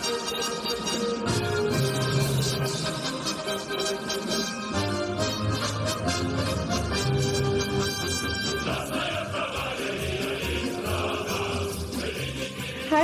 Hi, 0.00 0.06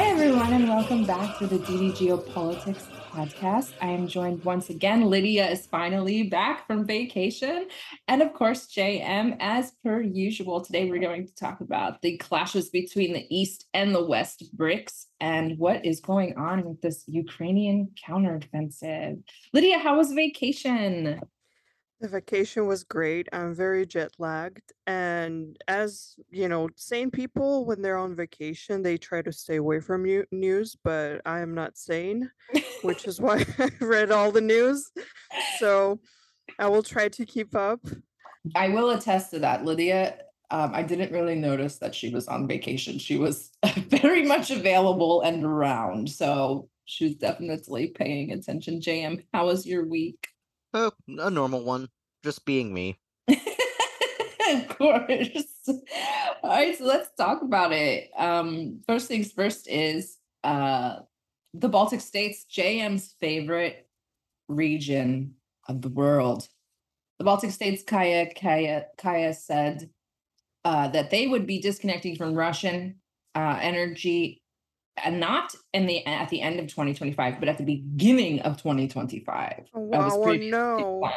everyone, 0.07 0.55
and 0.55 0.69
welcome 0.71 1.05
back 1.05 1.39
to 1.39 1.47
the 1.47 1.59
DD 1.59 1.93
Geopolitics 1.93 2.96
podcast. 3.17 3.73
I 3.81 3.89
am 3.89 4.09
joined 4.09 4.45
once 4.45 4.69
again. 4.69 5.09
Lydia 5.09 5.49
is 5.49 5.65
finally 5.67 6.25
back 6.25 6.67
from 6.67 6.87
vacation. 6.87 7.69
And 8.09 8.21
of 8.21 8.35
course, 8.35 8.67
JM, 8.67 9.39
as 9.41 9.73
per 9.83 10.03
usual. 10.03 10.61
Today, 10.61 10.91
we're 10.91 11.01
going 11.01 11.27
to 11.27 11.35
talk 11.35 11.63
about 11.63 12.03
the 12.03 12.19
clashes 12.19 12.69
between 12.69 13.15
the 13.15 13.27
East 13.35 13.67
and 13.73 13.95
the 13.95 14.05
West 14.05 14.45
BRICS 14.55 15.07
and 15.19 15.57
what 15.57 15.87
is 15.87 16.01
going 16.01 16.37
on 16.37 16.63
with 16.65 16.83
this 16.83 17.05
Ukrainian 17.07 17.89
counteroffensive. 18.07 19.23
Lydia, 19.55 19.79
how 19.79 19.97
was 19.97 20.13
vacation? 20.13 21.19
The 22.01 22.09
vacation 22.09 22.67
was 22.67 22.85
great. 22.85 23.27
I'm 23.33 23.55
very 23.55 23.87
jet 23.87 24.13
lagged. 24.19 24.75
And 24.87 25.57
as 25.67 26.17
you 26.31 26.47
know, 26.47 26.69
sane 26.77 27.11
people, 27.11 27.65
when 27.65 27.81
they're 27.81 27.97
on 27.97 28.15
vacation, 28.15 28.83
they 28.83 28.99
try 28.99 29.23
to 29.23 29.33
stay 29.33 29.57
away 29.57 29.81
from 29.81 30.05
news, 30.31 30.77
but 30.85 31.23
I 31.25 31.41
am 31.41 31.55
not 31.55 31.79
sane, 31.79 32.31
which 32.83 33.07
is 33.07 33.19
why 33.19 33.47
I 33.59 33.71
read 33.81 34.11
all 34.11 34.31
the 34.31 34.43
news. 34.43 34.91
So 35.59 35.99
I 36.59 36.69
will 36.69 36.83
try 36.83 37.09
to 37.09 37.25
keep 37.25 37.57
up. 37.57 37.81
I 38.55 38.69
will 38.69 38.91
attest 38.91 39.31
to 39.31 39.39
that, 39.41 39.65
Lydia. 39.65 40.19
Um, 40.51 40.73
I 40.75 40.83
didn't 40.83 41.13
really 41.13 41.35
notice 41.35 41.79
that 41.79 41.95
she 41.95 42.11
was 42.11 42.29
on 42.29 42.47
vacation. 42.47 42.99
She 42.99 43.17
was 43.17 43.51
very 43.77 44.23
much 44.23 44.51
available 44.51 45.23
and 45.23 45.45
around. 45.45 46.11
So 46.11 46.69
she 46.85 47.05
was 47.05 47.15
definitely 47.17 47.89
paying 47.89 48.33
attention. 48.33 48.81
JM, 48.81 49.25
how 49.33 49.47
was 49.47 49.67
your 49.67 49.87
week? 49.87 50.29
Oh, 50.77 50.93
a 51.09 51.31
normal 51.31 51.65
one. 51.65 51.89
Just 52.23 52.45
being 52.45 52.75
me. 52.75 52.99
of 53.29 54.69
course. 54.69 55.69
All 56.43 56.51
right, 56.51 56.77
so 56.77 56.85
let's 56.85 57.09
talk 57.17 57.41
about 57.41 57.73
it. 57.73 58.11
Um, 58.15 58.83
first 58.87 59.09
things 59.09 59.33
first 59.33 59.69
is 59.69 60.19
uh, 60.45 60.97
the 61.55 61.71
Baltic 61.71 62.03
states, 62.03 62.45
JM's 62.53 63.15
favorite 63.21 63.89
region 64.49 65.37
of 65.67 65.81
the 65.81 65.89
world. 65.89 66.47
The 67.19 67.25
Baltic 67.25 67.53
states, 67.53 67.83
Kaya 67.83 68.29
Kaya 68.35 68.85
Kaya 68.99 69.33
said 69.33 69.89
uh, 70.67 70.89
that 70.89 71.11
they 71.11 71.27
would 71.27 71.47
be 71.47 71.59
disconnecting 71.59 72.17
from 72.17 72.35
Russian 72.35 72.97
uh, 73.35 73.59
energy 73.63 74.43
and 75.05 75.21
not 75.21 75.55
in 75.73 75.87
the 75.87 76.05
at 76.07 76.29
the 76.29 76.41
end 76.41 76.59
of 76.59 76.67
2025, 76.67 77.39
but 77.39 77.49
at 77.49 77.59
the 77.59 77.65
beginning 77.65 78.41
of 78.41 78.57
2025. 78.57 79.65
Oh, 79.75 79.91
That 79.91 80.05
was 80.05 80.15
wow, 80.15 80.23
oh, 80.25 80.37
no. 80.37 81.11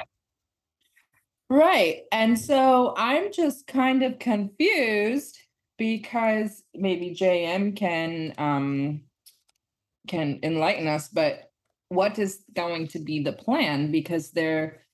Right. 1.49 2.03
And 2.11 2.37
so 2.37 2.93
I'm 2.95 3.31
just 3.31 3.65
kind 3.65 4.03
of 4.03 4.19
confused 4.19 5.39
because 5.77 6.61
maybe 6.75 7.15
JM 7.15 7.75
can 7.75 8.33
um 8.37 9.01
can 10.07 10.39
enlighten 10.43 10.87
us, 10.87 11.07
but 11.07 11.51
what 11.87 12.19
is 12.19 12.43
going 12.53 12.87
to 12.89 12.99
be 12.99 13.23
the 13.23 13.33
plan 13.33 13.91
because 13.91 14.31
they're 14.31 14.85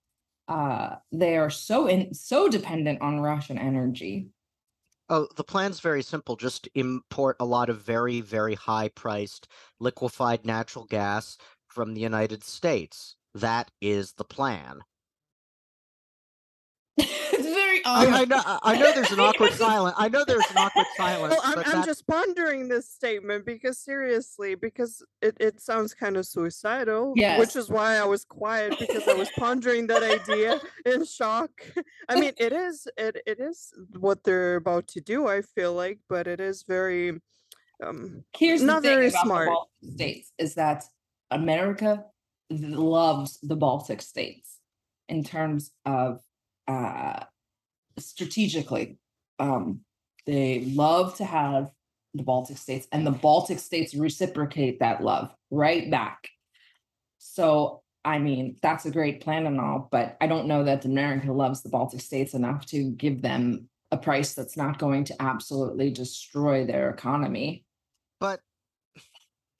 uh 0.47 0.95
they 1.11 1.35
are 1.37 1.49
so 1.49 1.87
in 1.87 2.13
so 2.13 2.47
dependent 2.47 3.01
on 3.01 3.19
Russian 3.19 3.57
energy. 3.57 4.29
Oh, 5.09 5.27
the 5.35 5.43
plan's 5.43 5.79
very 5.79 6.03
simple. 6.03 6.35
Just 6.35 6.69
import 6.75 7.37
a 7.39 7.45
lot 7.45 7.69
of 7.71 7.81
very, 7.81 8.21
very 8.21 8.53
high 8.53 8.89
priced 8.89 9.47
liquefied 9.79 10.45
natural 10.45 10.85
gas 10.85 11.39
from 11.67 11.95
the 11.95 12.01
United 12.01 12.43
States. 12.43 13.15
That 13.33 13.71
is 13.81 14.13
the 14.13 14.25
plan. 14.25 14.83
It's 17.85 18.11
I, 18.11 18.21
I 18.21 18.25
know 18.25 18.41
I 18.45 18.59
I 18.63 18.77
know 18.77 18.91
there's 18.93 19.11
an 19.11 19.19
awkward 19.27 19.53
silence. 19.53 19.95
I 19.97 20.09
know 20.09 20.23
there's 20.25 20.49
an 20.51 20.57
awkward 20.57 20.85
silence, 20.97 21.31
Well, 21.31 21.41
I'm, 21.43 21.55
but 21.55 21.67
I'm 21.67 21.75
that, 21.81 21.85
just 21.85 22.07
pondering 22.07 22.67
this 22.67 22.89
statement 22.89 23.45
because 23.45 23.77
seriously, 23.77 24.55
because 24.55 25.03
it, 25.21 25.37
it 25.39 25.61
sounds 25.61 25.93
kind 25.93 26.17
of 26.17 26.25
suicidal, 26.25 27.13
Yes. 27.15 27.39
which 27.39 27.55
is 27.55 27.69
why 27.69 27.95
I 27.97 28.05
was 28.05 28.25
quiet 28.25 28.77
because 28.79 29.07
I 29.07 29.13
was 29.13 29.29
pondering 29.37 29.87
that 29.87 30.03
idea 30.03 30.59
in 30.85 31.05
shock. 31.05 31.51
I 32.09 32.19
mean, 32.19 32.33
it 32.37 32.51
is 32.53 32.87
it 32.97 33.21
it 33.25 33.39
is 33.39 33.71
what 33.99 34.23
they're 34.23 34.55
about 34.55 34.87
to 34.89 35.01
do. 35.01 35.27
I 35.27 35.41
feel 35.41 35.73
like, 35.73 35.99
but 36.09 36.27
it 36.27 36.39
is 36.39 36.63
very 36.67 37.19
um 37.83 38.23
Here's 38.37 38.61
not 38.61 38.81
the 38.81 38.89
thing 38.89 38.97
very 38.97 39.07
about 39.09 39.25
smart. 39.25 39.47
the 39.47 39.51
Baltic 39.51 39.93
states 39.93 40.31
is 40.39 40.55
that 40.55 40.83
America 41.31 42.05
loves 42.49 43.39
the 43.41 43.55
Baltic 43.55 44.01
states 44.01 44.59
in 45.09 45.23
terms 45.23 45.71
of 45.85 46.21
uh, 46.67 47.23
strategically. 47.99 48.97
Um, 49.39 49.81
they 50.25 50.65
love 50.65 51.15
to 51.17 51.25
have 51.25 51.71
the 52.13 52.23
Baltic 52.23 52.57
states, 52.57 52.87
and 52.91 53.05
the 53.05 53.11
Baltic 53.11 53.59
states 53.59 53.93
reciprocate 53.93 54.79
that 54.79 55.03
love 55.03 55.33
right 55.51 55.89
back. 55.91 56.29
So, 57.17 57.81
I 58.03 58.19
mean, 58.19 58.57
that's 58.61 58.85
a 58.85 58.91
great 58.91 59.21
plan 59.21 59.45
and 59.45 59.59
all, 59.59 59.89
but 59.91 60.15
I 60.21 60.27
don't 60.27 60.47
know 60.47 60.63
that 60.63 60.85
America 60.85 61.31
loves 61.31 61.61
the 61.61 61.69
Baltic 61.69 62.01
states 62.01 62.33
enough 62.33 62.65
to 62.67 62.91
give 62.91 63.21
them 63.21 63.67
a 63.91 63.97
price 63.97 64.33
that's 64.33 64.57
not 64.57 64.79
going 64.79 65.03
to 65.05 65.21
absolutely 65.21 65.89
destroy 65.91 66.65
their 66.65 66.89
economy. 66.89 67.65
but 68.19 68.39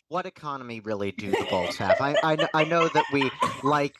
what 0.07 0.25
economy 0.25 0.79
really 0.81 1.11
do 1.11 1.31
the 1.31 1.47
Balts 1.49 1.77
have? 1.77 1.99
I 1.99 2.15
I, 2.23 2.47
I 2.53 2.63
know 2.63 2.87
that 2.89 3.05
we 3.11 3.29
like 3.63 3.95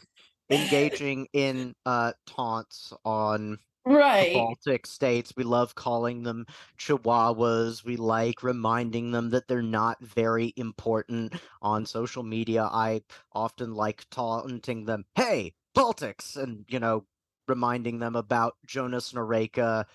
engaging 0.50 1.28
in 1.34 1.74
uh 1.86 2.14
taunts 2.28 2.94
on 3.04 3.58
Right. 3.86 4.34
Baltic 4.34 4.86
states. 4.86 5.34
We 5.36 5.44
love 5.44 5.76
calling 5.76 6.24
them 6.24 6.46
chihuahuas. 6.78 7.84
We 7.84 7.96
like 7.98 8.44
reminding 8.44 9.12
them 9.12 9.30
that 9.32 9.48
they're 9.48 9.62
not 9.62 10.02
very 10.02 10.54
important 10.58 11.34
on 11.62 11.86
social 11.86 12.24
media. 12.24 12.64
I 12.72 13.02
often 13.32 13.74
like 13.76 14.06
taunting 14.10 14.86
them, 14.86 15.06
hey, 15.16 15.54
Baltics, 15.76 16.36
and, 16.42 16.66
you 16.68 16.80
know, 16.80 17.06
reminding 17.48 18.00
them 18.00 18.16
about 18.16 18.56
Jonas 18.66 19.14
Noreika 19.14 19.86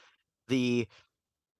the 0.48 0.88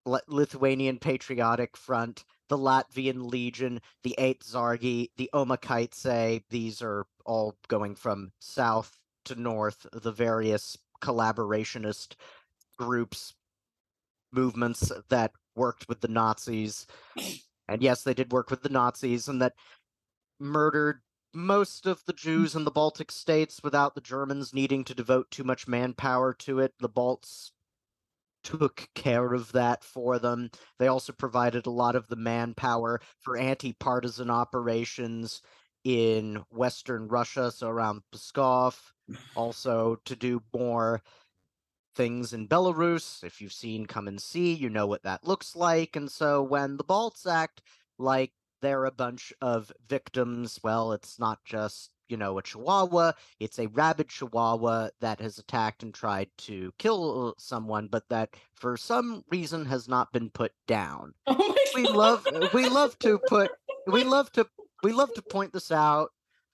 Li- 0.07 0.21
Lithuanian 0.29 0.99
Patriotic 0.99 1.77
Front, 1.77 2.25
the 2.49 2.59
Latvian 2.59 3.31
Legion, 3.31 3.81
the 4.03 4.15
Aizsargi, 4.19 5.09
the 5.17 5.31
Omakaitse. 5.35 6.45
These 6.51 6.83
are 6.83 7.07
all 7.27 7.57
going 7.69 7.95
from 7.95 8.33
south 8.41 8.99
to 9.27 9.35
north, 9.37 9.87
the 9.93 10.13
various 10.13 10.77
collaborationist 11.01 12.15
groups, 12.79 13.35
movements 14.33 14.93
that 15.09 15.33
worked 15.55 15.89
with 15.89 16.01
the 16.01 16.09
Nazis. 16.09 16.87
And 17.69 17.83
yes, 17.83 18.03
they 18.03 18.15
did 18.15 18.33
work 18.33 18.51
with 18.51 18.63
the 18.63 18.69
Nazis, 18.69 19.29
and 19.29 19.41
that 19.43 19.55
murdered 20.39 21.03
most 21.33 21.87
of 21.87 22.05
the 22.07 22.13
mm. 22.13 22.19
Jews 22.19 22.55
in 22.55 22.65
the 22.65 22.71
Baltic 22.71 23.13
states 23.13 23.63
without 23.63 23.95
the 23.95 24.01
Germans 24.01 24.53
needing 24.53 24.85
to 24.85 24.95
devote 24.95 25.31
too 25.31 25.45
much 25.45 25.69
manpower 25.69 26.33
to 26.35 26.59
it. 26.59 26.75
The 26.81 26.89
Balts 26.89 27.53
took 28.43 28.89
care 28.95 29.35
of 29.35 29.53
that 29.53 29.85
for 29.85 30.19
them. 30.19 30.51
They 30.79 30.89
also 30.89 31.13
provided 31.13 31.67
a 31.67 31.71
lot 31.71 31.95
of 31.95 32.09
the 32.09 32.17
manpower 32.17 33.01
for 33.21 33.37
anti 33.37 33.73
partisan 33.73 34.31
operations 34.31 35.43
in 35.85 36.43
Western 36.51 37.09
Russia, 37.09 37.51
so 37.51 37.69
around 37.69 38.03
Pskov, 38.13 38.79
also 39.35 39.97
to 40.05 40.17
do 40.17 40.43
more 40.55 41.03
things 41.95 42.33
in 42.33 42.49
Belarus. 42.49 43.23
If 43.25 43.41
you've 43.41 43.53
seen 43.53 43.87
Come 43.87 44.09
and 44.09 44.21
See, 44.21 44.53
you 44.53 44.69
know 44.69 44.87
what 44.87 45.03
that 45.03 45.27
looks 45.27 45.57
like. 45.57 45.97
And 45.97 46.11
so 46.11 46.43
when 46.43 46.77
the 46.77 46.85
Balts 46.85 47.27
act 47.27 47.63
like 47.99 48.33
they're 48.63 48.85
a 48.85 48.93
bunch 48.93 49.33
of 49.41 49.73
victims, 49.89 50.61
well, 50.63 50.93
it's 50.93 51.19
not 51.19 51.39
just, 51.45 51.91
you 52.09 52.17
know, 52.17 52.39
a 52.39 52.43
chihuahua, 52.43 53.13
it's 53.39 53.59
a 53.59 53.69
rabid 53.69 54.09
chihuahua 54.09 54.91
that 55.01 55.21
has 55.21 55.39
attacked 55.39 55.83
and 55.83 55.95
tried 55.95 56.29
to 56.39 56.73
kill 56.79 57.35
someone, 57.39 57.89
but 57.89 58.09
that 58.11 58.31
for 58.55 58.77
some 58.77 59.25
reason 59.31 59.65
has 59.67 59.89
not 59.89 60.13
been 60.13 60.31
put 60.31 60.53
down 60.67 61.15
Oh 61.27 61.55
we 61.75 61.87
love 61.87 62.27
we 62.53 62.69
love 62.69 62.99
to 63.01 63.19
put 63.19 63.51
we 63.87 64.05
love 64.05 64.31
to 64.33 64.47
we 64.83 64.93
love 64.93 65.13
to 65.15 65.23
point 65.23 65.53
this 65.53 65.71
out 65.71 66.11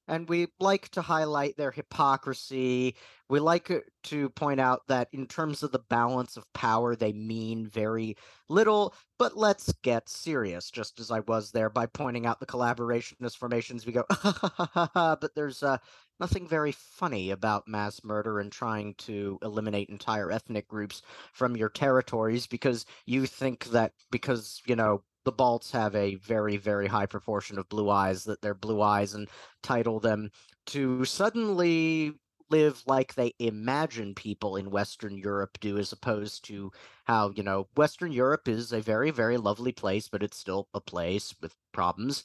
and 0.09 0.29
we 0.29 0.49
like 0.61 0.89
to 0.91 1.03
highlight 1.03 1.57
their 1.57 1.71
hypocrisy. 1.71 2.97
We 3.29 3.41
like 3.41 3.71
uh, 3.71 3.81
to 4.05 4.29
point 4.31 4.61
out 4.61 4.83
that 4.89 5.09
in 5.13 5.27
terms 5.27 5.63
of 5.63 5.73
the 5.73 5.81
balance 5.81 6.37
of 6.37 6.53
power 6.53 6.95
they 6.95 7.13
mean 7.13 7.67
very 7.67 8.17
little 8.49 8.95
but 9.19 9.37
let's 9.37 9.73
get 9.83 10.09
serious 10.09 10.71
just 10.71 11.01
as 11.01 11.11
i 11.11 11.21
was 11.21 11.51
there 11.51 11.69
by 11.69 11.87
pointing 11.87 12.27
out 12.27 12.39
the 12.39 12.47
collaborationist 12.47 13.37
formations 13.37 13.85
we 13.85 13.93
go 13.93 14.05
but 14.95 15.35
there's 15.35 15.63
uh, 15.63 15.77
nothing 16.21 16.47
very 16.47 16.73
funny 16.73 17.31
about 17.31 17.67
mass 17.69 18.03
murder 18.05 18.39
and 18.41 18.53
trying 18.53 18.95
to 18.95 19.39
eliminate 19.43 19.89
entire 19.89 20.31
ethnic 20.31 20.69
groups 20.69 21.03
from 21.33 21.57
your 21.57 21.69
territories 21.69 22.47
because 22.47 22.87
you 23.07 23.27
think 23.27 23.65
that 23.67 23.93
because 24.11 24.63
you 24.67 24.77
know 24.77 25.03
the 25.27 25.33
Balts 25.33 25.73
have 25.73 25.97
a 25.97 26.15
very, 26.15 26.57
very 26.57 26.87
high 26.87 27.07
proportion 27.07 27.59
of 27.59 27.69
blue 27.69 27.91
eyes, 27.91 28.23
that 28.25 28.41
they're 28.41 28.55
blue 28.55 28.81
eyes 28.81 29.13
entitle 29.13 29.99
them 29.99 30.31
to 30.67 31.05
suddenly 31.05 32.13
live 32.49 32.81
like 32.87 33.13
they 33.15 33.35
imagine 33.41 34.15
people 34.15 34.55
in 34.55 34.71
Western 34.71 35.19
Europe 35.19 35.59
do, 35.61 35.79
as 35.79 35.91
opposed 35.91 36.45
to 36.45 36.71
how, 37.07 37.31
you 37.31 37.43
know, 37.43 37.67
Western 37.77 38.13
Europe 38.13 38.47
is 38.47 38.73
a 38.73 38.81
very, 38.81 39.11
very 39.11 39.37
lovely 39.37 39.73
place, 39.73 40.07
but 40.07 40.23
it's 40.23 40.39
still 40.39 40.69
a 40.73 40.81
place 40.81 41.35
with 41.43 41.57
problems. 41.73 42.23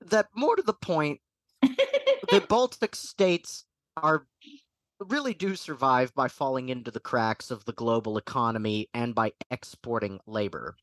That 0.00 0.28
more 0.36 0.54
to 0.54 0.62
the 0.62 0.72
point, 0.72 1.18
the 1.62 2.46
Baltic 2.48 2.94
states 2.94 3.64
are 3.96 4.28
really 5.00 5.34
do 5.34 5.56
survive 5.56 6.14
by 6.14 6.28
falling 6.28 6.68
into 6.68 6.92
the 6.92 7.00
cracks 7.00 7.50
of 7.50 7.64
the 7.64 7.72
global 7.72 8.16
economy 8.16 8.88
and 8.94 9.12
by 9.12 9.32
exporting 9.50 10.20
labor. 10.24 10.76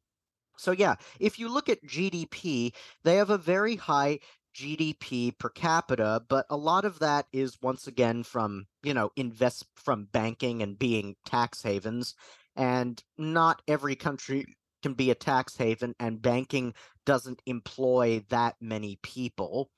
So 0.57 0.71
yeah, 0.71 0.95
if 1.19 1.39
you 1.39 1.49
look 1.49 1.69
at 1.69 1.85
GDP, 1.85 2.73
they 3.03 3.15
have 3.15 3.29
a 3.29 3.37
very 3.37 3.75
high 3.75 4.19
GDP 4.55 5.37
per 5.37 5.49
capita, 5.49 6.23
but 6.27 6.45
a 6.49 6.55
lot 6.55 6.85
of 6.85 6.99
that 6.99 7.27
is 7.33 7.61
once 7.61 7.87
again 7.87 8.23
from, 8.23 8.65
you 8.83 8.93
know, 8.93 9.11
invest 9.15 9.65
from 9.75 10.05
banking 10.05 10.61
and 10.61 10.79
being 10.79 11.15
tax 11.25 11.61
havens. 11.61 12.15
And 12.55 13.03
not 13.17 13.61
every 13.67 13.95
country 13.95 14.45
can 14.81 14.93
be 14.93 15.11
a 15.11 15.15
tax 15.15 15.57
haven, 15.57 15.93
and 15.99 16.21
banking 16.21 16.73
doesn't 17.05 17.41
employ 17.45 18.23
that 18.29 18.55
many 18.61 18.97
people. 19.01 19.69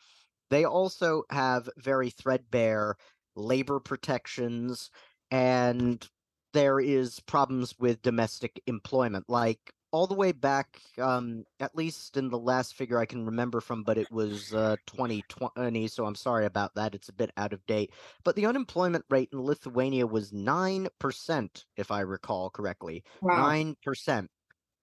They 0.49 0.63
also 0.63 1.23
have 1.31 1.69
very 1.77 2.09
threadbare 2.09 2.97
labor 3.35 3.79
protections, 3.79 4.91
and 5.31 6.07
there 6.53 6.79
is 6.79 7.19
problems 7.21 7.73
with 7.79 8.01
domestic 8.01 8.61
employment. 8.67 9.25
Like 9.27 9.71
all 9.91 10.07
the 10.07 10.13
way 10.15 10.31
back, 10.31 10.81
um, 10.97 11.45
at 11.59 11.75
least 11.75 12.17
in 12.17 12.29
the 12.29 12.37
last 12.37 12.75
figure 12.75 12.99
I 12.99 13.05
can 13.05 13.25
remember 13.25 13.61
from, 13.61 13.83
but 13.83 13.97
it 13.97 14.11
was 14.11 14.53
uh, 14.53 14.75
2020, 14.87 15.87
so 15.87 16.05
I'm 16.05 16.15
sorry 16.15 16.45
about 16.45 16.75
that. 16.75 16.93
It's 16.93 17.09
a 17.09 17.13
bit 17.13 17.31
out 17.37 17.53
of 17.53 17.65
date. 17.65 17.91
But 18.23 18.35
the 18.35 18.45
unemployment 18.45 19.05
rate 19.09 19.29
in 19.31 19.41
Lithuania 19.41 20.05
was 20.05 20.31
9%, 20.31 21.63
if 21.77 21.91
I 21.91 22.01
recall 22.01 22.49
correctly. 22.49 23.03
Wow. 23.21 23.49
9%. 23.49 24.27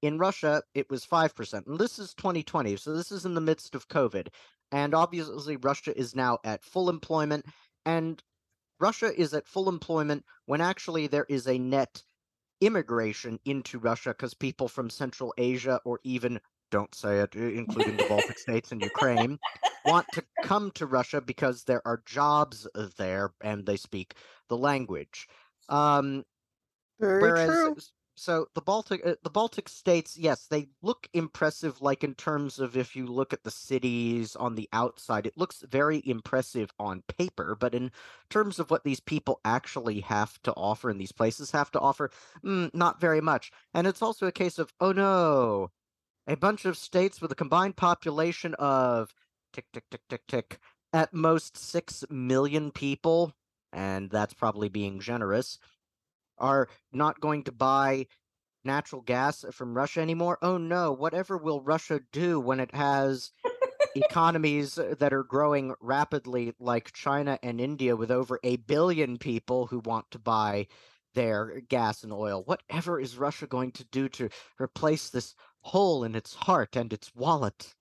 In 0.03 0.19
Russia, 0.19 0.63
it 0.75 0.91
was 0.91 1.07
5%. 1.07 1.67
And 1.67 1.79
this 1.79 1.99
is 1.99 2.15
2020, 2.15 2.77
so 2.77 2.95
this 2.95 3.13
is 3.13 3.25
in 3.25 3.35
the 3.35 3.41
midst 3.41 3.75
of 3.75 3.89
COVID. 3.89 4.29
And 4.73 4.95
obviously, 4.95 5.57
Russia 5.57 5.97
is 5.97 6.17
now 6.17 6.39
at 6.45 6.65
full 6.65 6.89
employment. 6.91 7.47
And 7.87 8.23
Russia 8.81 9.13
is 9.19 9.35
at 9.35 9.47
full 9.47 9.69
employment 9.69 10.25
when 10.47 10.61
actually 10.61 11.07
there 11.07 11.27
is 11.29 11.47
a 11.47 11.59
net 11.59 12.03
immigration 12.61 13.39
into 13.45 13.79
Russia 13.79 14.11
because 14.11 14.35
people 14.35 14.69
from 14.69 14.91
Central 14.91 15.35
Asia 15.39 15.81
or 15.85 16.01
even 16.05 16.41
don't 16.71 16.95
say 16.95 17.21
it, 17.21 17.35
including 17.35 17.97
the 17.97 18.07
Baltic 18.09 18.39
states 18.39 18.73
and 18.73 18.83
Ukraine, 18.83 19.39
want 19.85 20.07
to 20.13 20.25
come 20.43 20.71
to 20.73 20.87
Russia 20.87 21.21
because 21.21 21.65
there 21.65 21.87
are 21.87 22.03
jobs 22.05 22.67
there 22.97 23.33
and 23.43 23.65
they 23.65 23.77
speak 23.77 24.15
the 24.49 24.57
language. 24.57 25.29
Um, 25.69 26.25
Very 26.99 27.23
whereas, 27.23 27.47
true 27.47 27.77
so 28.17 28.49
the 28.55 28.61
Baltic 28.61 29.05
uh, 29.05 29.15
the 29.23 29.31
Baltic 29.31 29.69
states, 29.69 30.17
yes, 30.17 30.47
they 30.47 30.69
look 30.83 31.09
impressive. 31.13 31.83
Like 31.83 32.05
in 32.05 32.15
terms 32.15 32.61
of 32.61 32.77
if 32.77 32.95
you 32.95 33.07
look 33.07 33.33
at 33.33 33.43
the 33.43 33.51
cities 33.51 34.37
on 34.37 34.55
the 34.55 34.69
outside, 34.73 35.27
it 35.27 35.37
looks 35.37 35.63
very 35.69 36.01
impressive 36.05 36.73
on 36.79 37.03
paper. 37.19 37.57
But 37.59 37.75
in 37.75 37.91
terms 38.31 38.59
of 38.61 38.71
what 38.71 38.85
these 38.85 39.01
people 39.01 39.41
actually 39.45 40.01
have 40.01 40.41
to 40.45 40.53
offer 40.53 40.91
and 40.91 41.01
these 41.01 41.13
places 41.13 41.51
have 41.51 41.73
to 41.73 41.81
offer, 41.81 42.11
mm, 42.45 42.73
not 42.73 43.01
very 43.01 43.21
much. 43.21 43.51
And 43.73 43.87
it's 43.87 44.03
also 44.03 44.27
a 44.27 44.33
case 44.33 44.59
of 44.59 44.73
oh 44.81 44.93
no, 44.93 45.71
a 46.29 46.37
bunch 46.37 46.65
of 46.65 46.79
states 46.79 47.21
with 47.21 47.33
a 47.33 47.37
combined 47.37 47.77
population 47.77 48.55
of 48.55 49.13
tick 49.53 49.67
tick 49.73 49.85
tick 49.91 50.03
tick 50.09 50.27
tick 50.29 50.59
at 50.93 51.13
most 51.13 51.57
six 51.57 52.05
million 52.09 52.71
people, 52.71 53.33
and 53.73 54.09
that's 54.09 54.35
probably 54.35 54.69
being 54.69 55.01
generous 55.01 55.59
are 56.39 56.69
not 56.93 57.21
going 57.21 57.45
to 57.45 57.53
buy 57.53 58.07
natural 58.65 59.03
gas 59.03 59.45
from 59.53 59.77
Russia 59.77 60.01
anymore. 60.01 60.39
Oh 60.43 60.59
no, 60.59 60.93
whatever 60.93 61.37
will 61.37 61.61
Russia 61.61 62.01
do 62.13 62.41
when 62.41 62.61
it 62.61 62.75
has 62.75 63.31
economies 63.95 64.75
that 64.77 65.13
are 65.13 65.23
growing 65.23 65.75
rapidly 65.81 66.55
like 66.59 66.93
China 66.93 67.39
and 67.43 67.61
India 67.61 67.95
with 67.97 68.11
over 68.11 68.41
a 68.43 68.57
billion 68.57 69.19
people 69.19 69.67
who 69.67 69.81
want 69.81 70.11
to 70.11 70.19
buy 70.19 70.67
their 71.15 71.61
gas 71.69 72.03
and 72.03 72.13
oil? 72.13 72.43
Whatever 72.45 72.99
is 73.01 73.19
Russia 73.19 73.47
going 73.47 73.73
to 73.73 73.85
do 73.85 74.09
to 74.11 74.29
replace 74.59 75.11
this 75.11 75.35
hole 75.61 76.05
in 76.05 76.15
its 76.15 76.35
heart 76.35 76.77
and 76.77 76.93
its 76.93 77.15
wallet? 77.15 77.75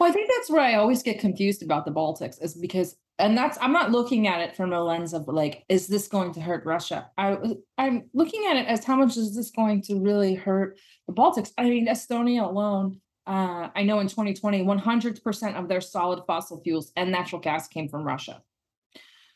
Well, 0.00 0.08
I 0.08 0.12
think 0.12 0.30
that's 0.34 0.50
where 0.50 0.62
I 0.62 0.74
always 0.74 1.02
get 1.02 1.18
confused 1.18 1.62
about 1.62 1.84
the 1.84 1.90
Baltics 1.90 2.42
is 2.42 2.54
because 2.54 2.96
and 3.18 3.36
that's 3.36 3.58
I'm 3.60 3.72
not 3.72 3.90
looking 3.90 4.28
at 4.28 4.40
it 4.40 4.56
from 4.56 4.72
a 4.72 4.82
lens 4.82 5.12
of 5.12 5.26
like, 5.26 5.64
is 5.68 5.88
this 5.88 6.08
going 6.08 6.32
to 6.34 6.40
hurt 6.40 6.64
Russia? 6.64 7.10
I 7.18 7.36
I'm 7.76 8.08
looking 8.14 8.46
at 8.48 8.56
it 8.56 8.66
as 8.66 8.84
how 8.84 8.96
much 8.96 9.16
is 9.16 9.34
this 9.34 9.50
going 9.50 9.82
to 9.82 10.00
really 10.00 10.34
hurt 10.34 10.78
the 11.06 11.12
Baltics? 11.12 11.50
I 11.58 11.64
mean, 11.64 11.88
Estonia 11.88 12.44
alone, 12.44 13.00
uh, 13.26 13.68
I 13.74 13.82
know 13.82 13.98
in 14.00 14.08
2020, 14.08 14.64
100% 14.64 15.54
of 15.54 15.68
their 15.68 15.80
solid 15.80 16.24
fossil 16.26 16.60
fuels 16.62 16.92
and 16.96 17.10
natural 17.10 17.40
gas 17.40 17.66
came 17.66 17.88
from 17.88 18.04
Russia. 18.04 18.42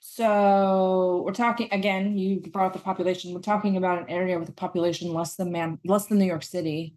So 0.01 1.23
we're 1.27 1.33
talking 1.33 1.69
again. 1.73 2.17
You 2.17 2.41
brought 2.41 2.67
up 2.67 2.73
the 2.73 2.79
population. 2.79 3.35
We're 3.35 3.41
talking 3.41 3.77
about 3.77 3.99
an 4.01 4.09
area 4.09 4.39
with 4.39 4.49
a 4.49 4.53
population 4.53 5.13
less 5.13 5.37
than 5.37 5.53
man, 5.53 5.79
less 5.85 6.07
than 6.07 6.19
New 6.19 6.25
York 6.25 6.43
City. 6.43 6.97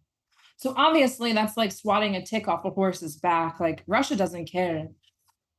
So 0.57 0.73
obviously, 0.77 1.33
that's 1.33 1.57
like 1.57 1.71
swatting 1.71 2.15
a 2.15 2.25
tick 2.25 2.47
off 2.47 2.65
a 2.65 2.69
horse's 2.69 3.17
back. 3.17 3.59
Like 3.59 3.83
Russia 3.87 4.15
doesn't 4.15 4.45
care, 4.45 4.87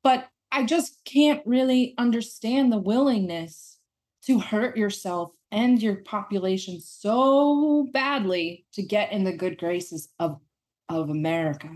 but 0.02 0.28
I 0.52 0.64
just 0.64 1.04
can't 1.04 1.42
really 1.46 1.94
understand 1.98 2.72
the 2.72 2.78
willingness 2.78 3.78
to 4.26 4.38
hurt 4.38 4.76
yourself 4.76 5.30
and 5.50 5.80
your 5.80 5.96
population 5.96 6.80
so 6.80 7.88
badly 7.92 8.66
to 8.72 8.82
get 8.82 9.12
in 9.12 9.24
the 9.24 9.32
good 9.32 9.58
graces 9.58 10.08
of 10.18 10.40
of 10.88 11.10
America. 11.10 11.68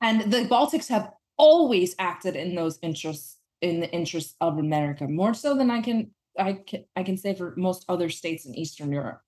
And 0.00 0.32
the 0.32 0.44
Baltics 0.46 0.88
have 0.88 1.10
always 1.36 1.94
acted 1.98 2.36
in 2.36 2.54
those 2.54 2.78
interests 2.82 3.38
in 3.60 3.80
the 3.80 3.90
interests 3.90 4.34
of 4.40 4.58
America 4.58 5.06
more 5.08 5.34
so 5.34 5.56
than 5.56 5.70
I 5.70 5.80
can 5.80 6.10
I 6.38 6.54
can 6.66 6.84
I 6.96 7.02
can 7.02 7.16
say 7.16 7.34
for 7.34 7.54
most 7.56 7.84
other 7.88 8.10
states 8.10 8.46
in 8.46 8.54
Eastern 8.54 8.92
Europe. 8.92 9.20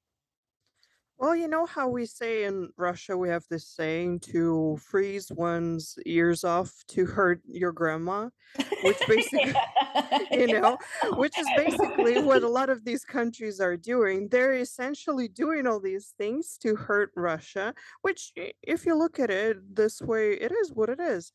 Well, 1.18 1.34
you 1.34 1.48
know 1.48 1.64
how 1.64 1.88
we 1.88 2.04
say 2.04 2.44
in 2.44 2.68
Russia, 2.76 3.16
we 3.16 3.30
have 3.30 3.44
this 3.48 3.66
saying 3.66 4.20
to 4.32 4.76
freeze 4.82 5.32
one's 5.32 5.96
ears 6.04 6.44
off 6.44 6.84
to 6.88 7.06
hurt 7.06 7.40
your 7.46 7.72
grandma, 7.72 8.28
which 8.82 8.98
basically, 9.08 9.54
you 10.30 10.60
know, 10.60 10.76
which 11.12 11.38
is 11.38 11.46
basically 11.56 12.20
what 12.20 12.42
a 12.42 12.48
lot 12.48 12.68
of 12.68 12.84
these 12.84 13.02
countries 13.02 13.60
are 13.60 13.78
doing. 13.78 14.28
They're 14.28 14.52
essentially 14.56 15.26
doing 15.26 15.66
all 15.66 15.80
these 15.80 16.12
things 16.18 16.58
to 16.58 16.76
hurt 16.76 17.12
Russia, 17.16 17.72
which, 18.02 18.32
if 18.62 18.84
you 18.84 18.94
look 18.94 19.18
at 19.18 19.30
it 19.30 19.74
this 19.74 20.02
way, 20.02 20.34
it 20.34 20.52
is 20.52 20.72
what 20.74 20.90
it 20.90 21.00
is. 21.00 21.32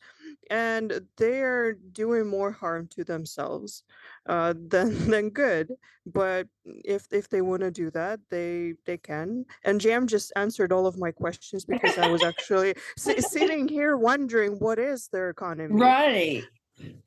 And 0.52 1.08
they 1.18 1.42
are 1.42 1.74
doing 1.74 2.28
more 2.28 2.52
harm 2.52 2.88
to 2.96 3.04
themselves 3.04 3.84
uh, 4.28 4.54
than, 4.56 5.10
than 5.10 5.30
good. 5.32 5.72
But 6.06 6.48
if 6.66 7.08
if 7.12 7.30
they 7.30 7.42
want 7.42 7.62
to 7.62 7.72
do 7.72 7.92
that, 7.92 8.20
they 8.30 8.74
they 8.86 8.98
can. 8.98 9.46
And 9.64 9.80
JM 9.80 10.08
just 10.08 10.32
answered 10.36 10.72
all 10.72 10.88
of 10.88 10.98
my 10.98 11.12
questions 11.12 11.66
because 11.66 11.98
I 11.98 12.08
was 12.10 12.24
actually 12.24 12.76
sitting 12.98 13.68
here 13.68 13.98
wondering 13.98 14.54
what 14.54 14.80
is 14.80 15.10
their 15.10 15.30
economy. 15.30 15.76
Right. 15.76 16.44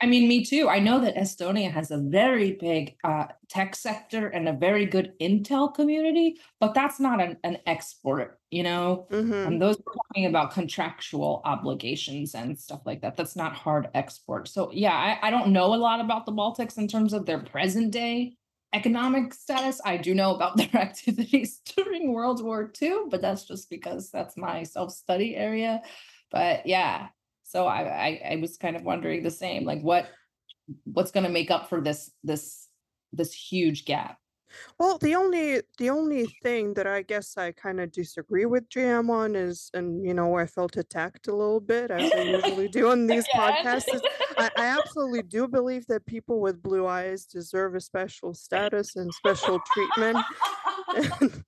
I 0.00 0.06
mean, 0.06 0.28
me 0.28 0.44
too. 0.44 0.68
I 0.68 0.78
know 0.78 1.00
that 1.00 1.16
Estonia 1.16 1.70
has 1.70 1.90
a 1.90 1.98
very 1.98 2.52
big 2.52 2.96
uh, 3.04 3.26
tech 3.48 3.74
sector 3.74 4.28
and 4.28 4.48
a 4.48 4.52
very 4.52 4.86
good 4.86 5.12
Intel 5.20 5.74
community, 5.74 6.38
but 6.60 6.74
that's 6.74 7.00
not 7.00 7.20
an, 7.20 7.38
an 7.42 7.58
export, 7.66 8.38
you 8.50 8.62
know? 8.62 9.06
Mm-hmm. 9.10 9.32
And 9.32 9.62
those 9.62 9.76
are 9.76 9.92
talking 9.96 10.26
about 10.26 10.52
contractual 10.52 11.42
obligations 11.44 12.34
and 12.34 12.58
stuff 12.58 12.82
like 12.84 13.02
that. 13.02 13.16
That's 13.16 13.36
not 13.36 13.54
hard 13.54 13.88
export. 13.94 14.48
So, 14.48 14.70
yeah, 14.72 14.94
I, 14.94 15.28
I 15.28 15.30
don't 15.30 15.48
know 15.48 15.74
a 15.74 15.76
lot 15.76 16.00
about 16.00 16.26
the 16.26 16.32
Baltics 16.32 16.78
in 16.78 16.88
terms 16.88 17.12
of 17.12 17.26
their 17.26 17.40
present 17.40 17.90
day 17.90 18.36
economic 18.74 19.32
status. 19.32 19.80
I 19.84 19.96
do 19.96 20.14
know 20.14 20.34
about 20.34 20.56
their 20.58 20.74
activities 20.74 21.60
during 21.76 22.12
World 22.12 22.42
War 22.44 22.70
II, 22.80 23.04
but 23.08 23.22
that's 23.22 23.44
just 23.44 23.70
because 23.70 24.10
that's 24.10 24.36
my 24.36 24.64
self 24.64 24.92
study 24.92 25.36
area. 25.36 25.82
But 26.30 26.66
yeah, 26.66 27.08
so 27.44 27.66
I, 27.66 27.82
I, 27.82 28.20
I 28.32 28.36
was 28.36 28.56
kind 28.56 28.76
of 28.76 28.82
wondering 28.82 29.22
the 29.22 29.30
same, 29.30 29.64
like 29.64 29.80
what 29.82 30.08
what's 30.84 31.10
going 31.10 31.24
to 31.24 31.30
make 31.30 31.50
up 31.50 31.68
for 31.68 31.80
this 31.80 32.10
this 32.24 32.68
this 33.12 33.32
huge 33.32 33.84
gap. 33.84 34.18
Well, 34.78 34.98
the 34.98 35.14
only 35.14 35.62
the 35.78 35.90
only 35.90 36.26
thing 36.42 36.74
that 36.74 36.86
I 36.86 37.02
guess 37.02 37.36
I 37.36 37.52
kind 37.52 37.80
of 37.80 37.92
disagree 37.92 38.46
with 38.46 38.68
JM 38.68 39.10
on 39.10 39.36
is, 39.36 39.70
and 39.74 40.04
you 40.04 40.14
know, 40.14 40.36
I 40.36 40.46
felt 40.46 40.76
attacked 40.76 41.28
a 41.28 41.34
little 41.34 41.60
bit 41.60 41.90
as 41.90 42.12
I 42.12 42.22
usually 42.22 42.68
do 42.68 42.90
on 42.90 43.06
these 43.08 43.26
podcasts. 43.34 43.92
Is 43.92 44.02
I, 44.38 44.50
I 44.56 44.66
absolutely 44.66 45.22
do 45.22 45.48
believe 45.48 45.86
that 45.86 46.06
people 46.06 46.40
with 46.40 46.62
blue 46.62 46.86
eyes 46.86 47.24
deserve 47.24 47.74
a 47.74 47.80
special 47.80 48.34
status 48.34 48.96
and 48.96 49.12
special 49.12 49.60
treatment. 49.72 50.18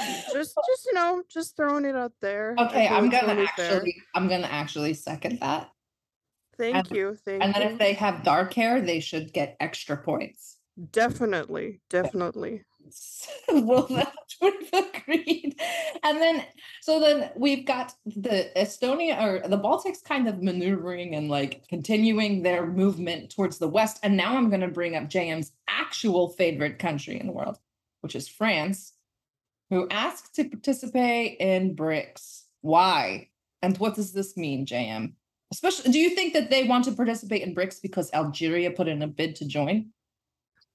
just 0.32 0.54
just 0.54 0.86
you 0.86 0.94
know, 0.94 1.22
just 1.28 1.56
throwing 1.56 1.84
it 1.84 1.96
out 1.96 2.12
there. 2.20 2.54
Okay, 2.58 2.88
I'm 2.88 3.08
gonna 3.08 3.42
actually 3.42 3.94
I'm 4.14 4.28
gonna 4.28 4.46
actually 4.46 4.94
second 4.94 5.40
that. 5.40 5.70
Thank 6.56 6.76
And 6.76 6.90
you, 6.90 7.16
thank 7.24 7.42
and 7.42 7.54
then 7.54 7.62
you. 7.62 7.68
if 7.70 7.78
they 7.78 7.94
have 7.94 8.22
dark 8.22 8.52
hair, 8.52 8.80
they 8.82 9.00
should 9.00 9.32
get 9.32 9.56
extra 9.60 9.96
points. 9.96 10.58
Definitely, 10.92 11.80
definitely. 11.88 12.64
well, 13.52 13.86
that 13.90 14.12
we've 14.40 14.72
agreed. 14.72 15.60
And 16.02 16.20
then, 16.20 16.44
so 16.80 17.00
then 17.00 17.30
we've 17.36 17.66
got 17.66 17.92
the 18.06 18.50
Estonia 18.56 19.20
or 19.20 19.48
the 19.48 19.58
Baltics 19.58 20.02
kind 20.02 20.28
of 20.28 20.42
maneuvering 20.42 21.14
and 21.14 21.28
like 21.28 21.66
continuing 21.68 22.42
their 22.42 22.66
movement 22.66 23.30
towards 23.30 23.58
the 23.58 23.68
west. 23.68 23.98
And 24.02 24.16
now 24.16 24.36
I'm 24.36 24.48
going 24.48 24.60
to 24.60 24.68
bring 24.68 24.96
up 24.96 25.04
JM's 25.04 25.52
actual 25.68 26.30
favorite 26.30 26.78
country 26.78 27.18
in 27.18 27.26
the 27.26 27.32
world, 27.32 27.58
which 28.00 28.16
is 28.16 28.28
France, 28.28 28.92
who 29.70 29.88
asked 29.90 30.34
to 30.36 30.48
participate 30.48 31.38
in 31.40 31.76
BRICS. 31.76 32.44
Why? 32.62 33.28
And 33.62 33.76
what 33.78 33.94
does 33.94 34.12
this 34.12 34.36
mean, 34.36 34.66
JM? 34.66 35.12
Especially, 35.52 35.90
do 35.90 35.98
you 35.98 36.10
think 36.10 36.32
that 36.32 36.48
they 36.48 36.64
want 36.64 36.84
to 36.84 36.92
participate 36.92 37.42
in 37.42 37.54
BRICS 37.54 37.82
because 37.82 38.10
Algeria 38.12 38.70
put 38.70 38.88
in 38.88 39.02
a 39.02 39.06
bid 39.06 39.36
to 39.36 39.44
join? 39.46 39.90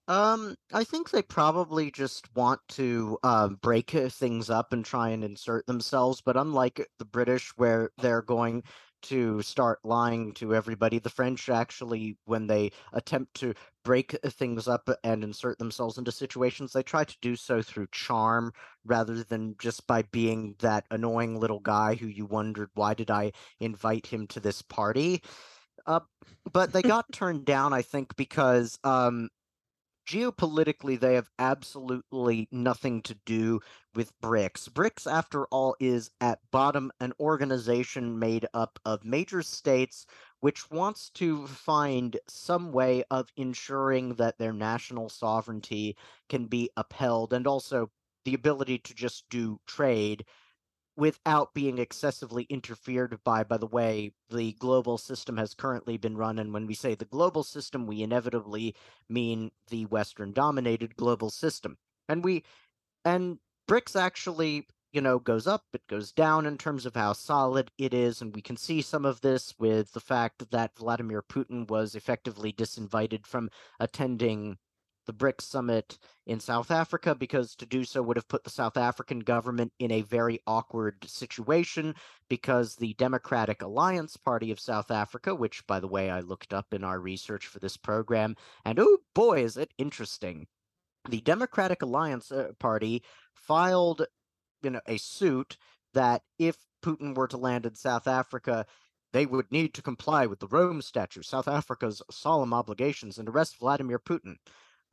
Um, 0.07 0.55
I 0.71 0.83
think 0.83 1.09
they 1.09 1.23
probably 1.23 1.89
just 1.89 2.33
want 2.35 2.61
to 2.69 3.17
uh, 3.23 3.49
break 3.49 3.95
uh, 3.95 4.09
things 4.09 4.49
up 4.49 4.71
and 4.71 4.85
try 4.85 5.09
and 5.09 5.23
insert 5.23 5.65
themselves. 5.65 6.21
But 6.21 6.37
unlike 6.37 6.87
the 6.99 7.05
British, 7.05 7.51
where 7.57 7.89
they're 7.97 8.21
going 8.21 8.63
to 9.03 9.41
start 9.41 9.79
lying 9.83 10.33
to 10.33 10.53
everybody, 10.53 10.99
the 10.99 11.09
French 11.09 11.49
actually, 11.49 12.17
when 12.25 12.45
they 12.45 12.71
attempt 12.93 13.33
to 13.35 13.55
break 13.83 14.15
uh, 14.23 14.29
things 14.29 14.67
up 14.67 14.87
and 15.03 15.23
insert 15.23 15.57
themselves 15.57 15.97
into 15.97 16.11
situations, 16.11 16.73
they 16.73 16.83
try 16.83 17.03
to 17.03 17.17
do 17.21 17.35
so 17.35 17.63
through 17.63 17.87
charm 17.91 18.51
rather 18.83 19.23
than 19.23 19.55
just 19.57 19.87
by 19.87 20.03
being 20.03 20.55
that 20.59 20.85
annoying 20.91 21.39
little 21.39 21.59
guy 21.59 21.95
who 21.95 22.07
you 22.07 22.25
wondered, 22.25 22.69
why 22.75 22.93
did 22.93 23.09
I 23.09 23.31
invite 23.59 24.05
him 24.05 24.27
to 24.27 24.39
this 24.39 24.61
party? 24.61 25.23
Uh, 25.87 26.01
but 26.51 26.73
they 26.73 26.83
got 26.83 27.05
turned 27.11 27.45
down, 27.45 27.73
I 27.73 27.81
think, 27.81 28.15
because 28.15 28.77
um, 28.83 29.29
geopolitically 30.05 30.99
they 30.99 31.15
have 31.15 31.29
absolutely 31.39 32.47
nothing 32.51 33.01
to 33.03 33.15
do 33.25 33.59
with 33.93 34.19
BRICS. 34.21 34.69
BRICS, 34.69 35.11
after 35.11 35.45
all, 35.47 35.75
is 35.79 36.11
at 36.21 36.39
bottom 36.51 36.91
an 36.99 37.13
organization 37.19 38.19
made 38.19 38.45
up 38.53 38.79
of 38.85 39.03
major 39.05 39.41
states 39.41 40.05
which 40.41 40.69
wants 40.69 41.09
to 41.09 41.47
find 41.47 42.17
some 42.27 42.71
way 42.71 43.03
of 43.09 43.31
ensuring 43.35 44.13
that 44.15 44.37
their 44.37 44.53
national 44.53 45.09
sovereignty 45.09 45.97
can 46.29 46.45
be 46.45 46.69
upheld 46.77 47.33
and 47.33 47.47
also 47.47 47.89
the 48.25 48.33
ability 48.33 48.77
to 48.79 48.93
just 48.93 49.27
do 49.29 49.59
trade 49.65 50.25
without 50.97 51.53
being 51.53 51.77
excessively 51.77 52.43
interfered 52.49 53.19
by 53.23 53.43
by 53.43 53.57
the 53.57 53.67
way 53.67 54.13
the 54.29 54.53
global 54.53 54.97
system 54.97 55.37
has 55.37 55.53
currently 55.53 55.97
been 55.97 56.17
run 56.17 56.39
and 56.39 56.53
when 56.53 56.65
we 56.65 56.73
say 56.73 56.95
the 56.95 57.05
global 57.05 57.43
system 57.43 57.85
we 57.85 58.01
inevitably 58.01 58.75
mean 59.09 59.51
the 59.69 59.85
western 59.85 60.31
dominated 60.31 60.95
global 60.95 61.29
system. 61.29 61.77
And 62.07 62.23
we 62.23 62.43
and 63.03 63.39
BRICS 63.67 63.99
actually 63.99 64.67
you 64.93 65.01
know 65.01 65.19
goes 65.19 65.45
up 65.47 65.65
it 65.73 65.85
goes 65.87 66.11
down 66.11 66.45
in 66.45 66.57
terms 66.57 66.85
of 66.85 66.95
how 66.95 67.11
solid 67.11 67.71
it 67.77 67.93
is 67.93 68.21
and 68.21 68.33
we 68.33 68.41
can 68.41 68.55
see 68.55 68.81
some 68.81 69.05
of 69.05 69.21
this 69.21 69.53
with 69.59 69.91
the 69.91 69.99
fact 69.99 70.49
that 70.51 70.77
Vladimir 70.77 71.21
Putin 71.21 71.69
was 71.69 71.95
effectively 71.95 72.53
disinvited 72.53 73.25
from 73.25 73.49
attending 73.79 74.57
the 75.05 75.13
BRICS 75.13 75.41
summit 75.41 75.97
in 76.25 76.39
South 76.39 76.71
Africa 76.71 77.15
because 77.15 77.55
to 77.55 77.65
do 77.65 77.83
so 77.83 78.01
would 78.01 78.17
have 78.17 78.27
put 78.27 78.43
the 78.43 78.49
South 78.49 78.77
African 78.77 79.19
government 79.19 79.71
in 79.79 79.91
a 79.91 80.01
very 80.01 80.39
awkward 80.47 81.07
situation 81.07 81.95
because 82.29 82.75
the 82.75 82.93
Democratic 82.95 83.61
Alliance 83.61 84.17
Party 84.17 84.51
of 84.51 84.59
South 84.59 84.91
Africa, 84.91 85.33
which 85.33 85.65
by 85.67 85.79
the 85.79 85.87
way 85.87 86.09
I 86.09 86.21
looked 86.21 86.53
up 86.53 86.73
in 86.73 86.83
our 86.83 86.99
research 86.99 87.47
for 87.47 87.59
this 87.59 87.77
program, 87.77 88.35
and 88.63 88.79
oh 88.79 88.97
boy 89.13 89.43
is 89.43 89.57
it 89.57 89.73
interesting. 89.77 90.47
The 91.09 91.21
Democratic 91.21 91.81
Alliance 91.81 92.31
uh, 92.31 92.51
Party 92.59 93.03
filed 93.33 94.05
you 94.63 94.71
know 94.71 94.81
a 94.87 94.97
suit 94.97 95.57
that 95.93 96.23
if 96.39 96.57
Putin 96.83 97.15
were 97.15 97.27
to 97.27 97.37
land 97.37 97.65
in 97.65 97.75
South 97.75 98.07
Africa 98.07 98.65
they 99.15 99.25
would 99.25 99.49
need 99.49 99.73
to 99.73 99.81
comply 99.81 100.25
with 100.25 100.41
the 100.41 100.47
Rome 100.47 100.81
Statute, 100.81 101.25
South 101.25 101.47
Africa's 101.47 102.01
solemn 102.11 102.53
obligations, 102.53 103.17
and 103.17 103.29
arrest 103.29 103.57
Vladimir 103.57 103.97
Putin. 103.97 104.35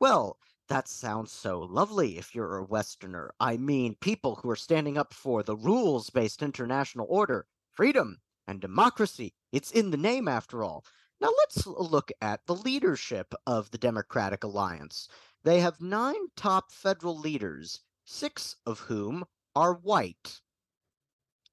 Well, 0.03 0.37
that 0.67 0.89
sounds 0.89 1.31
so 1.31 1.61
lovely 1.61 2.17
if 2.17 2.35
you're 2.35 2.57
a 2.57 2.65
Westerner. 2.65 3.33
I 3.39 3.55
mean, 3.55 3.95
people 4.01 4.35
who 4.35 4.49
are 4.49 4.55
standing 4.57 4.97
up 4.97 5.13
for 5.13 5.43
the 5.43 5.55
rules 5.55 6.09
based 6.09 6.43
international 6.43 7.07
order, 7.09 7.47
freedom, 7.71 8.19
and 8.45 8.59
democracy. 8.59 9.33
It's 9.53 9.71
in 9.71 9.91
the 9.91 9.95
name, 9.95 10.27
after 10.27 10.61
all. 10.61 10.83
Now 11.21 11.31
let's 11.37 11.65
look 11.65 12.11
at 12.19 12.45
the 12.47 12.53
leadership 12.53 13.33
of 13.47 13.71
the 13.71 13.77
Democratic 13.77 14.43
Alliance. 14.43 15.07
They 15.45 15.61
have 15.61 15.79
nine 15.79 16.27
top 16.35 16.73
federal 16.73 17.17
leaders, 17.17 17.79
six 18.03 18.57
of 18.65 18.81
whom 18.81 19.23
are 19.55 19.73
white. 19.73 20.41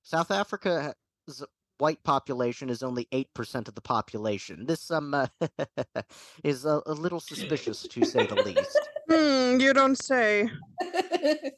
South 0.02 0.32
Africa's 0.32 1.44
white 1.80 2.02
population 2.04 2.68
is 2.68 2.82
only 2.82 3.06
8% 3.12 3.68
of 3.68 3.74
the 3.74 3.80
population. 3.80 4.66
This 4.66 4.90
um 4.90 5.14
uh, 5.14 5.26
is 6.44 6.64
a, 6.64 6.82
a 6.86 6.92
little 6.92 7.20
suspicious 7.20 7.82
to 7.82 8.04
say 8.04 8.26
the 8.26 8.36
least. 8.36 8.78
Hmm, 9.08 9.60
you 9.60 9.72
don't 9.72 9.96
say. 9.96 10.48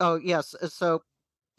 Oh, 0.00 0.16
yes, 0.16 0.54
uh, 0.60 0.68
so 0.68 1.02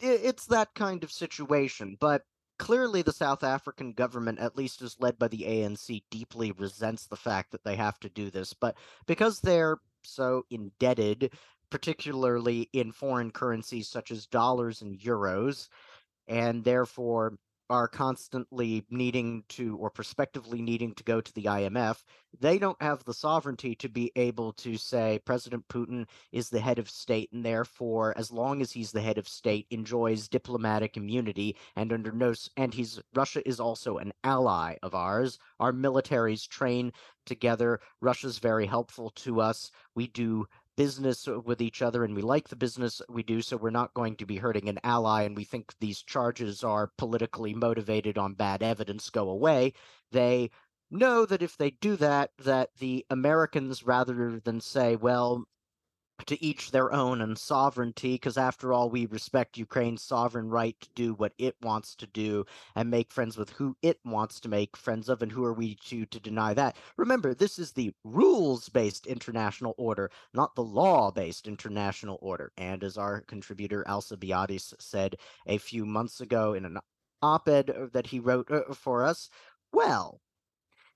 i 0.02 0.06
it's 0.06 0.46
that 0.46 0.74
kind 0.74 1.02
of 1.02 1.10
situation, 1.10 1.96
but 2.00 2.22
clearly 2.58 3.02
the 3.02 3.12
South 3.12 3.42
African 3.42 3.92
government, 3.92 4.38
at 4.38 4.56
least 4.56 4.82
as 4.82 5.00
led 5.00 5.18
by 5.18 5.28
the 5.28 5.42
ANC, 5.42 6.02
deeply 6.10 6.52
resents 6.52 7.06
the 7.06 7.16
fact 7.16 7.50
that 7.52 7.64
they 7.64 7.76
have 7.76 7.98
to 8.00 8.08
do 8.10 8.30
this, 8.30 8.52
but 8.52 8.76
because 9.06 9.40
they're 9.40 9.78
so 10.02 10.44
indebted, 10.50 11.32
particularly 11.70 12.68
in 12.72 12.92
foreign 12.92 13.30
currencies 13.30 13.88
such 13.88 14.10
as 14.10 14.26
dollars 14.26 14.82
and 14.82 14.98
euros, 15.00 15.68
and 16.28 16.62
therefore 16.62 17.38
are 17.68 17.88
constantly 17.88 18.84
needing 18.90 19.42
to 19.48 19.76
or 19.76 19.90
prospectively 19.90 20.62
needing 20.62 20.94
to 20.94 21.04
go 21.04 21.20
to 21.20 21.32
the 21.34 21.44
IMF, 21.44 22.02
they 22.38 22.58
don't 22.58 22.80
have 22.80 23.04
the 23.04 23.14
sovereignty 23.14 23.74
to 23.74 23.88
be 23.88 24.12
able 24.14 24.52
to 24.52 24.76
say 24.76 25.20
President 25.24 25.66
Putin 25.68 26.06
is 26.32 26.48
the 26.48 26.60
head 26.60 26.78
of 26.78 26.88
state 26.88 27.30
and 27.32 27.44
therefore 27.44 28.16
as 28.16 28.30
long 28.30 28.60
as 28.60 28.72
he's 28.72 28.92
the 28.92 29.00
head 29.00 29.18
of 29.18 29.28
state 29.28 29.66
enjoys 29.70 30.28
diplomatic 30.28 30.96
immunity 30.96 31.56
and 31.76 31.92
under 31.92 32.12
no 32.12 32.34
and 32.56 32.74
he's 32.74 33.00
Russia 33.14 33.46
is 33.48 33.58
also 33.58 33.98
an 33.98 34.12
ally 34.22 34.76
of 34.82 34.94
ours. 34.94 35.38
Our 35.58 35.72
militaries 35.72 36.46
train 36.46 36.92
together. 37.24 37.80
Russia's 38.00 38.38
very 38.38 38.66
helpful 38.66 39.10
to 39.16 39.40
us. 39.40 39.70
We 39.94 40.06
do 40.08 40.46
business 40.76 41.26
uh, 41.28 41.40
with 41.40 41.60
each 41.60 41.82
other 41.82 42.04
and 42.04 42.14
we 42.14 42.22
like 42.22 42.48
the 42.48 42.56
business 42.56 43.00
we 43.08 43.22
do 43.22 43.42
so 43.42 43.56
we're 43.56 43.70
not 43.70 43.94
going 43.94 44.16
to 44.16 44.26
be 44.26 44.36
hurting 44.36 44.68
an 44.68 44.78
ally 44.84 45.22
and 45.22 45.36
we 45.36 45.44
think 45.44 45.72
these 45.80 46.02
charges 46.02 46.62
are 46.62 46.90
politically 46.98 47.54
motivated 47.54 48.18
on 48.18 48.34
bad 48.34 48.62
evidence 48.62 49.10
go 49.10 49.28
away 49.30 49.72
they 50.12 50.50
know 50.90 51.26
that 51.26 51.42
if 51.42 51.56
they 51.56 51.70
do 51.70 51.96
that 51.96 52.30
that 52.38 52.70
the 52.78 53.04
americans 53.10 53.82
rather 53.84 54.40
than 54.40 54.60
say 54.60 54.96
well 54.96 55.44
to 56.24 56.42
each 56.42 56.70
their 56.70 56.92
own 56.92 57.20
and 57.20 57.36
sovereignty 57.36 58.14
because 58.14 58.38
after 58.38 58.72
all 58.72 58.88
we 58.88 59.04
respect 59.06 59.58
ukraine's 59.58 60.02
sovereign 60.02 60.48
right 60.48 60.80
to 60.80 60.88
do 60.94 61.12
what 61.14 61.32
it 61.38 61.54
wants 61.62 61.94
to 61.94 62.06
do 62.06 62.44
and 62.74 62.90
make 62.90 63.12
friends 63.12 63.36
with 63.36 63.50
who 63.50 63.76
it 63.82 64.00
wants 64.04 64.40
to 64.40 64.48
make 64.48 64.76
friends 64.76 65.08
of 65.08 65.20
and 65.22 65.30
who 65.30 65.44
are 65.44 65.52
we 65.52 65.74
to 65.74 66.06
to 66.06 66.20
deny 66.20 66.54
that? 66.54 66.76
Remember 66.96 67.34
this 67.34 67.58
is 67.58 67.72
the 67.72 67.92
rules 68.04 68.68
based 68.68 69.06
international 69.06 69.74
order 69.76 70.10
not 70.32 70.54
the 70.54 70.62
law 70.62 71.10
based 71.10 71.46
international 71.46 72.18
order. 72.22 72.52
And 72.56 72.82
as 72.82 72.96
our 72.96 73.20
contributor 73.22 73.86
alcibiades 73.86 74.74
said 74.78 75.16
a 75.46 75.58
few 75.58 75.84
months 75.84 76.20
ago 76.20 76.54
in 76.54 76.64
an 76.64 76.78
op-ed 77.22 77.70
uh, 77.70 77.86
that 77.92 78.06
he 78.06 78.20
wrote 78.20 78.50
uh, 78.50 78.74
for 78.74 79.04
us 79.04 79.30
well 79.72 80.20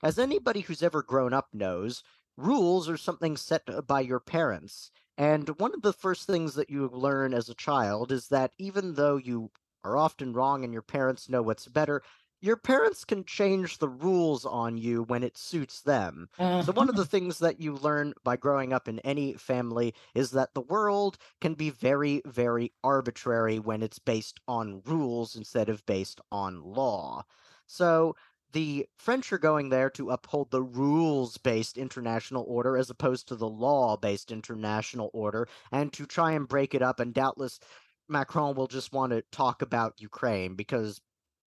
as 0.03 0.19
anybody 0.19 0.61
who's 0.61 0.83
ever 0.83 1.03
grown 1.03 1.33
up 1.33 1.49
knows 1.53 2.03
rules 2.37 2.89
are 2.89 2.97
something 2.97 3.37
set 3.37 3.63
uh, 3.69 3.81
by 3.83 4.01
your 4.01 4.21
parents 4.21 4.91
and 5.21 5.51
one 5.61 5.75
of 5.75 5.83
the 5.83 5.93
first 5.93 6.27
things 6.27 6.55
that 6.55 6.71
you 6.71 6.89
learn 6.89 7.35
as 7.35 7.51
a 7.51 7.55
child 7.55 8.11
is 8.11 8.29
that 8.29 8.55
even 8.57 8.95
though 8.95 9.19
you 9.19 9.51
are 9.85 9.95
often 9.95 10.33
wrong 10.33 10.65
and 10.65 10.73
your 10.73 10.81
parents 10.81 11.29
know 11.29 11.43
what's 11.43 11.69
better, 11.69 12.03
your 12.41 12.57
parents 12.57 13.05
can 13.05 13.27
change 13.27 13.77
the 13.77 13.89
rules 13.89 14.47
on 14.47 14.79
you 14.79 15.03
when 15.03 15.23
it 15.23 15.37
suits 15.37 15.83
them. 15.83 16.31
So, 16.61 16.73
one 16.73 16.89
of 16.89 16.97
the 16.97 17.03
uh-huh. 17.03 17.11
things 17.11 17.39
that 17.41 17.61
you 17.61 17.75
learn 17.75 18.15
by 18.25 18.39
growing 18.39 18.73
up 18.73 18.89
in 18.89 18.99
any 19.01 19.35
family 19.35 19.95
is 20.15 20.31
that 20.31 20.55
the 20.55 20.63
world 20.63 21.19
can 21.43 21.53
be 21.53 21.69
very, 21.69 22.23
very 22.25 22.73
arbitrary 22.83 23.59
when 23.59 23.83
it's 23.83 23.99
based 23.99 24.41
on 24.49 24.81
rules 24.87 25.37
instead 25.37 25.69
of 25.69 25.85
based 25.85 26.23
on 26.33 26.63
law. 26.63 27.25
So, 27.67 28.17
the 28.53 28.87
French 28.99 29.33
are 29.33 29.39
going 29.39 29.69
there 29.69 29.91
to 29.91 30.11
uphold 30.11 30.51
the 30.51 30.63
rules 30.63 31.39
based 31.39 31.79
international 31.79 32.45
order 32.49 32.77
as 32.77 32.91
opposed 32.91 33.29
to 33.29 33.37
the 33.37 33.49
law 33.49 33.97
based 33.97 34.33
international 34.33 35.11
order 35.13 35.49
and 35.73 35.93
to 35.93 36.07
try 36.07 36.33
and 36.33 36.49
break 36.49 36.75
it 36.75 36.83
up. 36.83 37.01
And 37.01 37.15
doubtless, 37.15 37.61
Macron 38.09 38.55
will 38.55 38.67
just 38.67 38.93
want 38.93 39.13
to 39.13 39.23
talk 39.31 39.63
about 39.63 40.01
Ukraine 40.01 40.55
because 40.55 41.01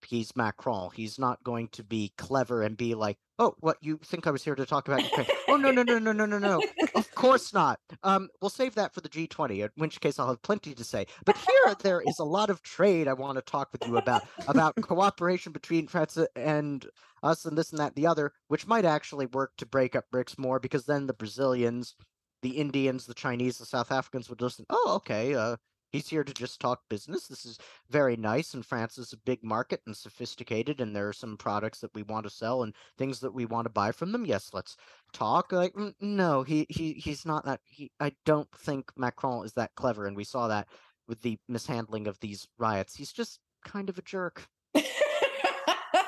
he's 0.06 0.36
Macron. 0.36 0.90
He's 0.94 1.20
not 1.20 1.44
going 1.44 1.70
to 1.70 1.84
be 1.84 2.14
clever 2.18 2.64
and 2.64 2.78
be 2.78 2.96
like, 2.96 3.18
"Oh, 3.40 3.56
what 3.60 3.78
you 3.82 4.00
think 4.04 4.28
I 4.28 4.32
was 4.32 4.44
here 4.44 4.56
to 4.56 4.66
talk 4.66 4.88
about 4.88 5.04
Ukraine?" 5.04 5.28
oh 5.48 5.58
no, 5.58 5.72
no, 5.72 5.84
no, 5.84 6.00
no, 6.00 6.12
no, 6.12 6.26
no, 6.26 6.38
no. 6.38 6.62
Of 6.96 7.14
course 7.16 7.54
not. 7.54 7.80
Um, 8.04 8.30
we'll 8.42 8.50
save 8.50 8.76
that 8.76 8.94
for 8.94 9.02
the 9.02 9.10
G20. 9.10 9.64
In 9.64 9.70
which 9.76 10.00
case, 10.02 10.20
I'll 10.20 10.28
have 10.28 10.42
plenty 10.42 10.74
to 10.74 10.84
say. 10.84 11.06
But 11.26 11.38
here, 11.38 11.76
there 11.82 12.02
is 12.06 12.20
a 12.20 12.24
lot 12.24 12.50
of 12.50 12.62
trade 12.62 13.08
I 13.08 13.14
want 13.14 13.38
to 13.38 13.42
talk 13.42 13.70
with 13.72 13.88
you 13.88 13.98
about 13.98 14.24
about 14.48 14.76
cooperation 14.82 15.52
between 15.52 15.88
France 15.88 16.18
and 16.36 16.86
us, 17.22 17.46
and 17.46 17.58
this 17.58 17.72
and 17.72 17.80
that, 17.80 17.94
and 17.96 17.96
the 17.96 18.08
other, 18.08 18.34
which 18.48 18.68
might 18.68 18.86
actually 18.86 19.26
work 19.28 19.52
to 19.58 19.66
break 19.66 19.96
up 19.96 20.06
BRICS 20.14 20.38
more 20.38 20.60
because 20.60 20.86
then 20.86 21.08
the 21.08 21.14
Brazilians, 21.14 21.96
the 22.42 22.58
Indians, 22.58 23.06
the 23.06 23.14
Chinese, 23.14 23.58
the 23.58 23.66
South 23.66 23.92
Africans 23.92 24.30
would 24.30 24.42
listen. 24.42 24.66
Oh, 24.70 24.94
okay. 24.98 25.34
Uh, 25.34 25.58
He's 25.94 26.10
here 26.10 26.24
to 26.24 26.34
just 26.34 26.60
talk 26.60 26.82
business. 26.90 27.28
This 27.28 27.46
is 27.46 27.60
very 27.88 28.18
nice, 28.18 28.56
and 28.56 28.66
France 28.66 28.98
is 28.98 29.14
a 29.14 29.18
big 29.18 29.44
market 29.44 29.80
and 29.86 29.96
sophisticated, 29.96 30.82
and 30.82 30.96
there 30.96 31.08
are 31.08 31.14
some 31.14 31.38
products 31.38 31.80
that 31.82 31.94
we 31.94 32.02
want 32.02 32.24
to 32.26 32.32
sell 32.32 32.64
and 32.64 32.74
things 32.98 33.20
that 33.20 33.34
we 33.34 33.46
want 33.46 33.66
to 33.66 33.70
buy 33.70 33.92
from 33.92 34.12
them. 34.12 34.26
Yes, 34.26 34.50
let's 34.54 34.76
talk. 35.14 35.52
Like, 35.52 35.74
mm, 35.74 35.94
no, 36.02 36.42
he 36.42 36.66
he 36.70 36.94
he's 36.94 37.28
not 37.28 37.46
that. 37.46 37.62
He, 37.64 37.92
I 38.00 38.14
don't 38.26 38.50
think 38.58 38.92
Macron 38.98 39.46
is 39.46 39.54
that 39.54 39.76
clever, 39.76 40.08
and 40.08 40.18
we 40.18 40.24
saw 40.24 40.48
that 40.48 40.68
with 41.08 41.22
the 41.22 41.38
mishandling 41.48 42.08
of 42.08 42.20
these 42.20 42.48
riots. 42.58 42.96
He's 42.96 43.14
just 43.14 43.40
kind 43.64 43.88
of 43.88 44.00
a 44.00 44.02
jerk. 44.02 44.48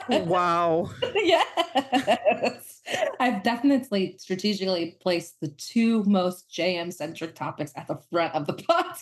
wow. 0.25 0.89
yes. 1.15 2.81
I've 3.19 3.43
definitely 3.43 4.15
strategically 4.19 4.97
placed 5.01 5.35
the 5.41 5.47
two 5.49 6.03
most 6.03 6.49
JM 6.49 6.93
centric 6.93 7.35
topics 7.35 7.71
at 7.75 7.87
the 7.87 7.97
front 8.11 8.33
of 8.35 8.45
the 8.47 8.53
podcast. 8.69 9.01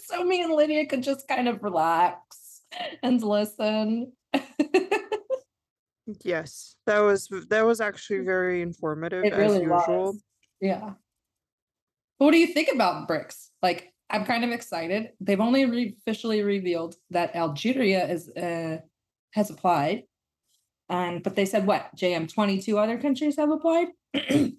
so 0.00 0.24
me 0.24 0.42
and 0.42 0.52
Lydia 0.52 0.86
could 0.86 1.02
just 1.02 1.26
kind 1.28 1.48
of 1.48 1.62
relax 1.62 2.62
and 3.02 3.22
listen. 3.22 4.12
yes, 6.22 6.76
that 6.86 7.00
was 7.00 7.28
that 7.48 7.66
was 7.66 7.80
actually 7.80 8.20
very 8.20 8.62
informative 8.62 9.24
it 9.24 9.32
as 9.32 9.38
really 9.38 9.60
usual. 9.62 10.04
was. 10.04 10.22
Yeah. 10.60 10.90
What 12.18 12.30
do 12.30 12.38
you 12.38 12.46
think 12.46 12.68
about 12.72 13.08
BRICS? 13.08 13.48
Like, 13.62 13.92
I'm 14.08 14.24
kind 14.24 14.44
of 14.44 14.50
excited. 14.50 15.10
They've 15.20 15.40
only 15.40 15.64
re- 15.64 15.96
officially 15.98 16.42
revealed 16.42 16.94
that 17.10 17.34
Algeria 17.34 18.06
is 18.08 18.28
uh, 18.28 18.78
has 19.34 19.50
applied, 19.50 20.04
um, 20.88 21.20
but 21.20 21.34
they 21.34 21.44
said 21.44 21.66
what? 21.66 21.90
JM 21.96 22.32
22 22.32 22.78
other 22.78 22.98
countries 22.98 23.36
have 23.36 23.50
applied, 23.50 23.88
and 24.14 24.56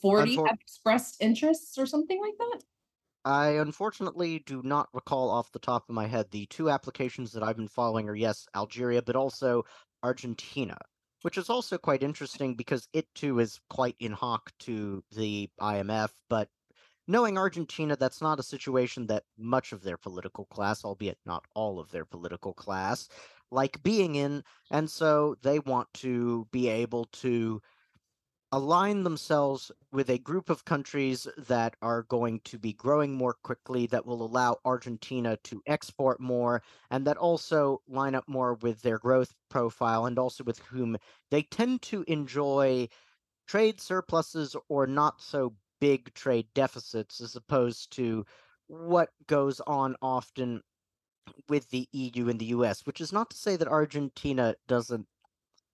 40 0.00 0.36
Unfor- 0.36 0.48
have 0.48 0.58
expressed 0.60 1.16
interests 1.20 1.78
or 1.78 1.86
something 1.86 2.20
like 2.20 2.34
that. 2.38 2.62
I 3.24 3.58
unfortunately 3.58 4.42
do 4.46 4.62
not 4.64 4.88
recall 4.94 5.28
off 5.28 5.52
the 5.52 5.58
top 5.58 5.84
of 5.88 5.94
my 5.94 6.06
head. 6.06 6.30
The 6.30 6.46
two 6.46 6.70
applications 6.70 7.32
that 7.32 7.42
I've 7.42 7.56
been 7.56 7.68
following 7.68 8.08
are 8.08 8.14
yes, 8.14 8.46
Algeria, 8.56 9.02
but 9.02 9.16
also 9.16 9.64
Argentina, 10.02 10.78
which 11.22 11.36
is 11.36 11.50
also 11.50 11.76
quite 11.76 12.02
interesting 12.02 12.54
because 12.54 12.88
it 12.94 13.06
too 13.14 13.38
is 13.40 13.60
quite 13.68 13.96
in 14.00 14.12
hoc 14.12 14.50
to 14.60 15.04
the 15.14 15.50
IMF. 15.60 16.10
But 16.30 16.48
knowing 17.06 17.36
Argentina, 17.36 17.96
that's 17.96 18.22
not 18.22 18.38
a 18.38 18.44
situation 18.44 19.06
that 19.08 19.24
much 19.36 19.72
of 19.72 19.82
their 19.82 19.98
political 19.98 20.46
class, 20.46 20.84
albeit 20.84 21.18
not 21.26 21.44
all 21.54 21.80
of 21.80 21.90
their 21.90 22.04
political 22.04 22.54
class, 22.54 23.08
like 23.50 23.82
being 23.82 24.14
in. 24.14 24.42
And 24.70 24.90
so 24.90 25.36
they 25.42 25.58
want 25.58 25.88
to 25.94 26.46
be 26.52 26.68
able 26.68 27.06
to 27.06 27.60
align 28.50 29.02
themselves 29.02 29.70
with 29.92 30.08
a 30.08 30.18
group 30.18 30.48
of 30.48 30.64
countries 30.64 31.26
that 31.36 31.76
are 31.82 32.04
going 32.04 32.40
to 32.40 32.58
be 32.58 32.72
growing 32.72 33.14
more 33.14 33.34
quickly, 33.42 33.86
that 33.86 34.06
will 34.06 34.22
allow 34.24 34.56
Argentina 34.64 35.36
to 35.44 35.62
export 35.66 36.18
more, 36.18 36.62
and 36.90 37.06
that 37.06 37.18
also 37.18 37.82
line 37.86 38.14
up 38.14 38.24
more 38.26 38.54
with 38.54 38.80
their 38.80 38.98
growth 38.98 39.34
profile 39.50 40.06
and 40.06 40.18
also 40.18 40.42
with 40.44 40.58
whom 40.60 40.96
they 41.30 41.42
tend 41.42 41.82
to 41.82 42.04
enjoy 42.08 42.88
trade 43.46 43.80
surpluses 43.80 44.56
or 44.68 44.86
not 44.86 45.20
so 45.20 45.54
big 45.80 46.12
trade 46.14 46.46
deficits 46.54 47.20
as 47.20 47.36
opposed 47.36 47.90
to 47.92 48.24
what 48.66 49.10
goes 49.26 49.60
on 49.66 49.94
often 50.02 50.62
with 51.48 51.70
the 51.70 51.88
EU 51.92 52.28
and 52.28 52.38
the 52.38 52.46
US, 52.46 52.86
which 52.86 53.00
is 53.00 53.12
not 53.12 53.30
to 53.30 53.36
say 53.36 53.56
that 53.56 53.68
Argentina 53.68 54.54
doesn't 54.66 55.06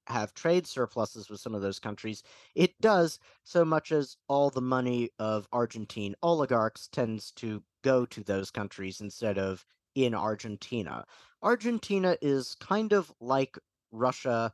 have 0.07 0.35
trade 0.35 0.67
surpluses 0.67 1.31
with 1.31 1.41
some 1.41 1.55
of 1.55 1.63
those 1.63 1.79
countries. 1.79 2.23
It 2.55 2.79
does, 2.81 3.19
so 3.43 3.65
much 3.65 3.91
as 3.93 4.17
all 4.29 4.51
the 4.51 4.61
money 4.61 5.11
of 5.19 5.49
Argentine 5.53 6.15
oligarchs 6.23 6.89
tends 6.89 7.31
to 7.33 7.63
go 7.83 8.05
to 8.07 8.23
those 8.23 8.51
countries 8.51 9.01
instead 9.01 9.39
of 9.39 9.65
in 9.95 10.15
Argentina. 10.15 11.05
Argentina 11.43 12.17
is 12.21 12.55
kind 12.57 12.93
of 12.93 13.13
like 13.21 13.59
Russia, 13.93 14.53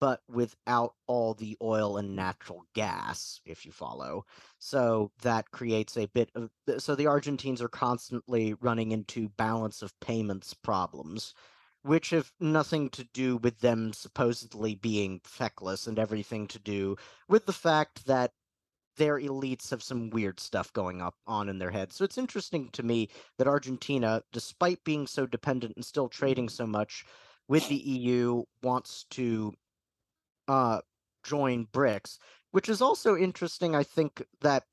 but 0.00 0.20
without 0.28 0.94
all 1.06 1.34
the 1.34 1.56
oil 1.62 1.96
and 1.98 2.16
natural 2.16 2.64
gas, 2.74 3.40
if 3.44 3.66
you 3.66 3.72
follow. 3.72 4.24
So 4.58 5.12
that 5.22 5.50
creates 5.50 5.96
a 5.96 6.06
bit 6.06 6.30
of. 6.34 6.50
So 6.78 6.94
the 6.94 7.06
Argentines 7.06 7.62
are 7.62 7.68
constantly 7.68 8.54
running 8.54 8.92
into 8.92 9.28
balance 9.30 9.82
of 9.82 9.98
payments 10.00 10.54
problems 10.54 11.34
which 11.82 12.10
have 12.10 12.30
nothing 12.38 12.90
to 12.90 13.04
do 13.14 13.38
with 13.38 13.60
them 13.60 13.92
supposedly 13.92 14.74
being 14.74 15.20
feckless 15.24 15.86
and 15.86 15.98
everything 15.98 16.46
to 16.46 16.58
do 16.58 16.96
with 17.28 17.46
the 17.46 17.52
fact 17.52 18.04
that 18.06 18.32
their 18.96 19.18
elites 19.18 19.70
have 19.70 19.82
some 19.82 20.10
weird 20.10 20.38
stuff 20.38 20.72
going 20.72 21.00
up 21.00 21.14
on 21.26 21.48
in 21.48 21.58
their 21.58 21.70
heads. 21.70 21.96
So 21.96 22.04
it's 22.04 22.18
interesting 22.18 22.68
to 22.72 22.82
me 22.82 23.08
that 23.38 23.46
Argentina, 23.46 24.22
despite 24.32 24.84
being 24.84 25.06
so 25.06 25.26
dependent 25.26 25.74
and 25.76 25.84
still 25.84 26.08
trading 26.08 26.48
so 26.48 26.66
much 26.66 27.04
with 27.48 27.66
the 27.68 27.76
EU, 27.76 28.44
wants 28.62 29.06
to 29.10 29.54
uh, 30.50 30.80
join 31.22 31.66
BRICS, 31.72 32.18
which 32.50 32.68
is 32.68 32.82
also 32.82 33.16
interesting. 33.16 33.76
I 33.76 33.84
think 33.84 34.24
that 34.40 34.64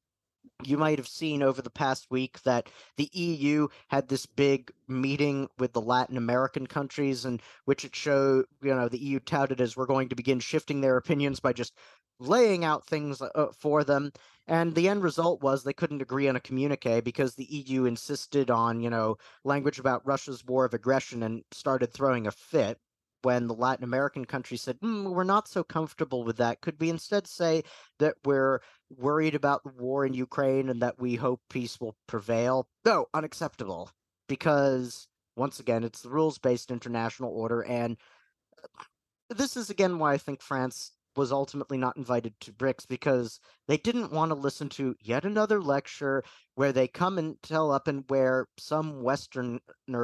you 0.63 0.75
might 0.75 0.97
have 0.97 1.07
seen 1.07 1.43
over 1.43 1.61
the 1.61 1.69
past 1.69 2.07
week 2.09 2.41
that 2.41 2.67
the 2.95 3.11
EU 3.13 3.67
had 3.89 4.07
this 4.07 4.25
big 4.25 4.71
meeting 4.87 5.47
with 5.59 5.73
the 5.73 5.81
Latin 5.81 6.17
American 6.17 6.65
countries, 6.65 7.25
in 7.25 7.39
which 7.65 7.85
it 7.85 7.95
showed, 7.95 8.45
you 8.63 8.73
know, 8.73 8.89
the 8.89 8.97
EU 8.97 9.19
touted 9.19 9.61
as 9.61 9.77
we're 9.77 9.85
going 9.85 10.09
to 10.09 10.15
begin 10.15 10.39
shifting 10.39 10.81
their 10.81 10.97
opinions 10.97 11.39
by 11.39 11.53
just 11.53 11.73
laying 12.19 12.65
out 12.65 12.87
things 12.87 13.21
uh, 13.21 13.47
for 13.55 13.83
them. 13.83 14.11
And 14.47 14.73
the 14.73 14.89
end 14.89 15.03
result 15.03 15.43
was 15.43 15.63
they 15.63 15.73
couldn't 15.73 16.01
agree 16.01 16.27
on 16.27 16.35
a 16.35 16.39
communique 16.39 17.01
because 17.01 17.35
the 17.35 17.45
EU 17.45 17.85
insisted 17.85 18.49
on, 18.49 18.81
you 18.81 18.89
know, 18.89 19.17
language 19.43 19.77
about 19.77 20.07
Russia's 20.07 20.43
war 20.43 20.65
of 20.65 20.73
aggression 20.73 21.21
and 21.21 21.43
started 21.51 21.93
throwing 21.93 22.25
a 22.25 22.31
fit 22.31 22.79
when 23.23 23.47
the 23.47 23.53
Latin 23.53 23.83
American 23.83 24.25
countries 24.25 24.61
said, 24.61 24.79
mm, 24.79 25.11
we're 25.11 25.23
not 25.23 25.47
so 25.47 25.63
comfortable 25.63 26.23
with 26.23 26.37
that. 26.37 26.61
Could 26.61 26.79
we 26.79 26.89
instead 26.89 27.27
say 27.27 27.63
that 27.99 28.15
we're 28.25 28.59
worried 28.89 29.35
about 29.35 29.63
the 29.63 29.71
war 29.77 30.05
in 30.05 30.13
Ukraine 30.13 30.69
and 30.69 30.81
that 30.81 30.99
we 30.99 31.15
hope 31.15 31.41
peace 31.49 31.79
will 31.79 31.95
prevail? 32.07 32.67
No, 32.85 33.07
unacceptable. 33.13 33.89
Because, 34.27 35.07
once 35.35 35.59
again, 35.59 35.83
it's 35.83 36.01
the 36.01 36.09
rules 36.09 36.37
based 36.37 36.71
international 36.71 37.31
order. 37.31 37.61
And 37.61 37.97
uh, 38.63 38.83
this 39.29 39.55
is, 39.55 39.69
again, 39.69 39.99
why 39.99 40.13
I 40.13 40.17
think 40.17 40.41
France 40.41 40.91
was 41.17 41.31
ultimately 41.31 41.77
not 41.77 41.97
invited 41.97 42.39
to 42.39 42.53
BRICS 42.53 42.87
because 42.87 43.39
they 43.67 43.77
didn't 43.77 44.11
want 44.11 44.29
to 44.29 44.35
listen 44.35 44.69
to 44.69 44.95
yet 45.01 45.25
another 45.25 45.61
lecture 45.61 46.23
where 46.55 46.71
they 46.71 46.87
come 46.87 47.17
and 47.17 47.41
tell 47.41 47.71
up 47.71 47.87
and 47.87 48.03
where 48.07 48.47
some 48.57 49.01
Westerner 49.01 49.59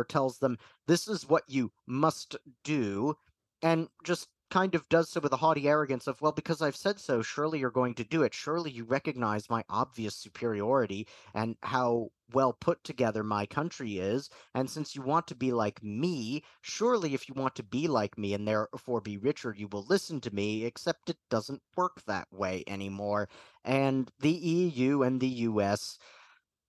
tells 0.09 0.39
them 0.39 0.57
this 0.87 1.07
is 1.07 1.29
what 1.29 1.43
you 1.47 1.71
must 1.87 2.35
do 2.63 3.15
and 3.61 3.87
just 4.03 4.27
kind 4.53 4.75
of 4.75 4.87
does 4.87 5.09
so 5.09 5.19
with 5.19 5.33
a 5.33 5.37
haughty 5.37 5.67
arrogance 5.67 6.05
of, 6.05 6.21
well, 6.21 6.31
because 6.31 6.61
I've 6.61 6.75
said 6.75 6.99
so, 6.99 7.23
surely 7.23 7.57
you're 7.57 7.71
going 7.71 7.95
to 7.95 8.03
do 8.03 8.21
it. 8.21 8.35
Surely 8.35 8.69
you 8.69 8.83
recognize 8.83 9.49
my 9.49 9.63
obvious 9.67 10.15
superiority 10.15 11.07
and 11.33 11.55
how 11.63 12.11
well 12.33 12.53
put 12.53 12.83
together 12.83 13.23
my 13.23 13.47
country 13.47 13.97
is. 13.97 14.29
And 14.53 14.69
since 14.69 14.95
you 14.95 15.01
want 15.01 15.25
to 15.25 15.35
be 15.35 15.51
like 15.51 15.81
me, 15.81 16.43
surely 16.61 17.15
if 17.15 17.27
you 17.27 17.33
want 17.33 17.55
to 17.55 17.63
be 17.63 17.87
like 17.87 18.15
me 18.15 18.35
and 18.35 18.47
therefore 18.47 19.01
be 19.01 19.17
richer, 19.17 19.55
you 19.57 19.67
will 19.69 19.87
listen 19.89 20.21
to 20.21 20.35
me, 20.35 20.65
except 20.65 21.09
it 21.09 21.17
doesn't 21.31 21.63
work 21.75 22.03
that 22.05 22.27
way 22.31 22.63
anymore. 22.67 23.29
And 23.65 24.11
the 24.19 24.29
EU 24.29 25.01
and 25.01 25.19
the 25.19 25.49
US 25.49 25.97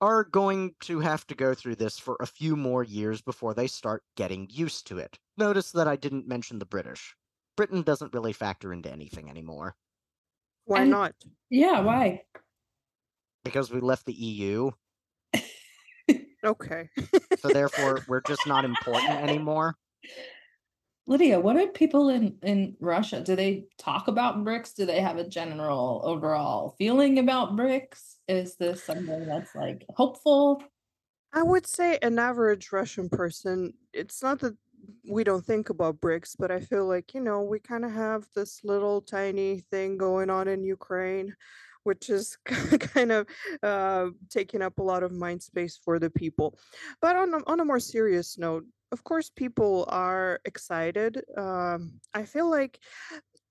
are 0.00 0.24
going 0.24 0.74
to 0.80 1.00
have 1.00 1.26
to 1.26 1.34
go 1.34 1.52
through 1.52 1.76
this 1.76 1.98
for 1.98 2.16
a 2.18 2.26
few 2.26 2.56
more 2.56 2.82
years 2.82 3.20
before 3.20 3.52
they 3.52 3.66
start 3.66 4.02
getting 4.16 4.48
used 4.50 4.86
to 4.86 4.96
it. 4.96 5.18
Notice 5.36 5.70
that 5.72 5.86
I 5.86 5.96
didn't 5.96 6.26
mention 6.26 6.58
the 6.58 6.64
British. 6.64 7.14
Britain 7.56 7.82
doesn't 7.82 8.12
really 8.14 8.32
factor 8.32 8.72
into 8.72 8.90
anything 8.90 9.28
anymore. 9.30 9.76
Why 10.64 10.82
And- 10.82 10.90
not? 10.90 11.14
Yeah, 11.50 11.76
mm. 11.80 11.84
why? 11.84 12.22
Because 13.44 13.70
we 13.70 13.80
left 13.80 14.06
the 14.06 14.14
EU, 14.14 14.70
Okay. 16.44 16.88
so 17.38 17.48
therefore 17.48 18.00
we're 18.08 18.20
just 18.26 18.46
not 18.46 18.64
important 18.64 19.10
anymore. 19.10 19.76
Lydia, 21.06 21.38
what 21.38 21.56
do 21.56 21.66
people 21.68 22.08
in 22.08 22.38
in 22.42 22.74
Russia? 22.80 23.20
Do 23.20 23.36
they 23.36 23.66
talk 23.78 24.08
about 24.08 24.42
BRICS? 24.44 24.74
Do 24.76 24.86
they 24.86 25.00
have 25.02 25.18
a 25.18 25.28
general 25.28 26.00
overall 26.04 26.74
feeling 26.78 27.18
about 27.18 27.54
BRICS? 27.56 28.14
Is 28.28 28.56
this 28.56 28.82
something 28.82 29.26
that's 29.26 29.54
like 29.54 29.84
hopeful? 29.90 30.62
I 31.34 31.42
would 31.42 31.66
say 31.66 31.98
an 32.00 32.18
average 32.18 32.72
Russian 32.72 33.10
person, 33.10 33.74
it's 33.92 34.22
not 34.22 34.38
that 34.40 34.56
we 35.08 35.24
don't 35.24 35.44
think 35.44 35.70
about 35.70 36.00
BRICS, 36.00 36.36
but 36.38 36.50
I 36.50 36.60
feel 36.60 36.86
like, 36.86 37.14
you 37.14 37.20
know, 37.20 37.42
we 37.42 37.58
kind 37.58 37.84
of 37.84 37.92
have 37.92 38.26
this 38.34 38.60
little 38.64 39.00
tiny 39.00 39.60
thing 39.70 39.96
going 39.96 40.30
on 40.30 40.48
in 40.48 40.64
Ukraine, 40.64 41.34
which 41.84 42.10
is 42.10 42.36
kind 42.46 43.12
of 43.12 43.26
uh, 43.62 44.08
taking 44.30 44.62
up 44.62 44.78
a 44.78 44.82
lot 44.82 45.02
of 45.02 45.12
mind 45.12 45.42
space 45.42 45.78
for 45.82 45.98
the 45.98 46.10
people. 46.10 46.58
But 47.00 47.16
on 47.16 47.34
a, 47.34 47.38
on 47.46 47.60
a 47.60 47.64
more 47.64 47.80
serious 47.80 48.38
note, 48.38 48.64
of 48.92 49.02
course, 49.04 49.30
people 49.30 49.86
are 49.88 50.40
excited. 50.44 51.22
Um, 51.36 52.00
I 52.14 52.24
feel 52.24 52.48
like 52.48 52.78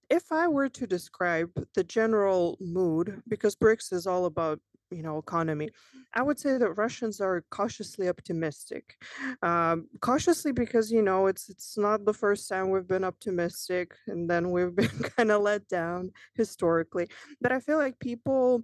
if 0.10 0.32
I 0.32 0.48
were 0.48 0.70
to 0.70 0.88
describe 0.88 1.50
the 1.76 1.84
general 1.84 2.58
mood, 2.62 3.22
because 3.28 3.56
BRICS 3.56 3.94
is 3.94 4.08
all 4.08 4.26
about 4.26 4.60
you 4.94 5.04
know 5.04 5.18
economy. 5.18 5.70
I 6.14 6.22
would 6.22 6.40
say 6.40 6.58
that 6.58 6.78
russians 6.78 7.20
are 7.20 7.44
cautiously 7.50 8.08
optimistic 8.08 8.98
um, 9.42 9.88
cautiously 10.00 10.52
because 10.52 10.92
you 10.92 11.02
know 11.02 11.28
it's 11.28 11.50
it's 11.50 11.78
not 11.78 12.06
the 12.06 12.14
first 12.14 12.48
time 12.48 12.70
we've 12.70 12.88
been 12.88 13.04
optimistic 13.04 13.96
and 14.08 14.30
then 14.30 14.52
we've 14.52 14.76
been 14.82 15.00
kind 15.16 15.32
of 15.32 15.42
let 15.42 15.68
down 15.68 16.12
historically. 16.36 17.08
But 17.42 17.52
i 17.52 17.60
feel 17.60 17.78
like 17.78 18.00
people 18.00 18.64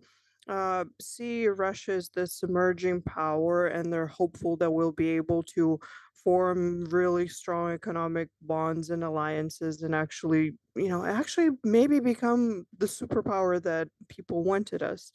uh, 0.49 0.83
see 0.99 1.47
Russia 1.47 1.91
as 1.91 2.09
this 2.09 2.41
emerging 2.41 3.03
power, 3.03 3.67
and 3.67 3.93
they're 3.93 4.07
hopeful 4.07 4.57
that 4.57 4.71
we'll 4.71 4.91
be 4.91 5.09
able 5.09 5.43
to 5.43 5.79
form 6.23 6.86
really 6.86 7.27
strong 7.27 7.71
economic 7.71 8.29
bonds 8.41 8.89
and 8.89 9.03
alliances, 9.03 9.82
and 9.84 9.95
actually, 9.95 10.53
you 10.75 10.89
know, 10.89 11.05
actually 11.05 11.49
maybe 11.63 11.99
become 11.99 12.65
the 12.77 12.86
superpower 12.86 13.62
that 13.63 13.88
people 14.08 14.43
wanted 14.43 14.84
us 14.84 15.12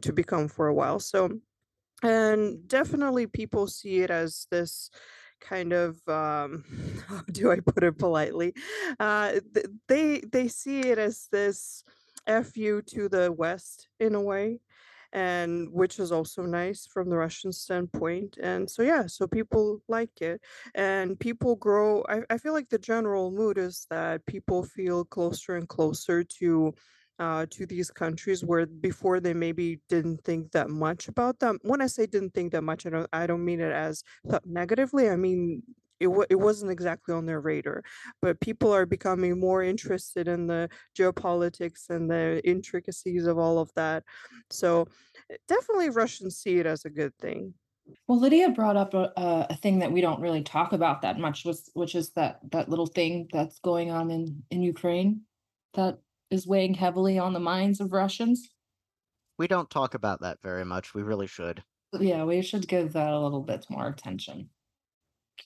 to 0.00 0.12
become 0.12 0.48
for 0.48 0.68
a 0.68 0.74
while. 0.74 1.00
So, 1.00 1.40
and 2.02 2.66
definitely, 2.68 3.26
people 3.26 3.66
see 3.66 4.00
it 4.00 4.10
as 4.10 4.46
this 4.50 4.90
kind 5.40 5.72
of 5.72 6.00
um 6.08 6.64
how 7.08 7.20
do 7.32 7.50
i 7.50 7.58
put 7.58 7.82
it 7.82 7.98
politely 7.98 8.54
uh 9.00 9.32
th- 9.54 9.66
they 9.88 10.20
they 10.20 10.46
see 10.46 10.80
it 10.82 10.98
as 10.98 11.26
this 11.32 11.82
fu 12.44 12.80
to 12.80 13.08
the 13.08 13.32
west 13.32 13.88
in 13.98 14.14
a 14.14 14.20
way 14.20 14.60
and 15.12 15.68
which 15.72 15.98
is 15.98 16.12
also 16.12 16.42
nice 16.42 16.86
from 16.86 17.10
the 17.10 17.16
Russian 17.16 17.52
standpoint. 17.52 18.38
And 18.42 18.70
so 18.70 18.82
yeah, 18.82 19.06
so 19.06 19.26
people 19.26 19.82
like 19.88 20.20
it, 20.20 20.40
and 20.74 21.18
people 21.18 21.56
grow. 21.56 22.04
I, 22.08 22.22
I 22.30 22.38
feel 22.38 22.52
like 22.52 22.68
the 22.68 22.78
general 22.78 23.30
mood 23.30 23.58
is 23.58 23.86
that 23.90 24.24
people 24.26 24.64
feel 24.64 25.04
closer 25.04 25.56
and 25.56 25.68
closer 25.68 26.24
to. 26.24 26.74
Uh, 27.18 27.46
to 27.50 27.66
these 27.66 27.88
countries 27.88 28.42
where 28.42 28.66
before 28.66 29.20
they 29.20 29.34
maybe 29.34 29.78
didn't 29.88 30.24
think 30.24 30.50
that 30.50 30.68
much 30.68 31.06
about 31.06 31.38
them. 31.38 31.56
When 31.62 31.80
I 31.80 31.86
say 31.86 32.06
didn't 32.06 32.34
think 32.34 32.50
that 32.50 32.62
much, 32.62 32.84
I 32.84 32.90
don't 32.90 33.08
I 33.12 33.26
don't 33.28 33.44
mean 33.44 33.60
it 33.60 33.70
as 33.70 34.02
negatively. 34.44 35.08
I 35.08 35.14
mean 35.14 35.62
it, 36.02 36.06
w- 36.06 36.26
it 36.28 36.40
wasn't 36.48 36.70
exactly 36.70 37.14
on 37.14 37.26
their 37.26 37.40
radar 37.40 37.82
but 38.20 38.40
people 38.40 38.72
are 38.74 38.86
becoming 38.86 39.38
more 39.38 39.62
interested 39.62 40.28
in 40.28 40.46
the 40.46 40.68
geopolitics 40.98 41.88
and 41.90 42.10
the 42.10 42.40
intricacies 42.44 43.26
of 43.26 43.38
all 43.38 43.58
of 43.58 43.70
that 43.74 44.02
so 44.50 44.86
eh, 45.30 45.36
definitely 45.48 45.90
russians 45.90 46.36
see 46.36 46.58
it 46.58 46.66
as 46.66 46.84
a 46.84 46.90
good 46.90 47.14
thing 47.18 47.54
Well, 48.06 48.20
Lydia 48.20 48.50
brought 48.50 48.76
up 48.76 48.94
a, 48.94 49.04
a 49.16 49.46
a 49.54 49.56
thing 49.62 49.80
that 49.80 49.92
we 49.94 50.00
don't 50.06 50.22
really 50.26 50.44
talk 50.56 50.72
about 50.72 51.02
that 51.02 51.18
much, 51.18 51.44
was 51.44 51.70
which 51.74 51.94
is 52.00 52.06
that 52.18 52.38
that 52.54 52.68
little 52.72 52.90
thing 52.98 53.28
that's 53.34 53.58
going 53.70 53.90
on 53.90 54.10
in 54.16 54.22
in 54.54 54.62
Ukraine 54.74 55.10
that 55.74 55.98
is 56.30 56.46
weighing 56.46 56.74
heavily 56.74 57.18
on 57.18 57.32
the 57.32 57.46
minds 57.54 57.80
of 57.80 57.92
Russians. 57.92 58.38
We 59.40 59.48
don't 59.48 59.68
talk 59.78 59.94
about 59.94 60.20
that 60.20 60.38
very 60.42 60.64
much. 60.64 60.94
We 60.94 61.02
really 61.02 61.26
should. 61.26 61.62
Yeah, 62.10 62.24
we 62.24 62.40
should 62.42 62.66
give 62.68 62.92
that 62.92 63.12
a 63.12 63.20
little 63.20 63.42
bit 63.42 63.66
more 63.68 63.88
attention. 63.88 64.48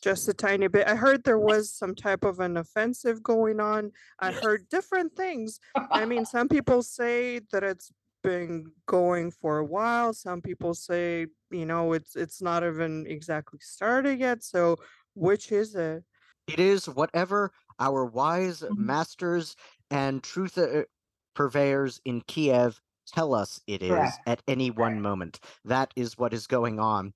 Just 0.02 0.28
a 0.28 0.34
tiny 0.34 0.68
bit 0.68 0.86
i 0.86 0.94
heard 0.94 1.24
there 1.24 1.38
was 1.38 1.72
some 1.72 1.94
type 1.94 2.24
of 2.24 2.40
an 2.40 2.56
offensive 2.56 3.22
going 3.22 3.60
on 3.60 3.90
i 4.20 4.30
heard 4.30 4.68
different 4.68 5.14
things 5.16 5.58
i 5.92 6.04
mean 6.04 6.24
some 6.36 6.48
people 6.48 6.82
say 6.82 7.40
that 7.52 7.62
it's 7.62 7.90
been 8.22 8.66
going 8.86 9.30
for 9.30 9.58
a 9.58 9.64
while 9.64 10.12
some 10.12 10.40
people 10.42 10.74
say 10.74 11.26
you 11.50 11.64
know 11.64 11.92
it's 11.92 12.16
it's 12.16 12.42
not 12.42 12.64
even 12.64 13.06
exactly 13.06 13.58
started 13.62 14.18
yet 14.18 14.42
so 14.42 14.76
which 15.14 15.52
is 15.52 15.74
it 15.74 16.02
It 16.48 16.58
is 16.60 16.88
whatever 16.88 17.52
our 17.78 18.04
wise 18.04 18.62
Mhm. 18.62 18.76
masters 18.78 19.56
and 19.90 20.22
truth 20.22 20.58
uh, 20.58 20.84
purveyors 21.34 22.00
in 22.04 22.22
Kiev 22.22 22.80
tell 23.06 23.34
us 23.34 23.60
it 23.66 23.82
is 23.82 23.90
Correct. 23.90 24.18
at 24.26 24.42
any 24.48 24.70
one 24.70 25.00
moment. 25.00 25.38
That 25.64 25.92
is 25.96 26.18
what 26.18 26.32
is 26.32 26.46
going 26.46 26.80
on. 26.80 27.12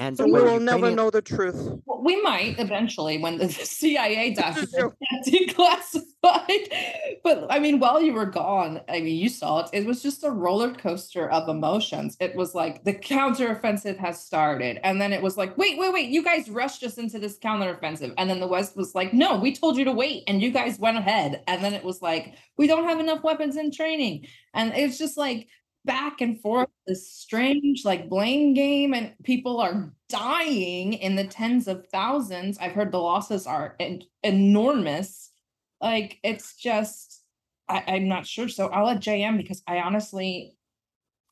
And 0.00 0.16
so 0.16 0.24
So 0.24 0.24
we 0.24 0.32
when 0.32 0.44
will 0.44 0.60
never 0.60 0.90
know 0.90 1.10
the 1.10 1.22
truth 1.22 1.78
Well, 1.84 2.02
we 2.02 2.20
might 2.22 2.58
eventually 2.58 3.18
when 3.18 3.36
the 3.38 3.48
CIA 3.50 4.34
documents 4.34 4.72
get 4.72 5.26
declassified. 5.26 7.20
But 7.22 7.46
I 7.50 7.58
mean, 7.58 7.78
while 7.78 8.00
you 8.00 8.14
were 8.14 8.26
gone, 8.26 8.80
I 8.88 9.00
mean, 9.00 9.18
you 9.18 9.28
saw 9.28 9.60
it. 9.60 9.70
It 9.74 9.86
was 9.86 10.02
just 10.02 10.24
a 10.24 10.30
roller 10.30 10.72
coaster 10.72 11.28
of 11.30 11.48
emotions. 11.48 12.16
It 12.18 12.34
was 12.34 12.54
like 12.54 12.84
the 12.84 12.94
counteroffensive 12.94 13.98
has 13.98 14.24
started, 14.24 14.80
and 14.82 15.00
then 15.00 15.12
it 15.12 15.22
was 15.22 15.36
like, 15.36 15.56
wait, 15.58 15.78
wait, 15.78 15.92
wait! 15.92 16.08
You 16.08 16.22
guys 16.24 16.48
rushed 16.48 16.82
us 16.82 16.96
into 16.98 17.18
this 17.18 17.38
counteroffensive, 17.38 18.14
and 18.16 18.28
then 18.28 18.40
the 18.40 18.46
West 18.46 18.76
was 18.76 18.94
like, 18.94 19.12
no, 19.12 19.38
we 19.38 19.54
told 19.54 19.76
you 19.76 19.84
to 19.84 19.92
wait, 19.92 20.24
and 20.26 20.42
you 20.42 20.50
guys 20.50 20.78
went 20.78 20.96
ahead. 20.96 21.42
And 21.46 21.62
then 21.62 21.74
it 21.74 21.84
was 21.84 22.00
like, 22.00 22.34
we 22.56 22.66
don't 22.66 22.84
have 22.84 23.00
enough 23.00 23.22
weapons 23.22 23.56
and 23.56 23.72
training, 23.72 24.26
and 24.54 24.72
it's 24.74 24.98
just 24.98 25.16
like 25.16 25.48
back 25.84 26.20
and 26.20 26.40
forth 26.40 26.68
this 26.86 27.10
strange 27.10 27.84
like 27.84 28.08
blame 28.08 28.52
game 28.54 28.92
and 28.92 29.14
people 29.24 29.60
are 29.60 29.92
dying 30.08 30.92
in 30.94 31.16
the 31.16 31.26
tens 31.26 31.68
of 31.68 31.86
thousands. 31.88 32.58
I've 32.58 32.72
heard 32.72 32.92
the 32.92 32.98
losses 32.98 33.46
are 33.46 33.76
en- 33.80 34.02
enormous. 34.22 35.32
Like 35.80 36.18
it's 36.22 36.56
just 36.56 37.22
I, 37.68 37.84
i'm 37.86 38.08
not 38.08 38.26
sure. 38.26 38.48
So 38.48 38.68
i'll 38.68 38.86
let 38.86 39.00
jm 39.00 39.36
because 39.36 39.62
i 39.66 39.78
honestly 39.78 40.56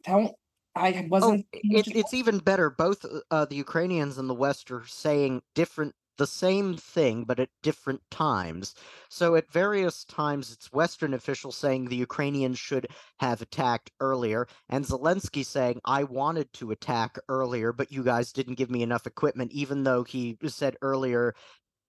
don't 0.04 0.32
i 0.74 0.92
Oh, 0.92 1.08
wasn't 1.08 1.46
it, 1.52 1.88
it's 1.88 2.14
even 2.14 2.38
better. 2.38 2.70
Both 2.70 3.04
uh, 3.30 3.44
the 3.44 3.56
Ukrainians 3.56 4.18
and 4.18 4.30
the 4.30 4.34
West 4.34 4.70
are 4.70 4.86
saying 4.86 5.42
different, 5.54 5.94
the 6.18 6.26
same 6.26 6.76
thing, 6.76 7.24
but 7.24 7.40
at 7.40 7.48
different 7.62 8.02
times. 8.10 8.74
So 9.08 9.36
at 9.36 9.50
various 9.50 10.04
times, 10.04 10.52
it's 10.52 10.72
Western 10.72 11.14
officials 11.14 11.56
saying 11.56 11.86
the 11.86 11.96
Ukrainians 11.96 12.58
should 12.58 12.88
have 13.20 13.40
attacked 13.40 13.90
earlier, 14.00 14.46
and 14.68 14.84
Zelensky 14.84 15.46
saying, 15.46 15.80
I 15.84 16.04
wanted 16.04 16.52
to 16.54 16.72
attack 16.72 17.18
earlier, 17.28 17.72
but 17.72 17.90
you 17.90 18.02
guys 18.02 18.32
didn't 18.32 18.58
give 18.58 18.70
me 18.70 18.82
enough 18.82 19.06
equipment, 19.06 19.52
even 19.52 19.84
though 19.84 20.04
he 20.04 20.36
said 20.48 20.76
earlier. 20.82 21.34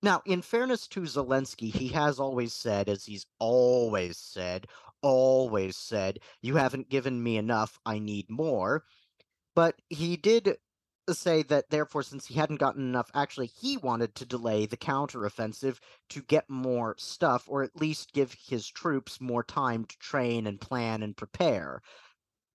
Now, 0.01 0.21
in 0.25 0.41
fairness 0.41 0.87
to 0.89 1.01
Zelensky, 1.01 1.73
he 1.73 1.89
has 1.89 2.19
always 2.19 2.53
said, 2.53 2.87
as 2.87 3.05
he's 3.05 3.25
always 3.39 4.17
said, 4.17 4.67
always 5.01 5.75
said, 5.75 6.19
you 6.41 6.55
haven't 6.55 6.89
given 6.89 7.21
me 7.21 7.37
enough, 7.37 7.79
I 7.85 7.99
need 7.99 8.29
more. 8.29 8.83
But 9.55 9.75
he 9.89 10.15
did 10.15 10.55
say 11.13 11.43
that, 11.43 11.69
therefore, 11.69 12.03
since 12.03 12.25
he 12.25 12.35
hadn't 12.35 12.59
gotten 12.59 12.83
enough, 12.83 13.09
actually, 13.13 13.47
he 13.47 13.77
wanted 13.77 14.15
to 14.15 14.25
delay 14.25 14.65
the 14.65 14.77
counteroffensive 14.77 15.79
to 16.09 16.21
get 16.23 16.49
more 16.49 16.95
stuff, 16.97 17.45
or 17.47 17.63
at 17.63 17.79
least 17.79 18.13
give 18.13 18.33
his 18.33 18.67
troops 18.67 19.21
more 19.21 19.43
time 19.43 19.85
to 19.85 19.97
train 19.97 20.47
and 20.47 20.61
plan 20.61 21.03
and 21.03 21.15
prepare. 21.17 21.81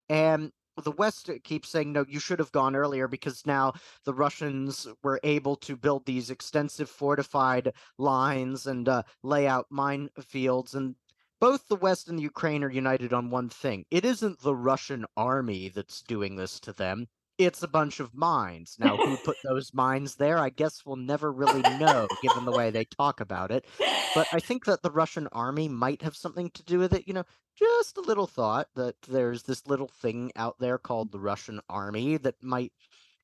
And 0.09 0.53
the 0.83 0.90
West 0.93 1.31
keeps 1.45 1.69
saying, 1.69 1.93
no, 1.93 2.05
you 2.09 2.19
should 2.19 2.40
have 2.40 2.53
gone 2.53 2.75
earlier 2.75 3.07
because 3.07 3.47
now 3.47 3.75
the 4.05 4.14
Russians 4.14 4.88
were 5.03 5.21
able 5.23 5.57
to 5.57 5.77
build 5.77 6.05
these 6.05 6.31
extensive 6.31 6.90
fortified 6.90 7.73
lines 7.97 8.67
and 8.67 8.88
uh, 8.88 9.03
lay 9.23 9.47
out 9.47 9.67
minefields. 9.71 10.75
And 10.75 10.97
both 11.40 11.69
the 11.69 11.77
West 11.77 12.09
and 12.09 12.19
the 12.19 12.23
Ukraine 12.23 12.64
are 12.64 12.71
united 12.71 13.12
on 13.12 13.31
one 13.31 13.49
thing 13.49 13.85
it 13.90 14.05
isn't 14.05 14.40
the 14.40 14.55
Russian 14.55 15.05
army 15.17 15.69
that's 15.69 16.03
doing 16.03 16.37
this 16.37 16.59
to 16.61 16.73
them. 16.73 17.07
It's 17.37 17.64
a 17.64 17.68
bunch 17.68 17.99
of 17.99 18.14
mines. 18.14 18.77
Now, 18.79 18.97
who 18.97 19.16
put 19.16 19.37
those 19.42 19.75
mines 19.75 20.14
there? 20.14 20.38
I 20.38 20.51
guess 20.51 20.83
we'll 20.87 20.97
never 20.97 21.33
really 21.33 21.62
know, 21.62 22.07
given 22.23 22.44
the 22.44 22.53
way 22.53 22.70
they 22.70 22.85
talk 22.85 23.20
about 23.20 23.51
it. 23.51 23.66
But 24.14 24.29
I 24.33 24.38
think 24.38 24.66
that 24.66 24.83
the 24.83 24.90
Russian 24.90 25.27
army 25.33 25.68
might 25.68 26.03
have 26.03 26.14
something 26.14 26.51
to 26.51 26.62
do 26.62 26.79
with 26.79 26.92
it. 26.94 27.09
You 27.09 27.14
know, 27.14 27.25
just 27.59 27.97
a 27.97 28.03
little 28.03 28.29
thought 28.29 28.68
that 28.77 28.94
there's 29.09 29.42
this 29.42 29.66
little 29.66 29.88
thing 29.88 30.31
out 30.37 30.61
there 30.61 30.79
called 30.79 31.11
the 31.11 31.18
Russian 31.18 31.61
army 31.68 32.18
that 32.18 32.40
might 32.40 32.73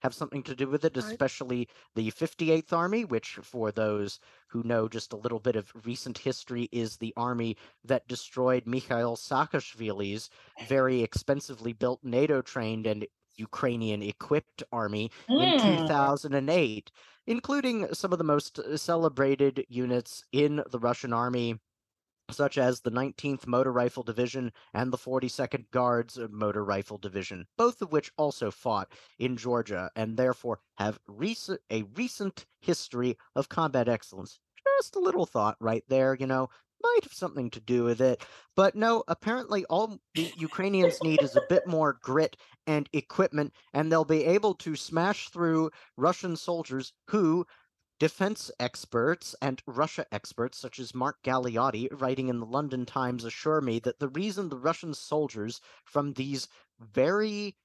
have 0.03 0.15
something 0.15 0.43
to 0.43 0.57
do 0.57 0.67
with 0.67 0.85
it, 0.85 0.97
especially 0.97 1.69
the 1.95 2.11
58th 2.11 2.73
Army, 2.73 3.05
which, 3.05 3.39
for 3.43 3.71
those 3.71 4.19
who 4.49 4.63
know 4.63 4.89
just 4.89 5.13
a 5.13 5.17
little 5.17 5.39
bit 5.39 5.57
of 5.57 5.73
recent 5.85 6.19
history, 6.19 6.69
is 6.73 6.97
the 6.97 7.13
army 7.17 7.57
that 7.85 8.09
destroyed 8.09 8.67
Mikhail 8.67 9.15
Saakashvili's 9.15 10.31
very 10.67 11.03
expensively 11.03 11.75
built 11.75 12.01
NATO 12.03 12.41
trained 12.41 12.87
and 12.87 13.07
Ukrainian 13.37 14.03
equipped 14.03 14.63
army 14.73 15.11
in 15.29 15.37
Mm. 15.37 15.79
2008, 15.79 16.91
including 17.27 17.93
some 17.95 18.13
of 18.13 18.19
the 18.19 18.25
most 18.25 18.59
uh, 18.59 18.77
celebrated 18.77 19.65
units 19.69 20.25
in 20.33 20.63
the 20.71 20.79
Russian 20.79 21.13
army 21.13 21.61
such 22.31 22.57
as 22.59 22.81
the 22.81 22.91
19th 22.93 23.47
Motor 23.47 23.73
Rifle 23.73 24.05
Division 24.05 24.53
and 24.73 24.93
the 24.93 24.97
42nd 24.99 25.69
Guards 25.73 26.17
Motor 26.31 26.65
Rifle 26.65 26.97
Division, 26.99 27.47
both 27.57 27.83
of 27.83 27.91
which 27.93 28.13
also 28.17 28.51
fought 28.53 28.93
in 29.19 29.37
Georgia 29.37 29.91
and 29.97 30.17
therefore 30.17 30.61
have 30.79 31.01
recent 31.09 31.61
a 31.71 31.83
recent 31.83 32.47
history 32.61 33.17
of 33.35 33.49
combat 33.49 33.89
excellence. 33.89 34.39
Just 34.79 34.95
a 34.95 35.01
little 35.01 35.27
thought 35.27 35.57
right 35.61 35.85
there, 35.89 36.15
you 36.15 36.27
know, 36.27 36.49
might 36.83 37.05
have 37.05 37.13
something 37.13 37.51
to 37.51 37.61
do 37.61 37.85
with 37.85 38.01
it. 38.01 38.25
But 38.57 38.75
no, 38.75 39.05
apparently 39.09 39.65
all 39.67 39.99
the 40.15 40.33
Ukrainians 40.37 41.03
need 41.03 41.23
is 41.23 41.37
a 41.37 41.47
bit 41.49 41.67
more 41.67 41.99
grit 42.03 42.37
and 42.67 42.89
equipment, 42.93 43.53
and 43.73 43.91
they'll 43.91 44.05
be 44.05 44.25
able 44.25 44.55
to 44.55 44.77
smash 44.77 45.29
through 45.29 45.71
Russian 45.97 46.37
soldiers 46.37 46.93
who 47.09 47.47
defense 47.99 48.51
experts 48.59 49.35
and 49.43 49.63
Russia 49.67 50.07
experts, 50.11 50.59
such 50.59 50.79
as 50.79 50.95
Mark 50.95 51.17
Galeotti, 51.23 51.89
writing 51.93 52.29
in 52.29 52.41
the 52.41 52.47
London 52.47 52.87
Times, 52.87 53.25
assure 53.25 53.61
me 53.61 53.79
that 53.81 53.99
the 53.99 54.09
reason 54.09 54.49
the 54.49 54.57
Russian 54.57 54.95
soldiers 54.95 55.61
from 55.85 56.15
these 56.15 56.49
very 56.81 57.57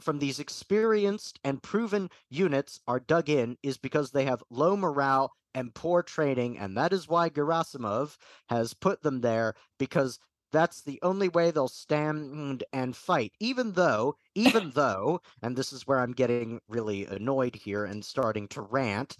from 0.00 0.18
these 0.18 0.38
experienced 0.38 1.38
and 1.44 1.62
proven 1.62 2.10
units 2.30 2.80
are 2.86 3.00
dug 3.00 3.28
in 3.28 3.56
is 3.62 3.78
because 3.78 4.10
they 4.10 4.24
have 4.24 4.42
low 4.50 4.76
morale 4.76 5.32
and 5.54 5.74
poor 5.74 6.02
training, 6.02 6.58
and 6.58 6.76
that 6.76 6.92
is 6.92 7.08
why 7.08 7.28
Gerasimov 7.28 8.16
has 8.48 8.74
put 8.74 9.02
them 9.02 9.20
there 9.20 9.54
because 9.78 10.18
that's 10.52 10.82
the 10.82 10.98
only 11.02 11.28
way 11.28 11.50
they'll 11.50 11.68
stand 11.68 12.62
and 12.72 12.94
fight. 12.94 13.32
Even 13.40 13.72
though, 13.72 14.14
even 14.34 14.70
though, 14.74 15.20
and 15.42 15.56
this 15.56 15.72
is 15.72 15.86
where 15.86 15.98
I'm 15.98 16.12
getting 16.12 16.60
really 16.68 17.06
annoyed 17.06 17.56
here 17.56 17.84
and 17.84 18.04
starting 18.04 18.48
to 18.48 18.60
rant, 18.62 19.16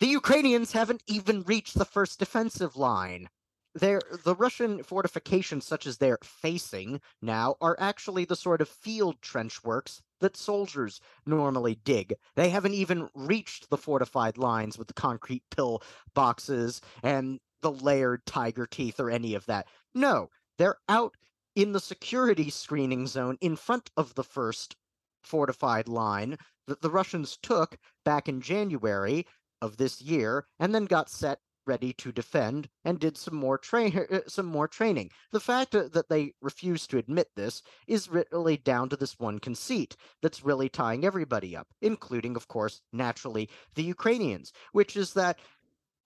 the 0.00 0.06
Ukrainians 0.06 0.72
haven't 0.72 1.02
even 1.06 1.42
reached 1.42 1.78
the 1.78 1.86
first 1.86 2.18
defensive 2.18 2.76
line. 2.76 3.28
They're, 3.76 4.00
the 4.24 4.34
Russian 4.34 4.82
fortifications, 4.82 5.66
such 5.66 5.86
as 5.86 5.98
they're 5.98 6.18
facing 6.22 7.02
now, 7.20 7.56
are 7.60 7.76
actually 7.78 8.24
the 8.24 8.34
sort 8.34 8.62
of 8.62 8.70
field 8.70 9.20
trench 9.20 9.62
works 9.62 10.00
that 10.20 10.34
soldiers 10.34 10.98
normally 11.26 11.74
dig. 11.84 12.14
They 12.36 12.48
haven't 12.48 12.72
even 12.72 13.10
reached 13.14 13.68
the 13.68 13.76
fortified 13.76 14.38
lines 14.38 14.78
with 14.78 14.88
the 14.88 14.94
concrete 14.94 15.42
pill 15.54 15.82
boxes 16.14 16.80
and 17.02 17.38
the 17.60 17.70
layered 17.70 18.24
tiger 18.24 18.66
teeth 18.66 18.98
or 18.98 19.10
any 19.10 19.34
of 19.34 19.44
that. 19.44 19.66
No, 19.94 20.30
they're 20.56 20.78
out 20.88 21.14
in 21.54 21.72
the 21.72 21.80
security 21.80 22.48
screening 22.48 23.06
zone 23.06 23.36
in 23.42 23.56
front 23.56 23.90
of 23.94 24.14
the 24.14 24.24
first 24.24 24.74
fortified 25.22 25.86
line 25.86 26.38
that 26.66 26.80
the 26.80 26.90
Russians 26.90 27.36
took 27.42 27.76
back 28.06 28.26
in 28.26 28.40
January 28.40 29.26
of 29.60 29.76
this 29.76 30.00
year 30.00 30.46
and 30.58 30.74
then 30.74 30.86
got 30.86 31.10
set 31.10 31.40
ready 31.66 31.92
to 31.94 32.12
defend 32.12 32.68
and 32.84 32.98
did 32.98 33.16
some 33.16 33.34
more 33.34 33.58
train 33.58 33.98
uh, 34.10 34.20
some 34.26 34.46
more 34.46 34.68
training. 34.68 35.10
The 35.32 35.40
fact 35.40 35.72
that 35.72 36.08
they 36.08 36.32
refuse 36.40 36.86
to 36.88 36.98
admit 36.98 37.28
this 37.34 37.62
is 37.86 38.10
really 38.10 38.56
down 38.56 38.88
to 38.90 38.96
this 38.96 39.18
one 39.18 39.38
conceit 39.38 39.96
that's 40.22 40.44
really 40.44 40.68
tying 40.68 41.04
everybody 41.04 41.56
up, 41.56 41.68
including 41.80 42.36
of 42.36 42.48
course 42.48 42.80
naturally 42.92 43.48
the 43.74 43.82
Ukrainians, 43.82 44.52
which 44.72 44.96
is 44.96 45.14
that 45.14 45.38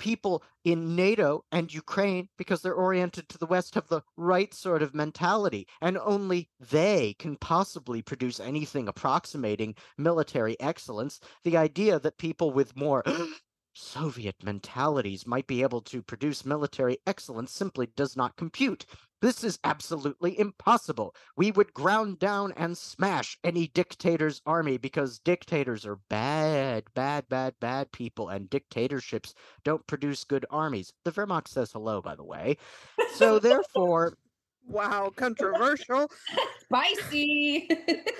people 0.00 0.42
in 0.64 0.96
NATO 0.96 1.44
and 1.52 1.72
Ukraine, 1.72 2.28
because 2.36 2.62
they're 2.62 2.74
oriented 2.74 3.28
to 3.28 3.38
the 3.38 3.46
West, 3.46 3.74
have 3.74 3.86
the 3.88 4.02
right 4.16 4.52
sort 4.52 4.82
of 4.82 4.94
mentality, 4.94 5.68
and 5.80 5.96
only 5.98 6.48
they 6.58 7.14
can 7.18 7.36
possibly 7.36 8.02
produce 8.02 8.40
anything 8.40 8.88
approximating 8.88 9.76
military 9.96 10.58
excellence. 10.58 11.20
The 11.44 11.56
idea 11.56 12.00
that 12.00 12.18
people 12.18 12.50
with 12.50 12.74
more 12.74 13.04
Soviet 13.72 14.42
mentalities 14.42 15.26
might 15.26 15.46
be 15.46 15.62
able 15.62 15.80
to 15.82 16.02
produce 16.02 16.44
military 16.44 16.98
excellence 17.06 17.52
simply 17.52 17.86
does 17.96 18.16
not 18.16 18.36
compute. 18.36 18.84
This 19.20 19.44
is 19.44 19.58
absolutely 19.64 20.38
impossible. 20.38 21.14
We 21.36 21.50
would 21.50 21.74
ground 21.74 22.18
down 22.18 22.52
and 22.56 22.76
smash 22.76 23.38
any 23.44 23.68
dictator's 23.68 24.40
army 24.46 24.78
because 24.78 25.18
dictators 25.18 25.84
are 25.84 26.00
bad, 26.08 26.84
bad, 26.94 27.28
bad, 27.28 27.54
bad 27.60 27.92
people, 27.92 28.28
and 28.28 28.48
dictatorships 28.48 29.34
don't 29.62 29.86
produce 29.86 30.24
good 30.24 30.46
armies. 30.50 30.92
The 31.04 31.12
Wehrmacht 31.12 31.48
says 31.48 31.72
hello, 31.72 32.00
by 32.00 32.16
the 32.16 32.24
way. 32.24 32.56
So, 33.14 33.38
therefore. 33.38 34.14
Wow, 34.66 35.10
controversial. 35.16 36.12
Spicy. 36.60 37.68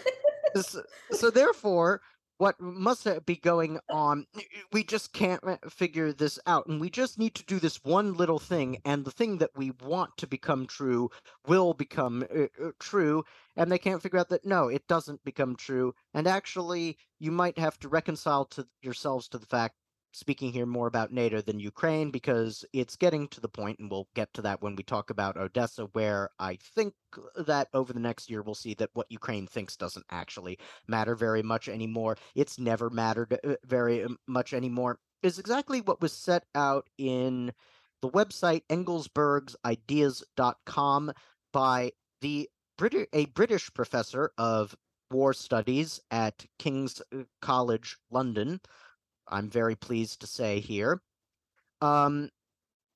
so, 0.56 0.82
so, 1.12 1.30
therefore, 1.30 2.00
what 2.40 2.58
must 2.58 3.06
be 3.26 3.36
going 3.36 3.78
on 3.90 4.26
we 4.72 4.82
just 4.82 5.12
can't 5.12 5.44
uh, 5.44 5.58
figure 5.68 6.10
this 6.10 6.38
out 6.46 6.66
and 6.66 6.80
we 6.80 6.88
just 6.88 7.18
need 7.18 7.34
to 7.34 7.44
do 7.44 7.60
this 7.60 7.84
one 7.84 8.14
little 8.14 8.38
thing 8.38 8.78
and 8.86 9.04
the 9.04 9.10
thing 9.10 9.36
that 9.36 9.50
we 9.54 9.72
want 9.84 10.16
to 10.16 10.26
become 10.26 10.66
true 10.66 11.10
will 11.46 11.74
become 11.74 12.24
uh, 12.34 12.44
uh, 12.64 12.70
true 12.78 13.22
and 13.56 13.70
they 13.70 13.78
can't 13.78 14.02
figure 14.02 14.18
out 14.18 14.30
that 14.30 14.46
no 14.46 14.68
it 14.68 14.88
doesn't 14.88 15.22
become 15.22 15.54
true 15.54 15.94
and 16.14 16.26
actually 16.26 16.96
you 17.18 17.30
might 17.30 17.58
have 17.58 17.78
to 17.78 17.90
reconcile 17.90 18.46
to 18.46 18.66
yourselves 18.80 19.28
to 19.28 19.36
the 19.36 19.46
fact 19.46 19.74
speaking 20.12 20.52
here 20.52 20.66
more 20.66 20.86
about 20.86 21.12
NATO 21.12 21.40
than 21.40 21.60
Ukraine 21.60 22.10
because 22.10 22.64
it's 22.72 22.96
getting 22.96 23.28
to 23.28 23.40
the 23.40 23.48
point, 23.48 23.78
and 23.78 23.90
we'll 23.90 24.08
get 24.14 24.32
to 24.34 24.42
that 24.42 24.62
when 24.62 24.76
we 24.76 24.82
talk 24.82 25.10
about 25.10 25.36
Odessa, 25.36 25.84
where 25.92 26.30
I 26.38 26.56
think 26.56 26.94
that 27.36 27.68
over 27.72 27.92
the 27.92 28.00
next 28.00 28.30
year 28.30 28.42
we'll 28.42 28.54
see 28.54 28.74
that 28.74 28.90
what 28.92 29.10
Ukraine 29.10 29.46
thinks 29.46 29.76
doesn't 29.76 30.06
actually 30.10 30.58
matter 30.88 31.14
very 31.14 31.42
much 31.42 31.68
anymore. 31.68 32.16
It's 32.34 32.58
never 32.58 32.90
mattered 32.90 33.38
uh, 33.44 33.54
very 33.64 34.04
um, 34.04 34.18
much 34.26 34.52
anymore. 34.52 34.98
Is 35.22 35.38
exactly 35.38 35.80
what 35.80 36.00
was 36.00 36.12
set 36.12 36.44
out 36.54 36.88
in 36.98 37.52
the 38.02 38.10
website 38.10 38.62
engelsbergideas.com 38.70 41.12
by 41.52 41.92
the 42.20 42.48
Brit- 42.78 43.08
a 43.12 43.26
British 43.26 43.72
professor 43.74 44.32
of 44.38 44.74
war 45.10 45.34
studies 45.34 46.00
at 46.10 46.46
King's 46.58 47.02
uh, 47.12 47.24
College 47.42 47.98
London 48.10 48.60
I'm 49.30 49.48
very 49.48 49.76
pleased 49.76 50.20
to 50.20 50.26
say 50.26 50.60
here. 50.60 51.00
Um, 51.80 52.30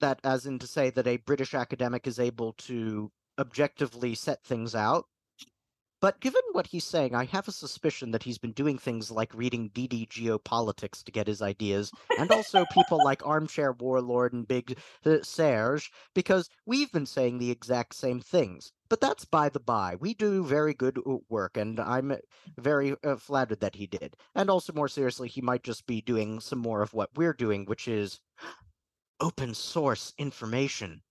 that, 0.01 0.21
as 0.23 0.45
in 0.45 0.59
to 0.59 0.67
say 0.67 0.91
that 0.91 1.07
a 1.07 1.17
British 1.17 1.55
academic 1.55 2.07
is 2.07 2.19
able 2.19 2.53
to 2.53 3.11
objectively 3.39 4.15
set 4.15 4.43
things 4.45 4.75
out. 4.75 5.07
But 6.01 6.21
given 6.21 6.43
what 6.53 6.67
he's 6.67 6.85
saying, 6.85 7.15
I 7.15 7.25
have 7.25 7.49
a 7.49 7.53
suspicion 7.53 8.11
that 8.11 8.25
he's 8.25 8.37
been 8.37 8.53
doing 8.53 8.77
things 8.77 9.11
like 9.11 9.35
reading 9.35 9.71
DD 9.71 10.07
Geopolitics 10.07 11.03
to 11.05 11.11
get 11.13 11.27
his 11.27 11.41
ideas, 11.41 11.91
and 12.19 12.31
also 12.31 12.67
people 12.75 13.03
like 13.03 13.23
Armchair 13.27 13.73
Warlord 13.73 14.35
and 14.35 14.47
Big 14.47 14.79
uh, 15.07 15.23
Serge, 15.23 15.91
because 16.15 16.51
we've 16.67 16.93
been 16.93 17.07
saying 17.07 17.39
the 17.39 17.51
exact 17.51 17.95
same 17.95 18.21
things. 18.21 18.71
But 18.95 19.01
that's 19.01 19.25
by 19.25 19.49
the 19.49 19.59
by. 19.59 19.97
We 19.99 20.15
do 20.15 20.45
very 20.45 20.73
good 20.73 21.01
uh, 21.05 21.17
work, 21.29 21.57
and 21.57 21.81
I'm 21.81 22.17
very 22.59 22.95
uh, 23.03 23.17
flattered 23.17 23.59
that 23.59 23.75
he 23.75 23.89
did. 23.89 24.15
And 24.37 24.49
also, 24.49 24.73
more 24.73 24.87
seriously, 24.87 25.27
he 25.27 25.41
might 25.41 25.65
just 25.65 25.85
be 25.89 26.01
doing 26.01 26.39
some 26.39 26.61
more 26.61 26.81
of 26.81 26.95
what 26.95 27.11
we're 27.17 27.33
doing, 27.33 27.65
which 27.65 27.89
is 27.89 28.21
open 29.19 29.53
source 29.53 30.15
information. 30.17 31.03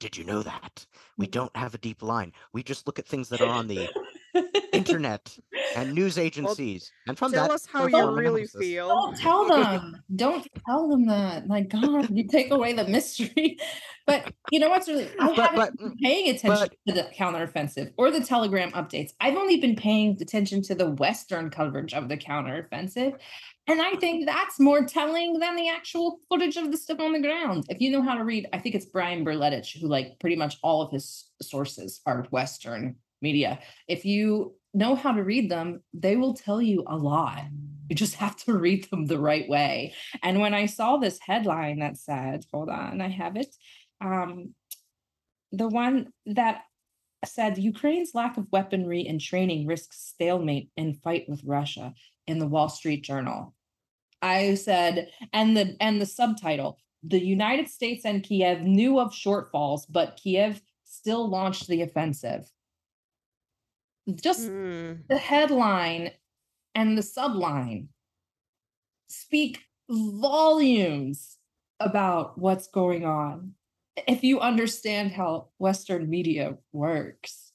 Did 0.00 0.16
you 0.16 0.24
know 0.24 0.42
that? 0.42 0.84
We 1.16 1.28
mm. 1.28 1.30
don't 1.30 1.56
have 1.56 1.72
a 1.72 1.78
deep 1.78 2.02
line. 2.02 2.32
We 2.52 2.64
just 2.64 2.84
look 2.88 2.98
at 2.98 3.06
things 3.06 3.28
that 3.28 3.40
are 3.40 3.46
on 3.46 3.68
the 3.68 3.90
internet 4.72 5.38
and 5.74 5.94
news 5.94 6.18
agencies. 6.18 6.90
Well, 7.06 7.10
and 7.10 7.18
from 7.18 7.32
tell 7.32 7.48
that, 7.48 7.54
us 7.54 7.66
how 7.66 7.86
you 7.86 8.10
really 8.10 8.42
analysis. 8.42 8.60
feel. 8.60 8.88
Don't 8.88 9.16
tell 9.16 9.48
them. 9.48 10.02
don't 10.16 10.46
tell 10.66 10.88
them 10.88 11.06
that. 11.06 11.46
My 11.46 11.62
God, 11.62 12.08
you 12.10 12.26
take 12.26 12.50
away 12.50 12.72
the 12.72 12.86
mystery. 12.86 13.58
But 14.06 14.34
you 14.52 14.60
know 14.60 14.68
what's 14.68 14.86
really? 14.86 15.08
I 15.18 15.28
but, 15.28 15.36
haven't 15.36 15.56
but, 15.56 15.76
been 15.78 15.96
paying 15.96 16.28
attention 16.28 16.68
but, 16.68 16.94
to 16.94 17.02
the 17.02 17.08
counteroffensive 17.16 17.92
or 17.96 18.10
the 18.10 18.20
Telegram 18.20 18.70
updates. 18.72 19.12
I've 19.18 19.36
only 19.36 19.56
been 19.56 19.76
paying 19.76 20.18
attention 20.20 20.60
to 20.64 20.74
the 20.74 20.90
Western 20.90 21.48
coverage 21.48 21.94
of 21.94 22.10
the 22.10 22.18
counteroffensive. 22.18 23.18
And 23.66 23.80
I 23.80 23.94
think 23.96 24.26
that's 24.26 24.60
more 24.60 24.84
telling 24.84 25.38
than 25.38 25.56
the 25.56 25.70
actual 25.70 26.18
footage 26.28 26.58
of 26.58 26.70
the 26.70 26.76
stuff 26.76 27.00
on 27.00 27.12
the 27.12 27.22
ground. 27.22 27.64
If 27.70 27.80
you 27.80 27.90
know 27.90 28.02
how 28.02 28.14
to 28.14 28.24
read, 28.24 28.46
I 28.52 28.58
think 28.58 28.74
it's 28.74 28.84
Brian 28.84 29.24
Berletic 29.24 29.80
who 29.80 29.88
like 29.88 30.18
pretty 30.20 30.36
much 30.36 30.58
all 30.62 30.82
of 30.82 30.92
his 30.92 31.30
sources 31.40 32.02
are 32.04 32.26
Western 32.30 32.96
media. 33.22 33.58
If 33.88 34.04
you 34.04 34.54
know 34.74 34.94
how 34.94 35.12
to 35.12 35.22
read 35.22 35.50
them, 35.50 35.82
they 35.92 36.16
will 36.16 36.34
tell 36.34 36.60
you 36.60 36.84
a 36.86 36.96
lot. 36.96 37.44
You 37.88 37.96
just 37.96 38.14
have 38.16 38.36
to 38.44 38.54
read 38.56 38.90
them 38.90 39.06
the 39.06 39.18
right 39.18 39.48
way. 39.48 39.94
And 40.22 40.40
when 40.40 40.54
I 40.54 40.66
saw 40.66 40.96
this 40.96 41.18
headline 41.20 41.78
that 41.80 41.96
said, 41.96 42.44
hold 42.52 42.68
on, 42.68 43.00
I 43.00 43.08
have 43.08 43.36
it. 43.36 43.54
Um, 44.00 44.54
the 45.52 45.68
one 45.68 46.12
that 46.26 46.62
said 47.24 47.58
Ukraine's 47.58 48.14
lack 48.14 48.36
of 48.36 48.50
weaponry 48.50 49.06
and 49.06 49.20
training 49.20 49.66
risks 49.66 49.98
stalemate 49.98 50.70
in 50.76 50.94
fight 50.94 51.28
with 51.28 51.44
Russia 51.44 51.94
in 52.26 52.38
the 52.38 52.46
Wall 52.46 52.68
Street 52.68 53.02
Journal. 53.04 53.54
I 54.20 54.54
said, 54.54 55.10
and 55.32 55.56
the 55.56 55.76
and 55.80 56.00
the 56.00 56.06
subtitle, 56.06 56.78
the 57.02 57.20
United 57.20 57.68
States 57.68 58.04
and 58.04 58.22
Kiev 58.22 58.62
knew 58.62 58.98
of 58.98 59.12
shortfalls, 59.12 59.82
but 59.88 60.18
Kiev 60.22 60.62
still 60.84 61.28
launched 61.28 61.66
the 61.68 61.82
offensive. 61.82 62.50
Just 64.14 64.48
mm. 64.48 64.98
the 65.08 65.16
headline 65.16 66.10
and 66.74 66.98
the 66.98 67.02
subline 67.02 67.88
speak 69.08 69.60
volumes 69.88 71.38
about 71.80 72.38
what's 72.38 72.68
going 72.68 73.04
on. 73.04 73.54
if 74.08 74.24
you 74.24 74.40
understand 74.40 75.12
how 75.12 75.48
Western 75.58 76.10
media 76.10 76.56
works, 76.72 77.52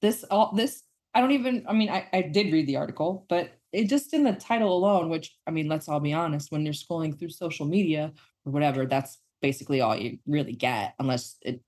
this 0.00 0.24
all 0.30 0.54
this 0.54 0.84
I 1.14 1.20
don't 1.20 1.32
even 1.32 1.64
I 1.68 1.72
mean 1.72 1.90
I, 1.90 2.06
I 2.12 2.22
did 2.22 2.52
read 2.52 2.66
the 2.66 2.76
article, 2.76 3.26
but 3.28 3.52
it 3.72 3.88
just 3.88 4.12
in 4.12 4.22
the 4.22 4.32
title 4.32 4.76
alone, 4.76 5.08
which 5.08 5.36
I 5.46 5.50
mean, 5.50 5.68
let's 5.68 5.88
all 5.88 6.00
be 6.00 6.12
honest, 6.12 6.52
when 6.52 6.64
you're 6.64 6.74
scrolling 6.74 7.18
through 7.18 7.30
social 7.30 7.66
media 7.66 8.12
or 8.44 8.52
whatever, 8.52 8.86
that's 8.86 9.18
basically 9.40 9.80
all 9.80 9.96
you 9.96 10.18
really 10.26 10.52
get, 10.52 10.94
unless 10.98 11.36
it 11.42 11.60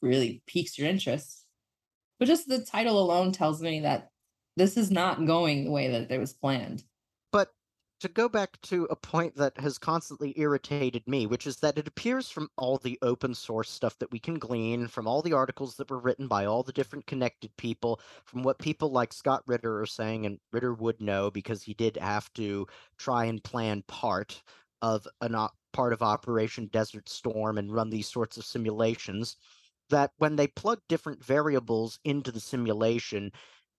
really 0.00 0.42
piques 0.46 0.76
your 0.76 0.88
interest. 0.88 1.41
But 2.22 2.28
just 2.28 2.46
the 2.46 2.60
title 2.60 3.02
alone 3.02 3.32
tells 3.32 3.60
me 3.60 3.80
that 3.80 4.12
this 4.56 4.76
is 4.76 4.92
not 4.92 5.26
going 5.26 5.64
the 5.64 5.72
way 5.72 5.88
that 5.90 6.08
it 6.08 6.20
was 6.20 6.32
planned. 6.32 6.84
But 7.32 7.48
to 7.98 8.06
go 8.06 8.28
back 8.28 8.60
to 8.60 8.84
a 8.90 8.94
point 8.94 9.34
that 9.34 9.58
has 9.58 9.76
constantly 9.76 10.32
irritated 10.36 11.02
me, 11.08 11.26
which 11.26 11.48
is 11.48 11.56
that 11.56 11.78
it 11.78 11.88
appears 11.88 12.28
from 12.28 12.48
all 12.56 12.78
the 12.78 12.96
open 13.02 13.34
source 13.34 13.68
stuff 13.68 13.98
that 13.98 14.12
we 14.12 14.20
can 14.20 14.38
glean, 14.38 14.86
from 14.86 15.08
all 15.08 15.20
the 15.20 15.32
articles 15.32 15.74
that 15.74 15.90
were 15.90 15.98
written 15.98 16.28
by 16.28 16.44
all 16.44 16.62
the 16.62 16.72
different 16.72 17.08
connected 17.08 17.50
people, 17.56 18.00
from 18.24 18.44
what 18.44 18.56
people 18.60 18.92
like 18.92 19.12
Scott 19.12 19.42
Ritter 19.48 19.80
are 19.80 19.84
saying, 19.86 20.24
and 20.24 20.38
Ritter 20.52 20.74
would 20.74 21.00
know 21.00 21.28
because 21.28 21.64
he 21.64 21.74
did 21.74 21.96
have 21.96 22.32
to 22.34 22.68
try 22.98 23.24
and 23.24 23.42
plan 23.42 23.82
part 23.88 24.40
of 24.80 25.08
an 25.22 25.34
op- 25.34 25.56
part 25.72 25.92
of 25.92 26.02
Operation 26.02 26.66
Desert 26.66 27.08
Storm 27.08 27.58
and 27.58 27.74
run 27.74 27.90
these 27.90 28.06
sorts 28.06 28.36
of 28.36 28.44
simulations. 28.44 29.38
That 29.90 30.12
when 30.16 30.36
they 30.36 30.46
plugged 30.46 30.88
different 30.88 31.24
variables 31.24 31.98
into 32.04 32.32
the 32.32 32.40
simulation, 32.40 33.32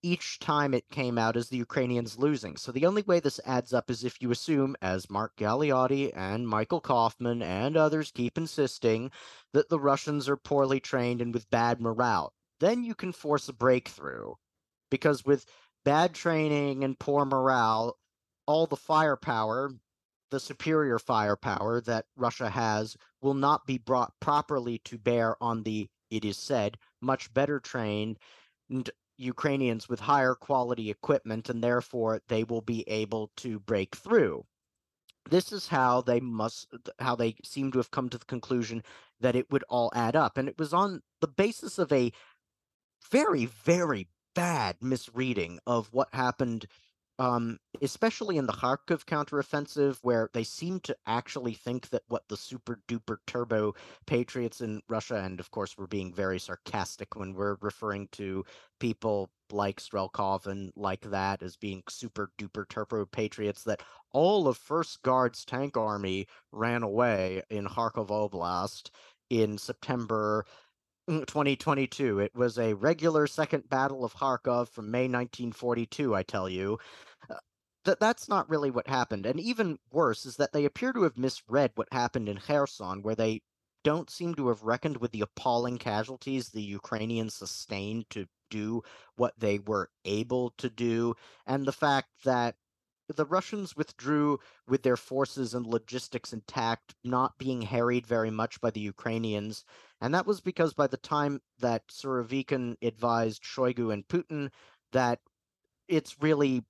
each 0.03 0.37
time 0.39 0.73
it 0.73 0.89
came 0.89 1.17
out 1.17 1.37
as 1.37 1.47
the 1.47 1.57
Ukrainians 1.57 2.17
losing. 2.17 2.57
So 2.57 2.71
the 2.71 2.85
only 2.85 3.03
way 3.03 3.19
this 3.19 3.39
adds 3.45 3.73
up 3.73 3.89
is 3.89 4.03
if 4.03 4.21
you 4.21 4.31
assume, 4.31 4.75
as 4.81 5.09
Mark 5.09 5.35
Galeotti 5.37 6.11
and 6.15 6.47
Michael 6.47 6.81
Kofman 6.81 7.41
and 7.41 7.77
others 7.77 8.11
keep 8.11 8.37
insisting, 8.37 9.11
that 9.53 9.69
the 9.69 9.79
Russians 9.79 10.27
are 10.27 10.35
poorly 10.35 10.81
trained 10.81 11.21
and 11.21 11.33
with 11.33 11.49
bad 11.49 11.79
morale. 11.79 12.33
Then 12.59 12.83
you 12.83 12.95
can 12.95 13.13
force 13.13 13.47
a 13.47 13.53
breakthrough. 13.53 14.33
Because 14.91 15.25
with 15.25 15.45
bad 15.85 16.13
training 16.13 16.83
and 16.83 16.99
poor 16.99 17.25
morale, 17.25 17.97
all 18.45 18.67
the 18.67 18.75
firepower, 18.75 19.71
the 20.33 20.39
superior 20.39 20.97
firepower 20.97 21.79
that 21.79 22.07
Russia 22.15 22.49
has, 22.49 22.97
will 23.21 23.35
not 23.35 23.67
be 23.67 23.77
brought 23.77 24.19
properly 24.19 24.79
to 24.79 24.97
bear 24.97 25.35
on 25.39 25.61
the, 25.61 25.87
it 26.09 26.25
is 26.25 26.37
said, 26.37 26.75
much 27.01 27.31
better 27.35 27.59
trained 27.59 28.17
Ukrainians 29.15 29.87
with 29.87 29.99
higher 29.99 30.33
quality 30.33 30.89
equipment, 30.89 31.49
and 31.49 31.63
therefore 31.63 32.19
they 32.29 32.43
will 32.43 32.61
be 32.61 32.83
able 32.89 33.29
to 33.37 33.59
break 33.59 33.95
through. 33.95 34.43
This 35.29 35.51
is 35.51 35.67
how 35.67 36.01
they 36.01 36.19
must, 36.19 36.67
how 36.97 37.15
they 37.15 37.35
seem 37.43 37.71
to 37.71 37.77
have 37.77 37.91
come 37.91 38.09
to 38.09 38.17
the 38.17 38.25
conclusion 38.25 38.81
that 39.19 39.35
it 39.35 39.51
would 39.51 39.63
all 39.69 39.91
add 39.93 40.15
up. 40.15 40.39
And 40.39 40.49
it 40.49 40.57
was 40.57 40.73
on 40.73 41.03
the 41.21 41.27
basis 41.27 41.77
of 41.77 41.91
a 41.91 42.11
very, 43.11 43.45
very 43.45 44.07
bad 44.33 44.77
misreading 44.81 45.59
of 45.67 45.93
what 45.93 46.09
happened 46.11 46.65
um, 47.23 47.57
especially 47.81 48.35
in 48.35 48.47
the 48.47 48.51
Kharkov 48.51 49.05
counteroffensive, 49.05 49.97
where 50.01 50.29
they 50.33 50.43
seem 50.43 50.81
to 50.81 50.95
actually 51.07 51.53
think 51.53 51.89
that 51.89 52.01
what 52.09 52.27
the 52.27 52.35
super 52.35 52.81
duper 52.89 53.15
turbo 53.27 53.75
patriots 54.05 54.59
in 54.59 54.81
Russia, 54.89 55.21
and 55.23 55.39
of 55.39 55.49
course 55.49 55.77
we're 55.77 55.87
being 55.87 56.13
very 56.13 56.37
sarcastic 56.37 57.15
when 57.15 57.33
we're 57.33 57.55
referring 57.61 58.09
to 58.11 58.43
people 58.81 59.29
like 59.53 59.79
Strelkov 59.79 60.47
and 60.47 60.73
like 60.75 61.09
that 61.11 61.41
as 61.41 61.55
being 61.55 61.81
super 61.87 62.29
duper 62.37 62.67
turbo 62.67 63.05
patriots, 63.05 63.63
that 63.63 63.81
all 64.11 64.49
of 64.49 64.57
First 64.57 65.01
Guard's 65.03 65.45
tank 65.45 65.77
army 65.77 66.27
ran 66.51 66.83
away 66.83 67.41
in 67.49 67.67
Kharkov 67.67 68.09
Oblast 68.09 68.89
in 69.29 69.57
September 69.57 70.45
2022. 71.07 72.19
It 72.19 72.35
was 72.35 72.57
a 72.57 72.73
regular 72.73 73.27
second 73.27 73.69
battle 73.69 74.05
of 74.05 74.15
Kharkov 74.15 74.69
from 74.69 74.91
May 74.91 75.03
1942, 75.03 76.15
I 76.15 76.23
tell 76.23 76.49
you. 76.49 76.79
Uh, 77.29 77.35
that 77.85 77.99
that's 77.99 78.29
not 78.29 78.49
really 78.49 78.71
what 78.71 78.87
happened. 78.87 79.25
And 79.25 79.39
even 79.39 79.79
worse 79.91 80.25
is 80.25 80.37
that 80.37 80.53
they 80.53 80.65
appear 80.65 80.93
to 80.93 81.03
have 81.03 81.17
misread 81.17 81.71
what 81.75 81.91
happened 81.91 82.29
in 82.29 82.37
Kherson, 82.37 83.01
where 83.01 83.15
they 83.15 83.41
don't 83.83 84.09
seem 84.09 84.33
to 84.35 84.47
have 84.47 84.63
reckoned 84.63 84.97
with 84.97 85.11
the 85.11 85.21
appalling 85.21 85.77
casualties 85.77 86.49
the 86.49 86.61
Ukrainians 86.61 87.35
sustained 87.35 88.05
to 88.11 88.27
do 88.49 88.81
what 89.15 89.33
they 89.37 89.59
were 89.59 89.89
able 90.05 90.51
to 90.57 90.69
do, 90.69 91.15
and 91.45 91.65
the 91.65 91.71
fact 91.71 92.07
that 92.23 92.55
the 93.07 93.25
Russians 93.25 93.75
withdrew 93.75 94.39
with 94.67 94.83
their 94.83 94.97
forces 94.97 95.53
and 95.53 95.65
logistics 95.65 96.33
intact, 96.33 96.95
not 97.03 97.37
being 97.37 97.61
harried 97.61 98.07
very 98.07 98.31
much 98.31 98.59
by 98.61 98.71
the 98.71 98.79
Ukrainians. 98.79 99.65
And 100.01 100.13
that 100.13 100.25
was 100.25 100.41
because 100.41 100.73
by 100.73 100.87
the 100.87 100.97
time 100.97 101.41
that 101.59 101.87
Surovikin 101.87 102.75
advised 102.81 103.43
Shoigu 103.43 103.93
and 103.93 104.07
Putin 104.07 104.49
that 104.91 105.19
it's 105.87 106.21
really, 106.21 106.63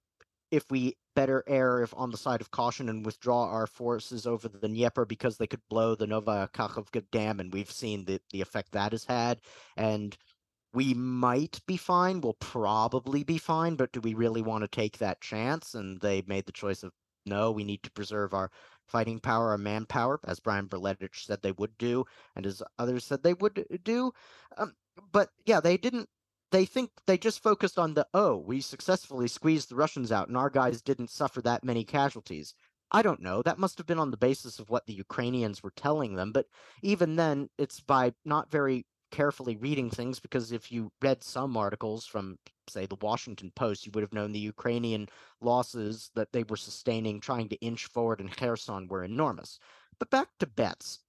if 0.51 0.69
we 0.69 0.95
better 1.15 1.43
err 1.47 1.83
if 1.83 1.93
on 1.95 2.09
the 2.09 2.17
side 2.17 2.41
of 2.41 2.51
caution 2.51 2.89
and 2.89 3.05
withdraw 3.05 3.45
our 3.45 3.67
forces 3.67 4.25
over 4.25 4.47
the 4.47 4.57
Dnieper 4.57 5.05
because 5.05 5.37
they 5.37 5.47
could 5.47 5.61
blow 5.69 5.95
the 5.95 6.07
Nova 6.07 6.49
Kakhovka 6.53 7.03
Dam, 7.11 7.39
and 7.39 7.53
we've 7.53 7.71
seen 7.71 8.05
the, 8.05 8.19
the 8.31 8.41
effect 8.41 8.71
that 8.71 8.91
has 8.91 9.05
had. 9.05 9.39
And 9.77 10.17
we 10.73 10.93
might 10.93 11.61
be 11.67 11.77
fine. 11.77 12.21
We'll 12.21 12.33
probably 12.33 13.23
be 13.23 13.37
fine, 13.37 13.75
but 13.75 13.91
do 13.91 14.01
we 14.01 14.13
really 14.13 14.41
want 14.41 14.63
to 14.63 14.67
take 14.67 14.97
that 14.97 15.21
chance? 15.21 15.75
And 15.75 16.01
they 16.01 16.23
made 16.25 16.45
the 16.45 16.51
choice 16.51 16.83
of 16.83 16.91
no, 17.25 17.51
we 17.51 17.63
need 17.63 17.83
to 17.83 17.91
preserve 17.91 18.33
our 18.33 18.51
fighting 18.87 19.19
power, 19.19 19.49
our 19.51 19.57
manpower, 19.57 20.19
as 20.25 20.39
Brian 20.39 20.67
Berletic 20.67 21.15
said 21.15 21.41
they 21.41 21.53
would 21.53 21.77
do, 21.77 22.05
and 22.35 22.45
as 22.45 22.61
others 22.77 23.05
said 23.05 23.23
they 23.23 23.33
would 23.33 23.65
do. 23.83 24.11
Um, 24.57 24.73
but 25.11 25.29
yeah, 25.45 25.59
they 25.59 25.77
didn't. 25.77 26.09
They 26.51 26.65
think 26.65 26.91
they 27.07 27.17
just 27.17 27.41
focused 27.41 27.79
on 27.79 27.93
the 27.93 28.05
oh, 28.13 28.37
we 28.37 28.61
successfully 28.61 29.27
squeezed 29.27 29.69
the 29.69 29.75
Russians 29.75 30.11
out, 30.11 30.27
and 30.27 30.37
our 30.37 30.49
guys 30.49 30.81
didn't 30.81 31.11
suffer 31.11 31.41
that 31.43 31.63
many 31.63 31.83
casualties. 31.83 32.53
I 32.91 33.01
don't 33.01 33.21
know. 33.21 33.41
That 33.41 33.57
must 33.57 33.77
have 33.79 33.87
been 33.87 33.99
on 33.99 34.11
the 34.11 34.17
basis 34.17 34.59
of 34.59 34.69
what 34.69 34.85
the 34.85 34.93
Ukrainians 34.93 35.63
were 35.63 35.73
telling 35.75 36.15
them. 36.15 36.31
But 36.31 36.45
even 36.83 37.15
then, 37.15 37.49
it's 37.57 37.79
by 37.79 38.13
not 38.23 38.51
very 38.51 38.85
carefully 39.13 39.55
reading 39.57 39.91
things 39.91 40.19
because 40.19 40.51
if 40.51 40.71
you 40.71 40.91
read 40.99 41.23
some 41.23 41.55
articles 41.55 42.03
from 42.03 42.35
say 42.67 42.87
the 42.87 42.97
Washington 42.99 43.51
Post, 43.55 43.85
you 43.85 43.91
would 43.93 44.01
have 44.01 44.11
known 44.11 44.31
the 44.31 44.39
Ukrainian 44.39 45.07
losses 45.39 46.09
that 46.15 46.31
they 46.33 46.43
were 46.43 46.57
sustaining 46.57 47.19
trying 47.19 47.47
to 47.49 47.61
inch 47.61 47.85
forward 47.85 48.19
in 48.19 48.27
Kherson 48.27 48.87
were 48.87 49.03
enormous. 49.03 49.59
But 49.99 50.09
back 50.09 50.29
to 50.39 50.47
Betz 50.47 50.99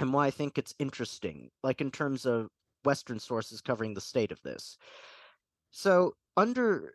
and 0.00 0.12
why 0.12 0.26
I 0.26 0.32
think 0.32 0.58
it's 0.58 0.74
interesting, 0.80 1.50
like 1.62 1.80
in 1.80 1.92
terms 1.92 2.26
of 2.26 2.48
Western 2.84 3.20
sources 3.20 3.60
covering 3.60 3.94
the 3.94 4.00
state 4.00 4.32
of 4.32 4.42
this. 4.42 4.76
So 5.70 6.16
under 6.36 6.94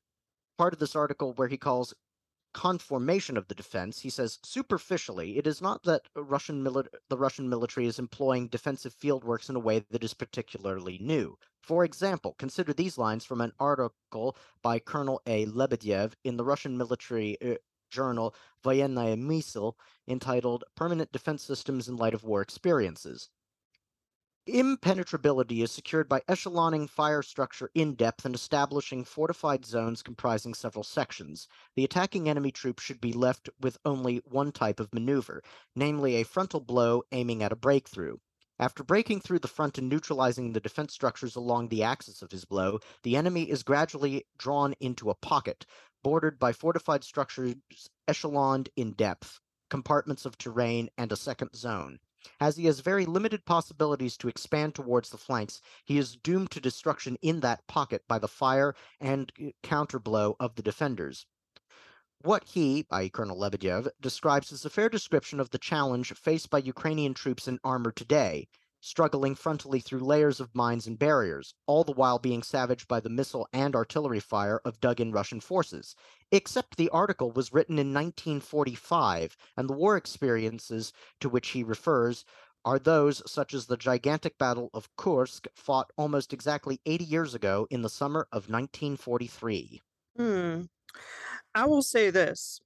part 0.58 0.74
of 0.74 0.80
this 0.80 0.98
article 0.98 1.32
where 1.38 1.48
he 1.48 1.58
calls 1.58 1.94
conformation 2.54 3.38
of 3.38 3.48
the 3.48 3.56
defense, 3.56 4.00
he 4.00 4.10
says 4.10 4.40
superficially, 4.44 5.38
it 5.38 5.48
is 5.48 5.62
not 5.62 5.84
that 5.84 6.08
Russian 6.16 6.64
mili- 6.64 6.88
the 7.10 7.18
Russian 7.18 7.50
military 7.50 7.86
is 7.88 8.00
employing 8.00 8.48
defensive 8.48 8.94
fieldworks 8.94 9.50
in 9.50 9.56
a 9.56 9.60
way 9.60 9.80
that 9.90 10.04
is 10.04 10.14
particularly 10.14 10.98
new. 11.00 11.38
For 11.62 11.84
example, 11.84 12.36
consider 12.38 12.74
these 12.74 12.98
lines 12.98 13.26
from 13.26 13.42
an 13.42 13.54
article 13.60 14.36
by 14.62 14.80
Colonel 14.80 15.22
A. 15.26 15.46
Lebedev 15.46 16.14
in 16.24 16.38
the 16.38 16.44
Russian 16.44 16.78
military 16.78 17.38
uh, 17.42 17.56
journal 17.90 18.34
Voyennaya 18.64 19.18
Mysl 19.18 19.76
entitled 20.08 20.64
Permanent 20.76 21.12
Defense 21.12 21.44
Systems 21.44 21.88
in 21.88 21.98
Light 21.98 22.14
of 22.14 22.24
War 22.24 22.42
Experiences. 22.42 23.30
Impenetrability 24.48 25.62
is 25.62 25.72
secured 25.72 26.10
by 26.10 26.22
echeloning 26.22 26.90
fire 26.90 27.22
structure 27.22 27.70
in 27.76 27.94
depth 27.94 28.26
and 28.26 28.34
establishing 28.34 29.04
fortified 29.04 29.68
zones 29.68 30.02
comprising 30.02 30.56
several 30.56 30.84
sections. 30.84 31.48
The 31.76 31.84
attacking 31.84 32.28
enemy 32.28 32.52
troops 32.52 32.82
should 32.82 33.00
be 33.00 33.14
left 33.14 33.52
with 33.60 33.78
only 33.86 34.24
one 34.26 34.52
type 34.52 34.80
of 34.80 34.92
maneuver, 34.96 35.44
namely 35.76 36.16
a 36.16 36.24
frontal 36.24 36.60
blow 36.60 37.04
aiming 37.12 37.44
at 37.44 37.52
a 37.52 37.56
breakthrough. 37.56 38.18
After 38.58 38.84
breaking 38.84 39.20
through 39.22 39.40
the 39.40 39.48
front 39.48 39.78
and 39.78 39.88
neutralizing 39.88 40.54
the 40.54 40.60
defense 40.60 40.92
structures 40.92 41.36
along 41.36 41.68
the 41.68 41.84
axis 41.84 42.24
of 42.24 42.32
his 42.32 42.44
blow, 42.44 42.80
the 43.04 43.16
enemy 43.16 43.48
is 43.48 43.62
gradually 43.62 44.26
drawn 44.40 44.74
into 44.80 45.12
a 45.12 45.16
pocket, 45.16 45.68
bordered 46.02 46.40
by 46.40 46.52
fortified 46.52 47.04
structures 47.04 47.58
echeloned 48.08 48.70
in 48.76 48.94
depth, 48.94 49.40
compartments 49.70 50.26
of 50.26 50.40
terrain, 50.40 50.90
and 50.98 51.12
a 51.12 51.16
second 51.16 51.56
zone. 51.56 52.00
As 52.40 52.56
he 52.56 52.66
has 52.66 52.82
very 52.82 53.08
limited 53.08 53.46
possibilities 53.46 54.16
to 54.18 54.28
expand 54.28 54.76
towards 54.76 55.10
the 55.10 55.18
flanks, 55.18 55.60
he 55.86 55.98
is 55.98 56.16
doomed 56.16 56.52
to 56.52 56.62
destruction 56.62 57.18
in 57.24 57.40
that 57.40 57.66
pocket 57.66 58.08
by 58.08 58.20
the 58.20 58.28
fire 58.28 58.76
and 59.00 59.34
uh, 59.42 59.50
counterblow 59.64 60.36
of 60.40 60.54
the 60.54 60.62
defenders. 60.62 61.26
What 62.22 62.44
he, 62.44 62.86
i.e., 62.92 63.10
Colonel 63.10 63.40
Lebedev, 63.40 63.90
describes 64.00 64.52
as 64.52 64.64
a 64.66 64.70
fair 64.70 64.88
description 64.88 65.40
of 65.40 65.50
the 65.50 65.58
challenge 65.58 66.14
faced 66.14 66.52
by 66.52 66.60
Ukrainian 66.60 67.16
troops 67.16 67.48
in 67.48 67.60
armor 67.64 67.92
today, 67.92 68.48
struggling 68.82 69.36
frontally 69.36 69.82
through 69.82 70.00
layers 70.00 70.40
of 70.40 70.54
mines 70.54 70.88
and 70.88 71.00
barriers, 71.00 71.54
all 71.68 71.84
the 71.84 71.94
while 71.94 72.20
being 72.20 72.44
savaged 72.44 72.88
by 72.88 73.00
the 73.00 73.10
missile 73.10 73.48
and 73.54 73.76
artillery 73.76 74.20
fire 74.20 74.60
of 74.66 74.82
dug 74.82 75.00
in 75.00 75.12
Russian 75.12 75.40
forces. 75.40 75.96
Except 76.32 76.76
the 76.76 76.90
article 76.90 77.32
was 77.32 77.54
written 77.54 77.80
in 77.80 77.94
1945, 77.94 79.38
and 79.56 79.70
the 79.70 79.74
war 79.74 79.96
experiences 79.96 80.92
to 81.20 81.30
which 81.30 81.50
he 81.50 81.64
refers 81.64 82.26
are 82.66 82.80
those 82.80 83.24
such 83.32 83.54
as 83.54 83.66
the 83.66 83.78
gigantic 83.78 84.38
Battle 84.38 84.70
of 84.74 84.90
Kursk, 84.96 85.48
fought 85.56 85.92
almost 85.98 86.34
exactly 86.34 86.80
80 86.86 87.06
years 87.06 87.34
ago 87.34 87.68
in 87.70 87.82
the 87.82 87.90
summer 87.90 88.28
of 88.32 88.50
1943. 88.50 89.82
Hmm. 90.18 90.64
I 91.54 91.66
will 91.66 91.82
say 91.82 92.10
this. 92.10 92.60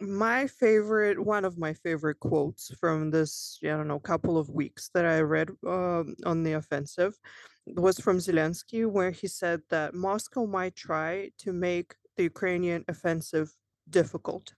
My 0.00 0.46
favorite, 0.46 1.22
one 1.22 1.44
of 1.44 1.58
my 1.58 1.74
favorite 1.74 2.20
quotes 2.20 2.74
from 2.80 3.10
this, 3.10 3.58
I 3.62 3.68
don't 3.68 3.88
know, 3.88 3.98
couple 3.98 4.38
of 4.38 4.48
weeks 4.48 4.90
that 4.94 5.04
I 5.04 5.20
read 5.20 5.50
um, 5.66 6.14
on 6.24 6.42
the 6.42 6.54
offensive 6.54 7.18
was 7.66 7.98
from 8.00 8.16
Zelensky, 8.18 8.90
where 8.90 9.10
he 9.10 9.26
said 9.28 9.60
that 9.68 9.94
Moscow 9.94 10.46
might 10.46 10.74
try 10.74 11.30
to 11.38 11.52
make 11.52 11.94
the 12.16 12.22
Ukrainian 12.24 12.84
offensive 12.88 13.52
difficult. 13.90 14.54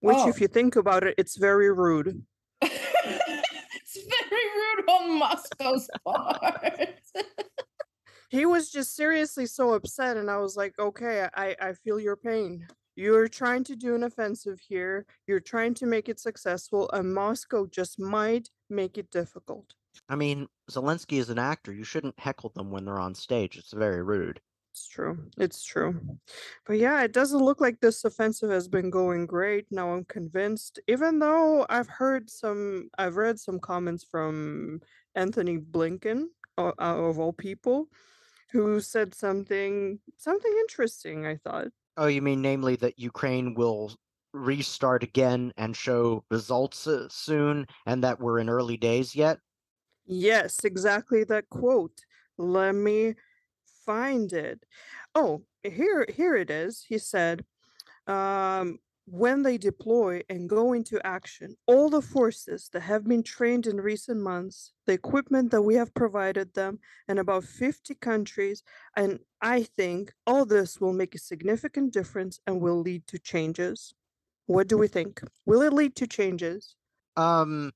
Which, 0.00 0.16
Oh. 0.18 0.28
if 0.28 0.40
you 0.40 0.48
think 0.48 0.76
about 0.76 1.04
it, 1.04 1.14
it's 1.18 1.36
very 1.36 1.70
rude. 1.70 2.24
it's 2.62 3.98
very 4.14 4.46
rude 4.60 4.88
on 4.88 5.18
Moscow's 5.18 5.88
part. 6.04 6.94
He 8.28 8.44
was 8.44 8.72
just 8.72 8.96
seriously 8.96 9.46
so 9.46 9.74
upset, 9.74 10.16
and 10.16 10.28
I 10.28 10.38
was 10.38 10.56
like, 10.56 10.74
okay, 10.80 11.28
I, 11.32 11.54
I 11.60 11.72
feel 11.74 12.00
your 12.00 12.16
pain. 12.16 12.66
You're 12.96 13.28
trying 13.28 13.62
to 13.64 13.76
do 13.76 13.94
an 13.94 14.02
offensive 14.02 14.58
here, 14.58 15.06
you're 15.26 15.40
trying 15.40 15.74
to 15.74 15.86
make 15.86 16.08
it 16.08 16.18
successful, 16.18 16.90
and 16.92 17.14
Moscow 17.14 17.66
just 17.66 18.00
might 18.00 18.48
make 18.70 18.96
it 18.98 19.10
difficult. 19.10 19.74
I 20.08 20.16
mean, 20.16 20.48
Zelensky 20.70 21.18
is 21.18 21.30
an 21.30 21.38
actor. 21.38 21.72
You 21.72 21.84
shouldn't 21.84 22.18
heckle 22.18 22.52
them 22.54 22.70
when 22.70 22.84
they're 22.84 22.98
on 22.98 23.14
stage. 23.14 23.56
It's 23.56 23.72
very 23.72 24.02
rude. 24.02 24.40
It's 24.72 24.88
true. 24.88 25.18
It's 25.38 25.64
true. 25.64 26.18
But 26.66 26.78
yeah, 26.78 27.02
it 27.02 27.12
doesn't 27.12 27.42
look 27.42 27.62
like 27.62 27.80
this 27.80 28.04
offensive 28.04 28.50
has 28.50 28.68
been 28.68 28.90
going 28.90 29.26
great. 29.26 29.66
Now 29.70 29.92
I'm 29.92 30.04
convinced, 30.04 30.80
even 30.86 31.18
though 31.18 31.64
I've 31.70 31.88
heard 31.88 32.28
some, 32.28 32.90
I've 32.98 33.16
read 33.16 33.40
some 33.40 33.58
comments 33.58 34.04
from 34.04 34.80
Antony 35.14 35.58
Blinken, 35.58 36.26
uh, 36.58 36.72
of 36.78 37.18
all 37.18 37.32
people, 37.32 37.88
who 38.52 38.80
said 38.80 39.14
something, 39.14 39.98
something 40.18 40.52
interesting, 40.60 41.26
I 41.26 41.36
thought. 41.36 41.68
Oh, 41.96 42.06
you 42.06 42.20
mean 42.20 42.42
namely 42.42 42.76
that 42.76 42.98
Ukraine 42.98 43.54
will 43.54 43.92
restart 44.32 45.02
again 45.02 45.52
and 45.56 45.74
show 45.74 46.24
results 46.30 46.86
uh, 46.86 47.08
soon, 47.08 47.66
and 47.86 48.04
that 48.04 48.20
we're 48.20 48.38
in 48.38 48.50
early 48.50 48.76
days 48.76 49.14
yet? 49.14 49.38
Yes, 50.04 50.64
exactly 50.64 51.24
that 51.24 51.48
quote. 51.48 52.04
Let 52.36 52.74
me 52.74 53.14
find 53.86 54.32
it. 54.32 54.64
Oh, 55.14 55.42
here 55.62 56.06
here 56.14 56.36
it 56.36 56.50
is. 56.50 56.84
He 56.86 56.98
said, 56.98 57.44
um, 58.06 58.78
when 59.06 59.42
they 59.42 59.56
deploy 59.56 60.22
and 60.28 60.48
go 60.48 60.72
into 60.72 61.04
action, 61.06 61.56
all 61.66 61.88
the 61.88 62.02
forces 62.02 62.68
that 62.72 62.80
have 62.80 63.04
been 63.04 63.22
trained 63.22 63.66
in 63.66 63.80
recent 63.80 64.20
months, 64.20 64.72
the 64.84 64.92
equipment 64.92 65.50
that 65.52 65.62
we 65.62 65.76
have 65.76 65.94
provided 65.94 66.54
them, 66.54 66.80
and 67.08 67.18
about 67.18 67.44
50 67.44 67.94
countries, 67.94 68.62
and 68.96 69.20
I 69.40 69.62
think 69.62 70.12
all 70.26 70.44
this 70.44 70.80
will 70.80 70.92
make 70.92 71.14
a 71.14 71.18
significant 71.18 71.92
difference 71.92 72.40
and 72.46 72.60
will 72.60 72.80
lead 72.80 73.06
to 73.08 73.18
changes. 73.18 73.94
What 74.46 74.68
do 74.68 74.76
we 74.76 74.88
think? 74.88 75.22
Will 75.44 75.62
it 75.62 75.72
lead 75.72 75.94
to 75.96 76.06
changes? 76.06 76.74
Um, 77.16 77.72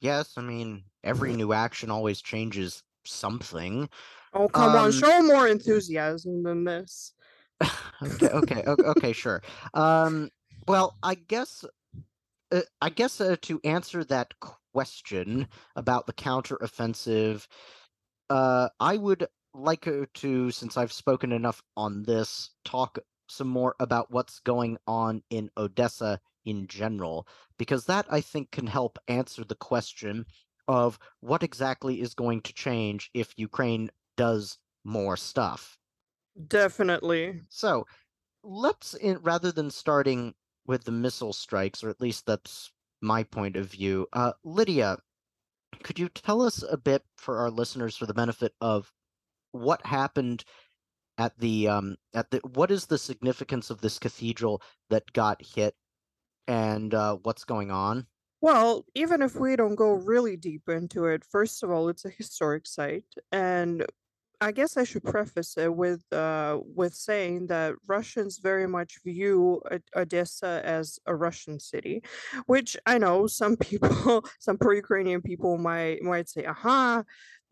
yes, 0.00 0.36
I 0.36 0.42
mean, 0.42 0.84
every 1.04 1.34
new 1.34 1.52
action 1.52 1.90
always 1.90 2.22
changes 2.22 2.82
something. 3.06 3.88
Oh, 4.32 4.48
come 4.48 4.74
on, 4.74 4.86
Um, 4.86 4.92
show 4.92 5.22
more 5.22 5.46
enthusiasm 5.46 6.42
than 6.42 6.64
this. 6.64 7.14
okay, 8.02 8.28
okay, 8.28 8.62
okay, 8.66 9.12
sure. 9.12 9.42
Um, 9.74 10.30
well, 10.66 10.96
I 11.02 11.14
guess, 11.14 11.64
uh, 12.52 12.62
I 12.80 12.90
guess 12.90 13.20
uh, 13.20 13.36
to 13.42 13.60
answer 13.64 14.04
that 14.04 14.34
question 14.72 15.48
about 15.76 16.06
the 16.06 16.12
counteroffensive, 16.12 17.46
uh, 18.30 18.68
I 18.80 18.96
would 18.96 19.26
like 19.54 19.86
uh, 19.86 20.06
to, 20.14 20.50
since 20.50 20.76
I've 20.76 20.92
spoken 20.92 21.32
enough 21.32 21.62
on 21.76 22.02
this, 22.02 22.50
talk 22.64 22.98
some 23.28 23.48
more 23.48 23.74
about 23.80 24.10
what's 24.10 24.40
going 24.40 24.76
on 24.86 25.22
in 25.30 25.50
Odessa 25.56 26.20
in 26.44 26.66
general, 26.66 27.26
because 27.58 27.86
that 27.86 28.06
I 28.10 28.20
think 28.20 28.50
can 28.50 28.66
help 28.66 28.98
answer 29.08 29.44
the 29.44 29.54
question 29.54 30.26
of 30.68 30.98
what 31.20 31.42
exactly 31.42 32.00
is 32.00 32.14
going 32.14 32.42
to 32.42 32.52
change 32.52 33.10
if 33.14 33.32
Ukraine 33.36 33.90
does 34.16 34.58
more 34.84 35.16
stuff. 35.16 35.78
Definitely. 36.48 37.40
So 37.48 37.86
let's 38.42 38.94
in 38.94 39.18
rather 39.22 39.52
than 39.52 39.70
starting 39.70 40.34
with 40.66 40.84
the 40.84 40.92
missile 40.92 41.32
strikes, 41.32 41.82
or 41.82 41.90
at 41.90 42.00
least 42.00 42.26
that's 42.26 42.72
my 43.00 43.22
point 43.22 43.56
of 43.56 43.70
view. 43.70 44.06
Uh, 44.12 44.32
Lydia, 44.44 44.98
could 45.82 45.98
you 45.98 46.08
tell 46.08 46.42
us 46.42 46.62
a 46.68 46.76
bit 46.76 47.02
for 47.16 47.38
our 47.38 47.50
listeners, 47.50 47.96
for 47.96 48.06
the 48.06 48.14
benefit 48.14 48.52
of 48.60 48.92
what 49.52 49.84
happened 49.86 50.44
at 51.16 51.38
the 51.38 51.68
um 51.68 51.96
at 52.12 52.30
the 52.30 52.40
what 52.54 52.70
is 52.70 52.86
the 52.86 52.98
significance 52.98 53.70
of 53.70 53.80
this 53.80 53.98
cathedral 53.98 54.60
that 54.90 55.12
got 55.12 55.40
hit, 55.44 55.74
and 56.48 56.92
uh, 56.94 57.16
what's 57.22 57.44
going 57.44 57.70
on? 57.70 58.06
Well, 58.40 58.84
even 58.94 59.22
if 59.22 59.36
we 59.36 59.56
don't 59.56 59.74
go 59.76 59.92
really 59.92 60.36
deep 60.36 60.68
into 60.68 61.06
it, 61.06 61.24
first 61.24 61.62
of 61.62 61.70
all, 61.70 61.88
it's 61.88 62.04
a 62.04 62.10
historic 62.10 62.66
site, 62.66 63.14
and 63.32 63.86
I 64.40 64.52
guess 64.52 64.76
I 64.76 64.84
should 64.84 65.04
preface 65.04 65.56
it 65.56 65.74
with 65.74 66.02
uh, 66.12 66.58
with 66.74 66.94
saying 66.94 67.46
that 67.48 67.74
Russians 67.86 68.38
very 68.38 68.66
much 68.66 68.98
view 69.04 69.62
Odessa 69.96 70.60
as 70.64 70.98
a 71.06 71.14
Russian 71.14 71.58
city, 71.60 72.02
which 72.46 72.76
I 72.86 72.98
know 72.98 73.26
some 73.26 73.56
people, 73.68 74.24
some 74.38 74.58
pro-Ukrainian 74.58 75.22
people 75.22 75.58
might 75.58 76.02
might 76.02 76.28
say, 76.28 76.44
"Aha, 76.44 77.04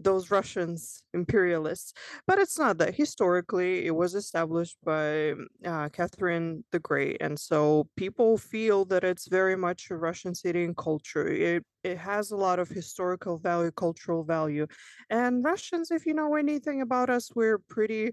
those 0.04 0.30
Russians 0.30 1.02
imperialists," 1.14 1.92
but 2.26 2.38
it's 2.38 2.58
not 2.58 2.78
that. 2.78 2.94
Historically, 2.94 3.86
it 3.86 3.94
was 3.94 4.14
established 4.14 4.76
by 4.84 5.34
uh, 5.64 5.88
Catherine 5.90 6.64
the 6.72 6.78
Great, 6.80 7.18
and 7.20 7.38
so 7.38 7.88
people 7.96 8.38
feel 8.38 8.84
that 8.86 9.04
it's 9.04 9.28
very 9.28 9.56
much 9.56 9.90
a 9.90 9.96
Russian 9.96 10.34
city 10.34 10.64
and 10.64 10.76
culture. 10.76 11.26
It 11.28 11.64
it 11.84 11.98
has 11.98 12.30
a 12.30 12.36
lot 12.36 12.58
of 12.60 12.68
historical 12.68 13.38
value, 13.38 13.70
cultural 13.72 14.22
value 14.24 14.66
and 15.10 15.44
Russians, 15.44 15.90
if 15.90 16.06
you 16.06 16.14
know 16.14 16.34
anything 16.36 16.80
about 16.80 17.10
us, 17.10 17.30
we're 17.34 17.58
pretty 17.58 18.12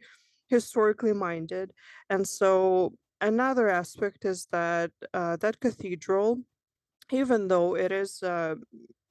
historically 0.50 1.14
minded. 1.14 1.72
And 2.10 2.28
so 2.28 2.94
another 3.22 3.70
aspect 3.70 4.26
is 4.26 4.48
that 4.52 4.92
uh, 5.14 5.38
that 5.38 5.60
cathedral, 5.60 6.40
even 7.12 7.48
though 7.48 7.76
it 7.76 7.92
is 7.92 8.24
uh, 8.24 8.56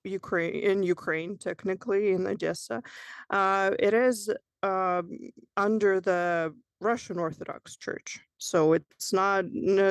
Ukraine 0.08 0.54
in 0.54 0.82
Ukraine, 0.82 1.38
technically 1.38 2.12
in 2.12 2.26
Odessa, 2.26 2.82
uh, 3.30 3.70
it 3.78 3.94
is 3.94 4.30
um, 4.62 5.18
under 5.56 6.00
the 6.00 6.54
Russian 6.80 7.18
Orthodox 7.18 7.76
Church. 7.76 8.20
So 8.38 8.72
it's 8.72 9.12
not 9.12 9.44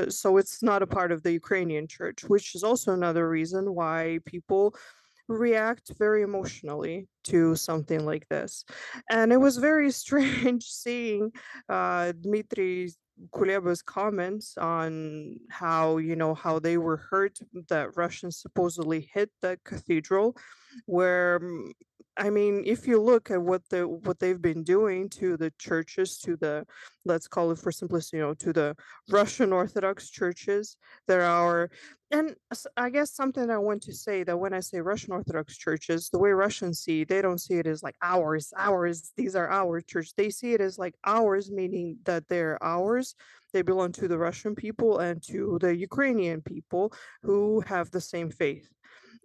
so 0.10 0.38
it's 0.38 0.64
not 0.64 0.82
a 0.82 0.88
part 0.88 1.12
of 1.12 1.24
the 1.24 1.34
Ukrainian 1.34 1.88
church, 1.88 2.24
which 2.24 2.56
is 2.56 2.64
also 2.64 2.94
another 2.94 3.30
reason 3.30 3.74
why 3.76 4.20
people 4.26 4.74
react 5.28 5.92
very 6.00 6.22
emotionally 6.22 7.08
to 7.26 7.56
something 7.56 8.06
like 8.06 8.28
this. 8.30 8.64
And 9.12 9.34
it 9.34 9.38
was 9.38 9.58
very 9.58 9.92
strange 10.04 10.64
seeing 10.64 11.32
uh, 11.68 12.14
Dmitry 12.14 12.92
Kuleba's 13.32 13.82
comments 13.82 14.58
on 14.58 15.38
how, 15.50 15.98
you 15.98 16.16
know, 16.16 16.34
how 16.34 16.60
they 16.60 16.78
were 16.78 16.98
hurt 16.98 17.40
that 17.70 17.96
Russians 17.96 18.38
supposedly 18.38 19.10
hit 19.14 19.30
the 19.42 19.60
cathedral, 19.64 20.38
where 20.86 21.40
mm, 21.40 21.72
I 22.18 22.30
mean, 22.30 22.64
if 22.66 22.88
you 22.88 23.00
look 23.02 23.30
at 23.30 23.42
what 23.42 23.62
the 23.70 23.88
what 23.88 24.20
they've 24.20 24.42
been 24.42 24.64
doing 24.64 25.10
to 25.10 25.38
the 25.38 25.52
churches, 25.60 26.18
to 26.20 26.36
the 26.36 26.66
let's 27.06 27.28
call 27.28 27.52
it 27.52 27.60
for 27.60 27.72
simplicity, 27.72 28.18
you 28.18 28.24
know, 28.24 28.34
to 28.36 28.52
the 28.52 28.76
Russian 29.10 29.54
Orthodox 29.54 30.10
churches, 30.10 30.78
there 31.08 31.24
are 31.24 31.70
and 32.10 32.36
I 32.78 32.90
guess 32.90 33.12
something 33.12 33.50
I 33.50 33.58
want 33.58 33.84
to 33.84 33.94
say 33.94 34.24
that 34.24 34.38
when 34.38 34.54
I 34.54 34.62
say 34.62 34.80
Russian 34.80 35.12
Orthodox 35.12 35.58
churches, 35.58 36.10
the 36.10 36.20
way 36.20 36.32
Russians 36.32 36.80
see, 36.80 37.04
they 37.04 37.22
don't 37.22 37.42
see 37.42 37.56
it 37.56 37.68
as 37.68 37.84
like 37.84 37.96
ours, 38.02 38.54
ours, 38.58 39.12
these 39.18 39.36
are 39.36 39.50
our 39.50 39.82
church. 39.82 40.14
They 40.16 40.30
see 40.30 40.54
it 40.54 40.62
as 40.62 40.78
like 40.78 40.96
ours, 41.06 41.52
meaning 41.52 41.98
that 42.06 42.28
they're 42.30 42.62
ours. 42.64 43.14
They 43.52 43.62
belong 43.62 43.92
to 43.94 44.08
the 44.08 44.18
Russian 44.18 44.56
people 44.56 45.00
and 45.00 45.22
to 45.24 45.58
the 45.62 45.76
Ukrainian 45.76 46.42
people 46.42 46.94
who 47.24 47.62
have 47.62 47.92
the 47.92 48.02
same 48.02 48.30
faith. 48.30 48.70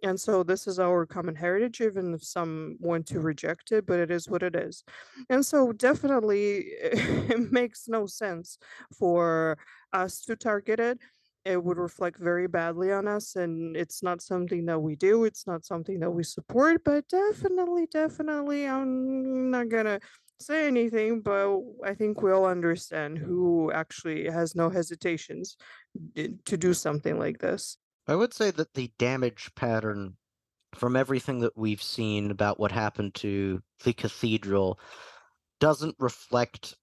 And 0.03 0.19
so 0.19 0.43
this 0.43 0.67
is 0.67 0.79
our 0.79 1.05
common 1.05 1.35
heritage, 1.35 1.79
even 1.79 2.13
if 2.13 2.23
some 2.23 2.75
want 2.79 3.07
to 3.07 3.21
reject 3.21 3.71
it, 3.71 3.85
but 3.85 3.99
it 3.99 4.11
is 4.11 4.27
what 4.27 4.43
it 4.43 4.55
is. 4.55 4.83
And 5.29 5.45
so 5.45 5.71
definitely 5.71 6.57
it 6.81 7.51
makes 7.51 7.87
no 7.87 8.05
sense 8.05 8.57
for 8.97 9.57
us 9.93 10.21
to 10.25 10.35
target 10.35 10.79
it 10.79 10.99
it 11.45 11.61
would 11.61 11.77
reflect 11.77 12.17
very 12.19 12.47
badly 12.47 12.91
on 12.91 13.07
us 13.07 13.35
and 13.35 13.75
it's 13.75 14.01
not 14.01 14.21
something 14.21 14.65
that 14.65 14.79
we 14.79 14.95
do 14.95 15.25
it's 15.25 15.45
not 15.45 15.65
something 15.65 15.99
that 15.99 16.09
we 16.09 16.23
support 16.23 16.81
but 16.83 17.07
definitely 17.09 17.85
definitely 17.87 18.65
i'm 18.65 19.51
not 19.51 19.69
gonna 19.69 19.99
say 20.39 20.67
anything 20.67 21.21
but 21.21 21.59
i 21.83 21.93
think 21.93 22.21
we 22.21 22.31
all 22.31 22.45
understand 22.45 23.17
who 23.17 23.71
actually 23.71 24.29
has 24.29 24.55
no 24.55 24.69
hesitations 24.69 25.57
eh, 26.15 26.29
to 26.45 26.57
do 26.57 26.73
something 26.73 27.19
like 27.19 27.39
this 27.39 27.77
I 28.07 28.15
would 28.15 28.33
say 28.33 28.51
that 28.51 28.73
the 28.73 28.91
damage 28.97 29.51
pattern 29.55 30.17
from 30.75 30.95
everything 30.95 31.39
that 31.39 31.57
we've 31.57 31.81
seen 31.81 32.31
about 32.31 32.59
what 32.59 32.71
happened 32.71 33.13
to 33.15 33.61
the 33.83 33.93
cathedral, 33.93 34.79
doesn't 35.59 35.95
reflect 35.99 36.75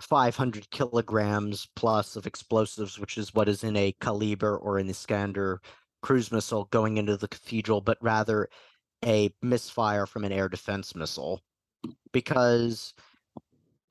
500 0.00 0.70
kilograms 0.70 1.68
plus 1.76 2.16
of 2.16 2.26
explosives, 2.26 2.98
which 2.98 3.18
is 3.18 3.34
what 3.34 3.48
is 3.48 3.64
in 3.64 3.76
a 3.76 3.94
Kalibr 4.00 4.58
or 4.60 4.78
an 4.78 4.88
Iskander 4.88 5.60
cruise 6.02 6.32
missile 6.32 6.64
going 6.66 6.96
into 6.96 7.16
the 7.16 7.28
cathedral, 7.28 7.80
but 7.80 7.98
rather 8.00 8.48
a 9.04 9.30
misfire 9.42 10.06
from 10.06 10.24
an 10.24 10.32
air 10.32 10.48
defense 10.48 10.94
missile. 10.94 11.42
Because 12.12 12.94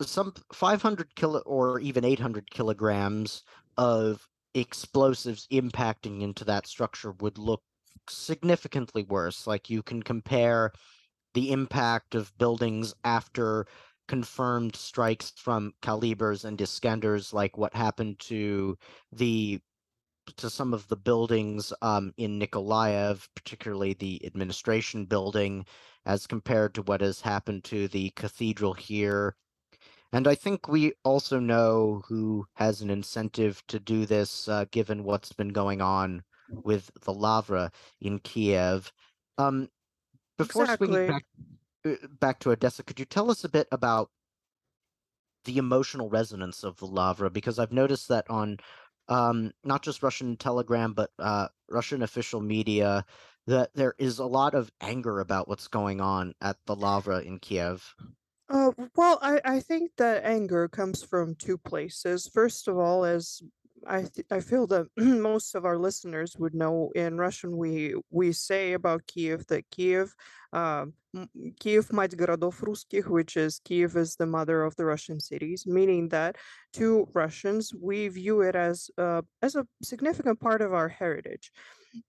some 0.01 0.34
500 0.53 1.15
kilo 1.15 1.39
or 1.39 1.80
even 1.80 2.05
800 2.05 2.49
kilograms 2.49 3.43
of 3.77 4.27
explosives 4.54 5.47
impacting 5.52 6.22
into 6.22 6.43
that 6.45 6.68
structure 6.68 7.12
would 7.20 7.38
look 7.38 7.62
significantly 8.10 9.04
worse. 9.04 9.47
Like 9.47 9.70
you 9.70 9.84
can 9.84 10.02
compare 10.04 10.72
the 11.34 11.52
impact 11.52 12.16
of 12.16 12.36
buildings 12.38 12.93
after 13.04 13.68
confirmed 14.08 14.76
strikes 14.76 15.32
from 15.36 15.74
Kalibrs 15.84 16.43
and 16.43 16.58
Iskanders, 16.58 17.32
like 17.32 17.58
what 17.58 17.76
happened 17.76 18.20
to 18.20 18.78
the 19.12 19.62
to 20.38 20.50
some 20.50 20.74
of 20.74 20.88
the 20.88 20.95
buildings 20.95 21.74
um, 21.82 22.14
in 22.18 22.39
Nikolaev, 22.39 23.28
particularly 23.36 23.93
the 23.93 24.24
administration 24.26 25.06
building, 25.06 25.66
as 26.06 26.28
compared 26.28 26.76
to 26.76 26.84
what 26.84 27.02
has 27.02 27.22
happened 27.22 27.64
to 27.66 27.88
the 27.88 28.12
cathedral 28.12 28.74
here. 28.74 29.36
And 30.12 30.28
I 30.28 30.36
think 30.36 30.68
we 30.68 30.93
also 31.03 31.39
know 31.39 32.03
who 32.07 32.45
has 32.55 32.82
an 32.82 32.89
incentive 32.89 33.64
to 33.68 33.80
do 33.80 34.05
this, 34.05 34.47
uh, 34.47 34.66
given 34.72 35.03
what's 35.03 35.34
been 35.34 35.49
going 35.49 35.82
on 35.82 36.24
with 36.49 36.89
the 37.01 37.14
Lavra 37.14 37.72
in 38.01 38.20
Kiev. 38.20 38.91
Um, 39.38 39.70
before 40.38 40.64
Exactly. 40.64 40.88
swinging 40.88 41.07
back 41.07 41.26
uh, 41.86 42.07
back 42.20 42.39
to 42.39 42.51
Odessa, 42.51 42.84
could 42.84 42.99
you 42.99 43.05
tell 43.05 43.30
us 43.30 43.43
a 43.43 43.49
bit 43.49 43.68
about 43.72 44.10
the 45.45 45.57
emotional 45.57 46.10
resonance 46.10 46.64
of 46.64 46.78
the 46.78 46.88
Lavra? 46.88 47.30
Because 47.30 47.60
I've 47.60 47.72
noticed 47.72 48.07
that 48.07 48.30
on 48.30 48.57
um, 49.10 49.51
not 49.64 49.84
just 49.84 50.03
Russian 50.03 50.38
Telegram, 50.38 50.93
but 50.93 51.12
uh, 51.20 51.47
Russian 51.70 52.01
official 52.03 52.41
media, 52.41 53.05
that 53.47 53.74
there 53.74 53.95
is 53.97 54.20
a 54.20 54.26
lot 54.26 54.53
of 54.53 54.72
anger 54.82 55.20
about 55.20 55.47
what's 55.47 55.68
going 55.68 56.01
on 56.01 56.34
at 56.41 56.57
the 56.66 56.76
Lavra 56.76 57.20
in 57.20 57.39
Kiev. 57.39 57.95
Uh, 58.49 58.72
well, 58.97 59.18
I, 59.22 59.40
I 59.45 59.61
think 59.61 59.92
that 59.97 60.24
anger 60.24 60.68
comes 60.68 61.03
from 61.03 61.34
two 61.34 61.57
places. 61.57 62.28
First 62.32 62.68
of 62.68 62.76
all, 62.78 63.05
as 63.05 63.40
I 63.86 64.03
th- 64.03 64.26
I 64.30 64.40
feel 64.40 64.66
that 64.68 64.86
most 64.97 65.55
of 65.55 65.64
our 65.64 65.78
listeners 65.78 66.36
would 66.38 66.55
know 66.55 66.90
in 66.95 67.16
Russian 67.18 67.57
we 67.57 67.95
we 68.11 68.32
say 68.32 68.74
about 68.74 69.07
Kiev 69.07 69.47
that 69.49 69.64
Kiev, 69.70 70.14
um, 70.53 70.92
m- 71.16 71.28
Kiev 71.59 71.88
мать 71.90 72.16
городов 72.16 72.61
русских, 72.62 73.09
which 73.09 73.36
is 73.36 73.61
Kiev 73.64 73.97
is 73.97 74.16
the 74.16 74.26
mother 74.26 74.62
of 74.62 74.76
the 74.76 74.84
Russian 74.84 75.20
cities, 75.20 75.64
meaning 75.66 76.09
that 76.11 76.36
to 76.74 77.09
Russians 77.14 77.72
we 77.74 78.09
view 78.09 78.42
it 78.42 78.55
as 78.55 78.90
uh, 78.99 79.22
as 79.40 79.55
a 79.57 79.66
significant 79.82 80.38
part 80.38 80.61
of 80.61 80.72
our 80.74 80.88
heritage. 80.88 81.51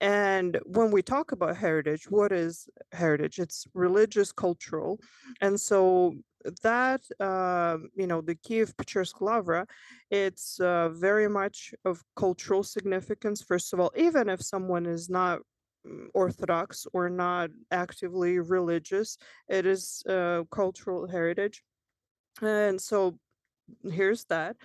And 0.00 0.58
when 0.64 0.90
we 0.90 1.02
talk 1.02 1.32
about 1.32 1.56
heritage, 1.56 2.10
what 2.10 2.32
is 2.32 2.68
heritage? 2.92 3.38
It's 3.38 3.66
religious, 3.74 4.32
cultural, 4.32 4.98
and 5.40 5.60
so 5.60 6.14
that 6.63 7.01
um, 7.19 7.89
you 7.95 8.07
know 8.07 8.21
the 8.21 8.35
Kiev 8.35 8.75
Pechersk 8.77 9.21
Lavra, 9.21 9.65
it's 10.09 10.59
uh, 10.59 10.89
very 10.89 11.29
much 11.29 11.73
of 11.85 12.01
cultural 12.15 12.63
significance. 12.63 13.41
First 13.41 13.73
of 13.73 13.79
all, 13.79 13.91
even 13.95 14.29
if 14.29 14.41
someone 14.41 14.85
is 14.85 15.09
not 15.09 15.39
mm, 15.85 16.07
Orthodox 16.13 16.87
or 16.93 17.09
not 17.09 17.49
actively 17.71 18.39
religious. 18.39 19.17
It 19.49 19.65
is 19.65 20.03
uh, 20.07 20.43
cultural 20.51 21.07
heritage. 21.07 21.63
And 22.41 22.79
so 22.81 23.17
here's 23.83 24.25
that. 24.25 24.55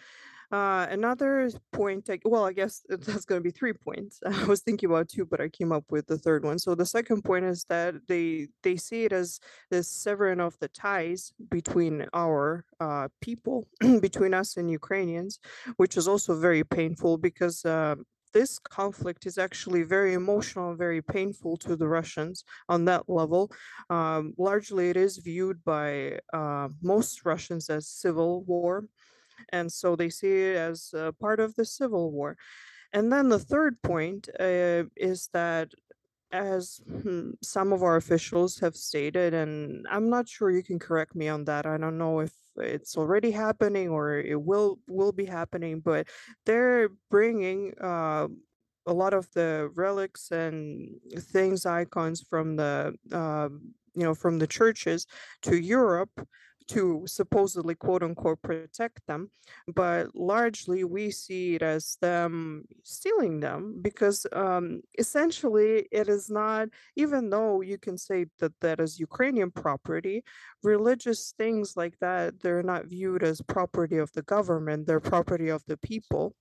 Uh, 0.52 0.86
another 0.90 1.50
point, 1.72 2.08
I, 2.08 2.18
well, 2.24 2.44
I 2.44 2.52
guess 2.52 2.82
that's 2.88 3.24
going 3.24 3.40
to 3.40 3.44
be 3.44 3.50
three 3.50 3.72
points. 3.72 4.20
I 4.26 4.44
was 4.44 4.60
thinking 4.60 4.88
about 4.88 5.08
two, 5.08 5.24
but 5.24 5.40
I 5.40 5.48
came 5.48 5.72
up 5.72 5.84
with 5.90 6.06
the 6.06 6.18
third 6.18 6.44
one. 6.44 6.58
So 6.58 6.74
the 6.74 6.86
second 6.86 7.22
point 7.22 7.44
is 7.44 7.64
that 7.68 7.94
they 8.08 8.48
they 8.62 8.76
see 8.76 9.04
it 9.04 9.12
as 9.12 9.40
the 9.70 9.82
severing 9.82 10.40
of 10.40 10.58
the 10.60 10.68
ties 10.68 11.32
between 11.50 12.06
our 12.12 12.64
uh, 12.80 13.08
people, 13.20 13.66
between 14.00 14.34
us 14.34 14.56
and 14.56 14.70
Ukrainians, 14.70 15.38
which 15.76 15.96
is 15.96 16.08
also 16.08 16.38
very 16.38 16.64
painful 16.64 17.18
because. 17.18 17.64
Uh, 17.64 17.96
this 18.32 18.58
conflict 18.58 19.24
is 19.24 19.38
actually 19.38 19.82
very 19.82 20.12
emotional 20.12 20.68
and 20.68 20.76
very 20.76 21.00
painful 21.00 21.56
to 21.56 21.74
the 21.74 21.88
Russians 21.88 22.44
on 22.68 22.84
that 22.84 23.08
level. 23.08 23.50
Um, 23.88 24.34
largely, 24.36 24.90
it 24.90 24.96
is 24.98 25.16
viewed 25.16 25.64
by 25.64 26.18
uh, 26.34 26.68
most 26.82 27.24
Russians 27.24 27.70
as 27.70 27.88
civil 27.88 28.44
war 28.44 28.84
and 29.50 29.70
so 29.70 29.96
they 29.96 30.10
see 30.10 30.32
it 30.32 30.56
as 30.56 30.92
uh, 30.96 31.12
part 31.20 31.40
of 31.40 31.54
the 31.54 31.64
civil 31.64 32.10
war. 32.10 32.36
And 32.92 33.12
then 33.12 33.28
the 33.28 33.38
third 33.38 33.80
point 33.82 34.28
uh, 34.40 34.84
is 34.96 35.28
that 35.32 35.70
as 36.32 36.80
hmm, 36.88 37.30
some 37.42 37.72
of 37.72 37.82
our 37.82 37.96
officials 37.96 38.58
have 38.58 38.74
stated 38.74 39.32
and 39.32 39.86
i'm 39.90 40.10
not 40.10 40.28
sure 40.28 40.50
you 40.50 40.62
can 40.62 40.78
correct 40.78 41.14
me 41.14 41.28
on 41.28 41.44
that 41.44 41.66
i 41.66 41.76
don't 41.76 41.98
know 41.98 42.20
if 42.20 42.32
it's 42.56 42.96
already 42.96 43.30
happening 43.30 43.88
or 43.88 44.18
it 44.18 44.40
will 44.40 44.78
will 44.88 45.12
be 45.12 45.24
happening 45.24 45.80
but 45.80 46.08
they're 46.44 46.90
bringing 47.10 47.72
uh, 47.80 48.26
a 48.86 48.92
lot 48.92 49.14
of 49.14 49.30
the 49.34 49.70
relics 49.74 50.30
and 50.30 50.88
things 51.18 51.64
icons 51.64 52.22
from 52.22 52.56
the 52.56 52.94
um, 53.12 53.60
you 53.94 54.02
know 54.02 54.14
from 54.14 54.38
the 54.38 54.46
churches 54.46 55.06
to 55.42 55.56
europe 55.56 56.26
to 56.68 57.02
supposedly 57.06 57.74
quote 57.74 58.02
unquote 58.02 58.40
protect 58.42 59.00
them 59.06 59.30
but 59.74 60.14
largely 60.14 60.84
we 60.84 61.10
see 61.10 61.54
it 61.54 61.62
as 61.62 61.96
them 62.00 62.64
stealing 62.82 63.40
them 63.40 63.78
because 63.82 64.26
um, 64.32 64.80
essentially 64.98 65.86
it 65.90 66.08
is 66.08 66.28
not 66.30 66.68
even 66.96 67.30
though 67.30 67.60
you 67.60 67.78
can 67.78 67.96
say 67.96 68.26
that 68.38 68.52
that 68.60 68.80
is 68.80 69.00
ukrainian 69.00 69.50
property 69.50 70.22
religious 70.62 71.34
things 71.38 71.76
like 71.76 71.96
that 72.00 72.38
they're 72.40 72.62
not 72.62 72.86
viewed 72.86 73.22
as 73.22 73.40
property 73.42 73.98
of 73.98 74.10
the 74.12 74.22
government 74.22 74.86
they're 74.86 75.00
property 75.00 75.48
of 75.48 75.62
the 75.66 75.76
people. 75.78 76.34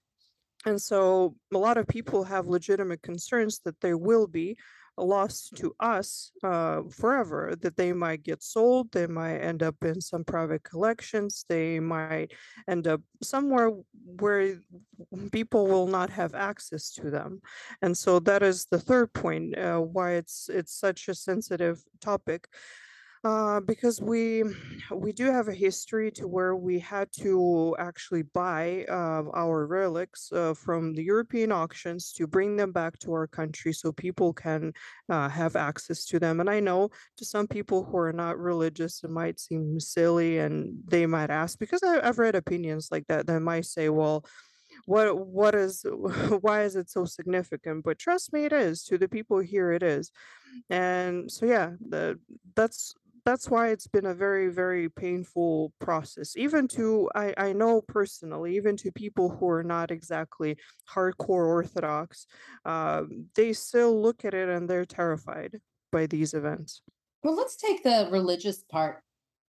And 0.65 0.81
so 0.81 1.35
a 1.53 1.57
lot 1.57 1.77
of 1.77 1.87
people 1.87 2.23
have 2.23 2.47
legitimate 2.47 3.01
concerns 3.01 3.59
that 3.65 3.79
they 3.81 3.93
will 3.93 4.27
be 4.27 4.57
lost 4.97 5.55
to 5.57 5.75
us 5.79 6.31
uh, 6.43 6.81
forever, 6.89 7.55
that 7.61 7.77
they 7.77 7.93
might 7.93 8.23
get 8.23 8.41
sold, 8.41 8.91
they 8.91 9.07
might 9.07 9.37
end 9.37 9.63
up 9.63 9.75
in 9.83 9.99
some 10.01 10.23
private 10.23 10.63
collections, 10.63 11.45
they 11.49 11.79
might 11.79 12.31
end 12.67 12.87
up 12.87 13.01
somewhere 13.21 13.71
where 14.19 14.55
people 15.31 15.67
will 15.67 15.87
not 15.87 16.09
have 16.09 16.33
access 16.33 16.91
to 16.91 17.09
them. 17.09 17.41
And 17.81 17.97
so 17.97 18.19
that 18.19 18.43
is 18.43 18.65
the 18.65 18.79
third 18.79 19.13
point 19.13 19.57
uh, 19.57 19.79
why 19.79 20.13
it's 20.13 20.49
it's 20.49 20.73
such 20.73 21.07
a 21.07 21.15
sensitive 21.15 21.83
topic 22.01 22.47
uh, 23.25 23.59
because 23.61 23.99
we 23.99 24.43
we 24.91 25.11
do 25.11 25.25
have 25.31 25.47
a 25.47 25.53
history 25.53 26.11
to 26.11 26.27
where 26.27 26.55
we 26.55 26.77
had 26.77 27.11
to 27.11 27.75
actually 27.79 28.21
buy 28.21 28.85
uh, 28.87 29.23
our 29.33 29.65
relics 29.65 30.31
uh, 30.31 30.53
from 30.53 30.93
the 30.93 31.03
European 31.03 31.51
auctions 31.51 32.13
to 32.13 32.27
bring 32.27 32.55
them 32.55 32.71
back 32.71 32.99
to 32.99 33.11
our 33.11 33.25
country 33.25 33.73
so 33.73 33.91
people 33.91 34.31
can 34.31 34.71
uh, 35.09 35.27
have 35.27 35.55
access 35.55 36.05
to 36.05 36.19
them. 36.19 36.39
And 36.39 36.47
I 36.47 36.59
know 36.59 36.91
to 37.17 37.25
some 37.25 37.47
people 37.47 37.83
who 37.83 37.97
are 37.97 38.13
not 38.13 38.37
religious, 38.37 39.03
it 39.03 39.09
might 39.09 39.39
seem 39.39 39.79
silly, 39.79 40.37
and 40.37 40.77
they 40.87 41.07
might 41.07 41.31
ask 41.31 41.57
because 41.57 41.81
I, 41.81 42.07
I've 42.07 42.19
read 42.19 42.35
opinions 42.35 42.89
like 42.91 43.07
that. 43.07 43.25
They 43.25 43.39
might 43.39 43.65
say, 43.65 43.89
"Well." 43.89 44.23
What 44.87 45.27
what 45.27 45.55
is 45.55 45.85
why 46.41 46.63
is 46.63 46.75
it 46.75 46.89
so 46.89 47.05
significant? 47.05 47.85
But 47.85 47.97
trust 47.97 48.33
me, 48.33 48.43
it 48.43 48.51
is 48.51 48.83
to 48.85 48.97
the 48.97 49.07
people 49.07 49.39
here. 49.39 49.71
It 49.71 49.81
is, 49.83 50.11
and 50.69 51.31
so 51.31 51.45
yeah, 51.45 51.71
the 51.79 52.19
that's 52.55 52.93
that's 53.25 53.49
why 53.49 53.69
it's 53.69 53.87
been 53.87 54.05
a 54.05 54.13
very 54.13 54.49
very 54.49 54.87
painful 54.87 55.73
process 55.79 56.37
even 56.37 56.67
to 56.67 57.09
i 57.15 57.33
i 57.37 57.53
know 57.53 57.81
personally 57.81 58.55
even 58.55 58.77
to 58.77 58.91
people 58.91 59.29
who 59.29 59.49
are 59.49 59.63
not 59.63 59.91
exactly 59.91 60.55
hardcore 60.89 61.47
orthodox 61.47 62.27
um, 62.65 63.25
they 63.35 63.53
still 63.53 64.01
look 64.01 64.25
at 64.25 64.33
it 64.33 64.49
and 64.49 64.69
they're 64.69 64.85
terrified 64.85 65.59
by 65.91 66.05
these 66.05 66.33
events. 66.33 66.81
Well, 67.23 67.35
let's 67.35 67.55
take 67.55 67.83
the 67.83 68.09
religious 68.11 68.63
part 68.69 69.01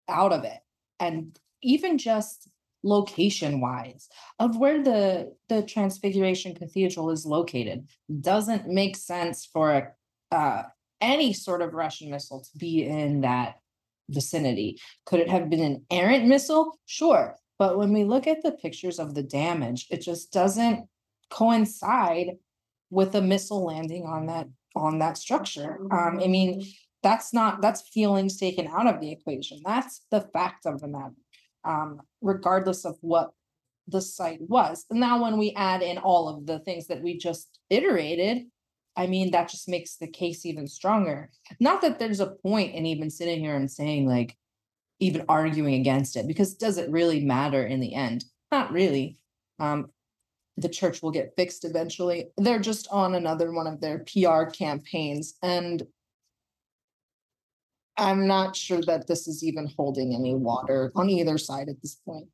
out 0.08 0.32
of 0.32 0.44
it 0.44 0.58
and 0.98 1.38
even 1.62 1.98
just 1.98 2.48
location 2.82 3.60
wise 3.60 4.08
of 4.38 4.56
where 4.56 4.82
the 4.82 5.34
the 5.50 5.62
Transfiguration 5.62 6.54
Cathedral 6.54 7.10
is 7.10 7.26
located 7.26 7.86
doesn't 8.20 8.66
make 8.66 8.96
sense 8.96 9.44
for 9.44 9.70
a 9.70 10.34
uh 10.34 10.62
any 11.00 11.32
sort 11.32 11.62
of 11.62 11.74
Russian 11.74 12.10
missile 12.10 12.40
to 12.40 12.58
be 12.58 12.84
in 12.84 13.22
that 13.22 13.56
vicinity. 14.08 14.80
Could 15.06 15.20
it 15.20 15.28
have 15.28 15.48
been 15.48 15.62
an 15.62 15.86
errant 15.90 16.26
missile? 16.26 16.78
Sure. 16.86 17.36
But 17.58 17.78
when 17.78 17.92
we 17.92 18.04
look 18.04 18.26
at 18.26 18.42
the 18.42 18.52
pictures 18.52 18.98
of 18.98 19.14
the 19.14 19.22
damage, 19.22 19.86
it 19.90 19.98
just 19.98 20.32
doesn't 20.32 20.86
coincide 21.30 22.36
with 22.90 23.14
a 23.14 23.22
missile 23.22 23.64
landing 23.64 24.04
on 24.04 24.26
that 24.26 24.48
on 24.76 24.98
that 25.00 25.18
structure. 25.18 25.78
Um, 25.90 26.20
I 26.22 26.28
mean, 26.28 26.64
that's 27.02 27.32
not, 27.32 27.60
that's 27.60 27.88
feelings 27.88 28.36
taken 28.36 28.68
out 28.68 28.86
of 28.86 29.00
the 29.00 29.10
equation. 29.10 29.60
That's 29.64 30.02
the 30.10 30.20
fact 30.32 30.64
of 30.64 30.80
the 30.80 30.88
matter. 30.88 31.14
Um, 31.64 32.00
regardless 32.20 32.84
of 32.84 32.96
what 33.00 33.30
the 33.88 34.00
site 34.00 34.40
was. 34.40 34.86
And 34.90 35.00
now 35.00 35.22
when 35.22 35.36
we 35.36 35.52
add 35.52 35.82
in 35.82 35.98
all 35.98 36.28
of 36.28 36.46
the 36.46 36.60
things 36.60 36.86
that 36.86 37.02
we 37.02 37.18
just 37.18 37.58
iterated, 37.68 38.44
I 39.00 39.06
mean, 39.06 39.30
that 39.30 39.48
just 39.48 39.66
makes 39.66 39.96
the 39.96 40.06
case 40.06 40.44
even 40.44 40.66
stronger. 40.66 41.30
Not 41.58 41.80
that 41.80 41.98
there's 41.98 42.20
a 42.20 42.26
point 42.26 42.74
in 42.74 42.84
even 42.84 43.08
sitting 43.08 43.40
here 43.40 43.56
and 43.56 43.70
saying 43.70 44.06
like, 44.06 44.36
even 44.98 45.24
arguing 45.26 45.72
against 45.72 46.16
it, 46.16 46.28
because 46.28 46.52
does 46.54 46.76
it 46.76 46.90
really 46.90 47.24
matter 47.24 47.66
in 47.66 47.80
the 47.80 47.94
end? 47.94 48.26
Not 48.52 48.70
really. 48.70 49.16
Um, 49.58 49.88
the 50.58 50.68
church 50.68 51.00
will 51.00 51.12
get 51.12 51.32
fixed 51.34 51.64
eventually. 51.64 52.26
They're 52.36 52.58
just 52.58 52.88
on 52.90 53.14
another 53.14 53.50
one 53.52 53.66
of 53.66 53.80
their 53.80 54.00
PR 54.00 54.50
campaigns 54.50 55.32
and 55.42 55.82
I'm 57.96 58.26
not 58.26 58.54
sure 58.54 58.82
that 58.82 59.06
this 59.06 59.26
is 59.26 59.42
even 59.42 59.72
holding 59.78 60.14
any 60.14 60.34
water 60.34 60.92
on 60.94 61.08
either 61.08 61.38
side 61.38 61.70
at 61.70 61.80
this 61.80 61.94
point. 61.94 62.28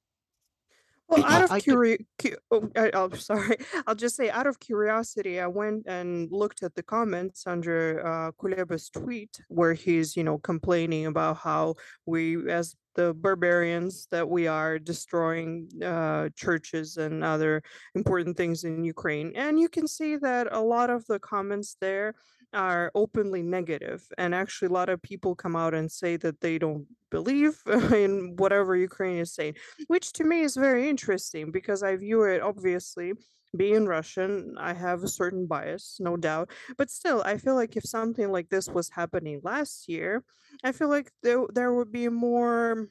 Well, 1.09 1.25
out 1.25 1.45
of 1.45 1.53
I 1.53 1.61
did- 1.61 1.75
curi- 1.75 2.07
cu- 2.19 2.37
oh, 2.51 2.69
I, 2.77 2.91
I'm 2.93 3.17
sorry. 3.31 3.57
I'll 3.87 3.95
just 3.95 4.17
say, 4.17 4.29
out 4.31 4.47
of 4.47 4.59
curiosity, 4.59 5.41
I 5.41 5.47
went 5.47 5.85
and 5.87 6.31
looked 6.33 6.63
at 6.63 6.75
the 6.75 6.83
comments 6.83 7.45
under 7.47 8.05
uh, 8.05 8.33
Kuleba's 8.33 8.91
tweet, 8.91 9.41
where 9.49 9.75
he's, 9.75 10.17
you 10.17 10.25
know, 10.25 10.39
complaining 10.39 11.07
about 11.07 11.37
how 11.39 11.75
we, 12.07 12.51
as 12.51 12.75
the 12.97 13.13
barbarians 13.15 14.09
that 14.11 14.29
we 14.29 14.47
are, 14.47 14.79
destroying 14.79 15.69
uh, 15.85 16.31
churches 16.35 16.97
and 16.97 17.23
other 17.23 17.63
important 17.95 18.37
things 18.37 18.65
in 18.65 18.83
Ukraine. 18.85 19.33
And 19.37 19.61
you 19.61 19.69
can 19.69 19.87
see 19.87 20.17
that 20.17 20.49
a 20.51 20.61
lot 20.61 20.89
of 20.91 21.07
the 21.07 21.19
comments 21.21 21.77
there 21.81 22.15
are 22.53 22.91
openly 22.95 23.43
negative, 23.43 24.07
and 24.19 24.35
actually, 24.35 24.69
a 24.69 24.73
lot 24.73 24.89
of 24.89 25.03
people 25.03 25.35
come 25.35 25.57
out 25.57 25.75
and 25.75 25.91
say 25.91 26.17
that 26.19 26.41
they 26.41 26.59
don't 26.59 26.87
believe 27.11 27.63
in 27.93 28.35
whatever 28.37 28.77
Ukraine 28.77 29.19
is 29.19 29.33
saying 29.33 29.55
which 29.87 30.13
to 30.15 30.25
me 30.25 30.41
is 30.41 30.57
very 30.57 30.89
interesting 30.89 31.53
because 31.53 31.83
I 31.83 31.97
view 31.97 32.25
it 32.25 32.43
obviously 32.43 33.13
being 33.57 33.87
Russian, 33.87 34.55
I 34.59 34.75
have 34.75 35.03
a 35.03 35.09
certain 35.09 35.47
bias, 35.47 35.97
no 36.01 36.17
doubt. 36.17 36.51
But 36.77 36.91
still, 36.91 37.23
I 37.25 37.39
feel 37.39 37.55
like 37.55 37.77
if 37.77 37.85
something 37.85 38.31
like 38.31 38.49
this 38.49 38.69
was 38.69 38.91
happening 38.91 39.41
last 39.43 39.89
year, 39.89 40.23
I 40.65 40.73
feel 40.73 40.89
like 40.89 41.11
there 41.23 41.45
there 41.53 41.73
would 41.73 41.93
be 41.93 42.09
more 42.09 42.89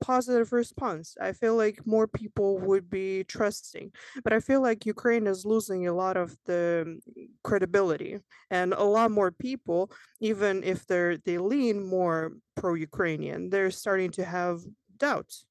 positive 0.00 0.52
response. 0.52 1.16
I 1.20 1.32
feel 1.32 1.56
like 1.56 1.86
more 1.86 2.06
people 2.06 2.58
would 2.58 2.90
be 2.90 3.24
trusting. 3.24 3.92
But 4.22 4.32
I 4.32 4.40
feel 4.40 4.60
like 4.60 4.86
Ukraine 4.86 5.26
is 5.26 5.44
losing 5.44 5.86
a 5.86 5.92
lot 5.92 6.16
of 6.16 6.36
the 6.46 6.84
mm, 6.86 7.28
credibility, 7.42 8.18
and 8.50 8.72
a 8.72 8.84
lot 8.84 9.10
more 9.10 9.30
people, 9.30 9.90
even 10.20 10.62
if 10.64 10.86
they're 10.86 11.16
they 11.18 11.38
lean 11.38 11.84
more 11.86 12.32
pro-Ukrainian, 12.56 13.50
they're 13.50 13.70
starting 13.70 14.10
to 14.12 14.24
have 14.24 14.60
doubts. 14.96 15.44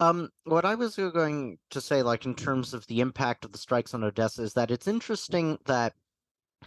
Um, 0.00 0.28
what 0.44 0.64
I 0.64 0.74
was 0.74 0.96
going 0.96 1.58
to 1.70 1.80
say, 1.80 2.02
like 2.02 2.26
in 2.26 2.34
terms 2.34 2.74
of 2.74 2.86
the 2.88 3.00
impact 3.00 3.44
of 3.44 3.52
the 3.52 3.58
strikes 3.58 3.94
on 3.94 4.02
Odessa, 4.02 4.42
is 4.42 4.52
that 4.54 4.70
it's 4.70 4.88
interesting 4.88 5.58
that 5.66 5.92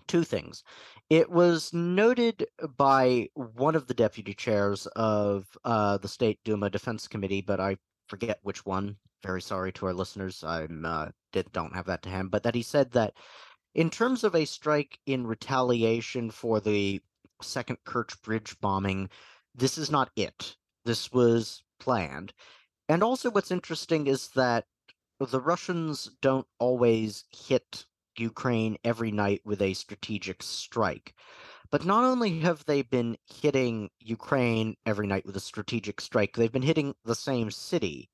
two 0.08 0.24
things. 0.24 0.64
It 1.10 1.30
was 1.30 1.74
noted 1.74 2.46
by 2.78 3.30
one 3.34 3.76
of 3.76 3.88
the 3.88 3.94
deputy 3.94 4.34
chairs 4.34 4.88
of 4.88 5.46
uh, 5.64 5.98
the 5.98 6.08
State 6.08 6.40
Duma 6.44 6.70
Defense 6.70 7.08
Committee, 7.08 7.42
but 7.42 7.60
I 7.60 7.78
forget 8.08 8.40
which 8.44 8.66
one. 8.66 8.98
Very 9.24 9.42
sorry 9.42 9.72
to 9.74 9.88
our 9.88 9.94
listeners. 9.94 10.44
I'm 10.44 10.86
uh, 10.86 11.08
did, 11.32 11.52
don't 11.52 11.76
have 11.76 11.86
that 11.86 12.04
to 12.04 12.10
hand, 12.10 12.32
but 12.32 12.44
that 12.44 12.56
he 12.56 12.62
said 12.62 12.92
that 12.92 13.14
in 13.74 13.90
terms 13.90 14.24
of 14.24 14.36
a 14.36 14.46
strike 14.46 15.00
in 15.06 15.26
retaliation 15.28 16.32
for 16.32 16.60
the 16.60 17.02
second 17.42 17.78
Kerch 17.86 18.22
Bridge 18.22 18.60
bombing, 18.60 19.10
this 19.56 19.78
is 19.78 19.92
not 19.92 20.12
it. 20.16 20.56
This 20.86 21.12
was 21.12 21.64
planned. 21.80 22.34
And 22.90 23.04
also, 23.04 23.30
what's 23.30 23.52
interesting 23.52 24.08
is 24.08 24.30
that 24.30 24.66
the 25.20 25.42
Russians 25.42 26.12
don't 26.22 26.48
always 26.60 27.26
hit 27.32 27.86
Ukraine 28.20 28.78
every 28.84 29.12
night 29.12 29.42
with 29.46 29.62
a 29.62 29.74
strategic 29.74 30.44
strike. 30.44 31.14
But 31.70 31.86
not 31.86 32.04
only 32.04 32.40
have 32.40 32.66
they 32.66 32.82
been 32.82 33.18
hitting 33.26 33.90
Ukraine 34.00 34.78
every 34.86 35.08
night 35.08 35.26
with 35.26 35.36
a 35.36 35.42
strategic 35.42 36.00
strike, 36.00 36.36
they've 36.36 36.52
been 36.52 36.62
hitting 36.62 36.96
the 37.04 37.16
same 37.16 37.52
city 37.52 38.10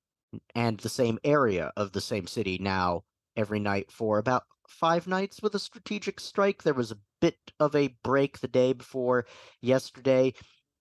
and 0.56 0.80
the 0.80 0.90
same 0.90 1.20
area 1.24 1.72
of 1.78 1.92
the 1.92 2.02
same 2.02 2.26
city 2.28 2.58
now 2.60 3.04
every 3.36 3.60
night 3.60 3.92
for 3.92 4.18
about 4.18 4.44
five 4.68 5.08
nights 5.08 5.42
with 5.42 5.54
a 5.56 5.60
strategic 5.60 6.20
strike. 6.20 6.64
There 6.64 6.74
was 6.74 6.92
a 6.92 7.00
bit 7.22 7.38
of 7.60 7.76
a 7.76 7.96
break 8.04 8.40
the 8.40 8.48
day 8.48 8.74
before 8.74 9.26
yesterday, 9.62 10.34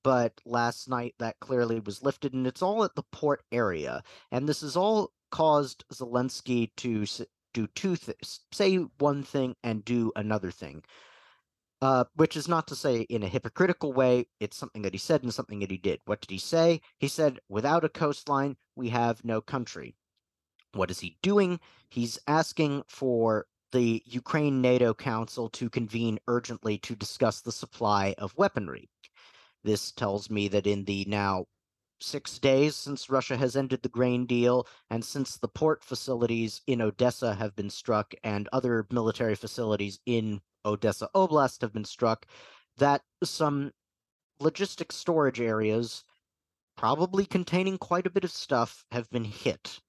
but 0.02 0.40
last 0.46 0.88
night 0.88 1.14
that 1.18 1.40
clearly 1.40 1.80
was 1.80 2.02
lifted, 2.02 2.32
and 2.32 2.46
it's 2.46 2.62
all 2.62 2.84
at 2.84 2.94
the 2.94 3.04
port 3.12 3.42
area. 3.52 4.02
And 4.30 4.48
this 4.48 4.62
has 4.62 4.76
all 4.76 5.12
caused 5.30 5.84
Zelensky 5.92 6.70
to 6.76 7.04
do 7.52 7.66
two 7.68 7.96
things 7.96 8.40
say 8.52 8.76
one 8.98 9.22
thing 9.22 9.56
and 9.62 9.84
do 9.84 10.12
another 10.16 10.50
thing. 10.50 10.82
Uh, 11.80 12.04
which 12.14 12.36
is 12.36 12.46
not 12.46 12.68
to 12.68 12.76
say 12.76 13.00
in 13.00 13.24
a 13.24 13.28
hypocritical 13.28 13.92
way, 13.92 14.24
it's 14.38 14.56
something 14.56 14.82
that 14.82 14.94
he 14.94 14.98
said 14.98 15.24
and 15.24 15.34
something 15.34 15.58
that 15.58 15.70
he 15.70 15.76
did. 15.76 15.98
What 16.04 16.20
did 16.20 16.30
he 16.30 16.38
say? 16.38 16.80
He 16.98 17.08
said, 17.08 17.40
without 17.48 17.84
a 17.84 17.88
coastline, 17.88 18.56
we 18.76 18.90
have 18.90 19.24
no 19.24 19.40
country. 19.40 19.96
What 20.74 20.92
is 20.92 21.00
he 21.00 21.18
doing? 21.22 21.58
He's 21.88 22.20
asking 22.28 22.84
for 22.86 23.46
the 23.72 24.00
Ukraine 24.06 24.60
NATO 24.60 24.94
Council 24.94 25.48
to 25.50 25.68
convene 25.68 26.20
urgently 26.28 26.78
to 26.78 26.94
discuss 26.94 27.40
the 27.40 27.50
supply 27.50 28.14
of 28.16 28.36
weaponry. 28.36 28.88
This 29.64 29.90
tells 29.90 30.30
me 30.30 30.48
that 30.48 30.66
in 30.66 30.84
the 30.84 31.04
now 31.08 31.46
six 32.02 32.38
days 32.38 32.76
since 32.76 33.08
Russia 33.08 33.36
has 33.36 33.56
ended 33.56 33.82
the 33.82 33.88
grain 33.88 34.26
deal, 34.26 34.66
and 34.90 35.04
since 35.04 35.36
the 35.36 35.48
port 35.48 35.82
facilities 35.84 36.60
in 36.66 36.82
Odessa 36.82 37.34
have 37.34 37.54
been 37.56 37.70
struck 37.70 38.14
and 38.22 38.48
other 38.52 38.86
military 38.90 39.34
facilities 39.34 40.00
in 40.04 40.40
Odessa 40.64 41.08
Oblast 41.14 41.60
have 41.62 41.72
been 41.72 41.84
struck, 41.84 42.26
that 42.76 43.02
some 43.22 43.72
logistic 44.40 44.92
storage 44.92 45.40
areas, 45.40 46.04
probably 46.76 47.24
containing 47.24 47.78
quite 47.78 48.06
a 48.06 48.10
bit 48.10 48.24
of 48.24 48.30
stuff, 48.30 48.84
have 48.90 49.08
been 49.10 49.24
hit. 49.24 49.80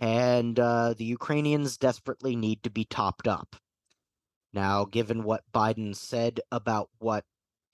And 0.00 0.58
uh, 0.58 0.94
the 0.94 1.04
Ukrainians 1.04 1.76
desperately 1.76 2.36
need 2.36 2.62
to 2.64 2.70
be 2.70 2.84
topped 2.84 3.26
up. 3.28 3.56
Now, 4.52 4.84
given 4.84 5.22
what 5.22 5.44
Biden 5.52 5.94
said 5.94 6.40
about 6.50 6.88
what 6.98 7.24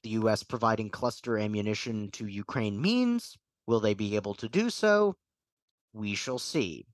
the 0.03 0.11
US 0.11 0.43
providing 0.43 0.91
cluster 0.91 1.39
ammunition 1.39 2.11
to 2.13 2.27
Ukraine 2.27 2.81
means, 2.81 3.37
will 3.67 3.81
they 3.81 3.95
be 3.95 4.17
able 4.17 4.35
to 4.35 4.49
do 4.49 4.71
so? 4.71 5.17
We 5.93 6.15
shall 6.15 6.39
see. 6.39 6.87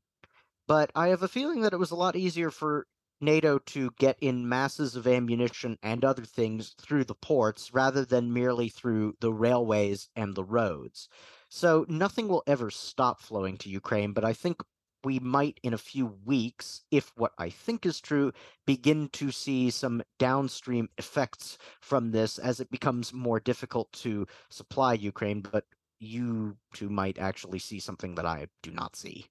But 0.67 0.91
I 0.95 1.09
have 1.09 1.23
a 1.23 1.29
feeling 1.29 1.63
that 1.63 1.73
it 1.73 1.79
was 1.79 1.91
a 1.91 1.97
lot 1.97 2.17
easier 2.17 2.51
for 2.51 2.87
NATO 3.21 3.59
to 3.59 3.91
get 3.99 4.17
in 4.21 4.49
masses 4.49 4.95
of 4.95 5.07
ammunition 5.07 5.79
and 5.83 6.05
other 6.05 6.25
things 6.25 6.75
through 6.81 7.05
the 7.05 7.15
ports 7.15 7.73
rather 7.75 8.05
than 8.05 8.33
merely 8.33 8.69
through 8.69 9.15
the 9.21 9.33
railways 9.33 10.09
and 10.15 10.35
the 10.35 10.45
roads. 10.45 11.09
So 11.49 11.85
nothing 11.89 12.29
will 12.29 12.43
ever 12.47 12.71
stop 12.71 13.21
flowing 13.21 13.57
to 13.59 13.71
Ukraine, 13.71 14.13
but 14.13 14.25
I 14.25 14.35
think 14.35 14.63
we 15.05 15.19
might, 15.21 15.59
in 15.63 15.73
a 15.73 15.79
few 15.79 16.07
weeks, 16.25 16.83
if 16.91 17.13
what 17.17 17.33
I 17.39 17.51
think 17.51 17.87
is 17.87 18.01
true, 18.01 18.33
begin 18.67 19.09
to 19.11 19.31
see 19.31 19.71
some 19.71 20.03
downstream 20.19 20.89
effects 20.99 21.57
from 21.81 22.11
this 22.11 22.39
as 22.39 22.61
it 22.61 22.71
becomes 22.71 23.13
more 23.13 23.41
difficult 23.41 23.91
to 23.93 24.27
supply 24.51 24.95
Ukraine. 24.95 25.41
But 25.41 25.65
you 26.01 26.57
two 26.75 26.89
might 26.89 27.19
actually 27.19 27.59
see 27.59 27.81
something 27.81 28.15
that 28.17 28.27
I 28.27 28.49
do 28.63 28.71
not 28.71 28.97
see. 28.97 29.27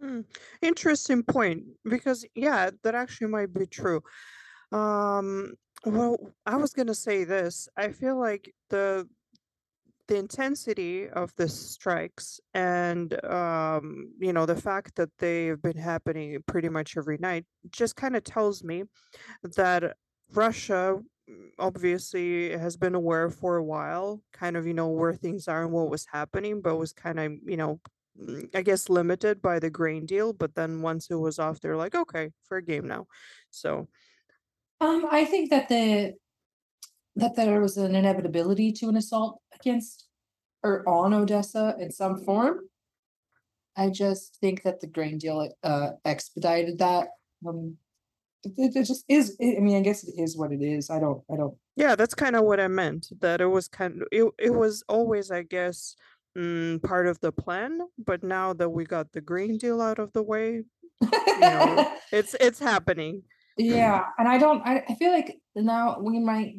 Hmm, 0.00 0.20
Interesting 0.60 1.22
point 1.22 1.64
because 1.84 2.24
yeah, 2.34 2.70
that 2.82 2.94
actually 2.94 3.28
might 3.28 3.52
be 3.52 3.66
true. 3.66 4.02
Um, 4.72 5.54
well, 5.84 6.18
I 6.44 6.56
was 6.56 6.72
gonna 6.72 6.94
say 6.94 7.24
this. 7.24 7.68
I 7.76 7.92
feel 7.92 8.18
like 8.18 8.52
the 8.68 9.08
the 10.08 10.16
intensity 10.16 11.08
of 11.08 11.34
the 11.36 11.48
strikes 11.48 12.38
and 12.54 13.24
um, 13.24 14.12
you 14.18 14.32
know, 14.32 14.46
the 14.46 14.54
fact 14.60 14.94
that 14.96 15.10
they've 15.18 15.60
been 15.60 15.76
happening 15.76 16.38
pretty 16.46 16.68
much 16.68 16.96
every 16.96 17.18
night 17.18 17.44
just 17.70 17.96
kind 17.96 18.14
of 18.16 18.22
tells 18.22 18.62
me 18.62 18.84
that 19.56 19.96
Russia 20.32 21.00
obviously 21.58 22.50
has 22.56 22.76
been 22.76 22.94
aware 22.94 23.30
for 23.30 23.56
a 23.56 23.64
while, 23.64 24.22
kind 24.32 24.56
of, 24.56 24.66
you 24.66 24.74
know, 24.74 24.88
where 24.88 25.14
things 25.14 25.48
are 25.48 25.62
and 25.62 25.72
what 25.72 25.90
was 25.90 26.06
happening, 26.12 26.60
but 26.60 26.76
was 26.76 26.92
kind 26.92 27.18
of, 27.18 27.32
you 27.44 27.56
know, 27.56 27.80
mm, 28.20 28.48
I 28.54 28.62
guess 28.62 28.88
limited 28.88 29.42
by 29.42 29.58
the 29.58 29.70
grain 29.70 30.06
deal. 30.06 30.32
But 30.32 30.54
then 30.54 30.82
once 30.82 31.10
it 31.10 31.16
was 31.16 31.38
off, 31.38 31.60
they're 31.60 31.76
like, 31.76 31.94
okay, 31.94 32.30
fair 32.48 32.60
game 32.60 32.86
now. 32.86 33.06
So, 33.50 33.88
Um, 34.80 35.06
I 35.10 35.24
think 35.24 35.50
that 35.50 35.68
the 35.68 36.14
that 37.16 37.34
there 37.34 37.60
was 37.60 37.78
an 37.78 37.94
inevitability 37.94 38.72
to 38.72 38.88
an 38.88 38.96
assault 38.96 39.40
against 39.58 40.06
or 40.62 40.86
on 40.86 41.14
Odessa 41.14 41.74
in 41.80 41.90
some 41.90 42.22
form. 42.24 42.60
I 43.74 43.88
just 43.88 44.36
think 44.40 44.62
that 44.62 44.80
the 44.80 44.86
grain 44.86 45.18
deal 45.18 45.48
uh 45.62 45.92
expedited 46.04 46.78
that. 46.78 47.08
Um, 47.46 47.78
it, 48.56 48.76
it 48.76 48.84
just 48.84 49.04
is. 49.08 49.36
I 49.40 49.60
mean, 49.60 49.76
I 49.76 49.80
guess 49.80 50.04
it 50.04 50.14
is 50.16 50.36
what 50.36 50.52
it 50.52 50.62
is. 50.62 50.90
I 50.90 50.98
don't. 50.98 51.22
I 51.32 51.36
don't. 51.36 51.54
Yeah, 51.76 51.94
that's 51.94 52.14
kind 52.14 52.36
of 52.36 52.44
what 52.44 52.60
I 52.60 52.68
meant. 52.68 53.08
That 53.20 53.40
it 53.40 53.46
was 53.46 53.68
kind 53.68 54.02
of 54.02 54.08
it. 54.10 54.24
It 54.38 54.54
was 54.54 54.82
always, 54.88 55.30
I 55.30 55.42
guess, 55.42 55.96
mm, 56.36 56.82
part 56.82 57.06
of 57.06 57.20
the 57.20 57.32
plan. 57.32 57.80
But 57.98 58.22
now 58.22 58.52
that 58.54 58.70
we 58.70 58.84
got 58.84 59.12
the 59.12 59.20
Green 59.20 59.58
Deal 59.58 59.80
out 59.80 59.98
of 59.98 60.12
the 60.12 60.22
way, 60.22 60.64
you 61.00 61.40
know, 61.40 61.92
it's 62.12 62.34
it's 62.40 62.58
happening. 62.58 63.22
Yeah, 63.56 64.04
and 64.18 64.28
I 64.28 64.38
don't. 64.38 64.62
I, 64.66 64.84
I 64.88 64.94
feel 64.94 65.12
like 65.12 65.38
now 65.54 65.98
we 66.00 66.20
might 66.20 66.56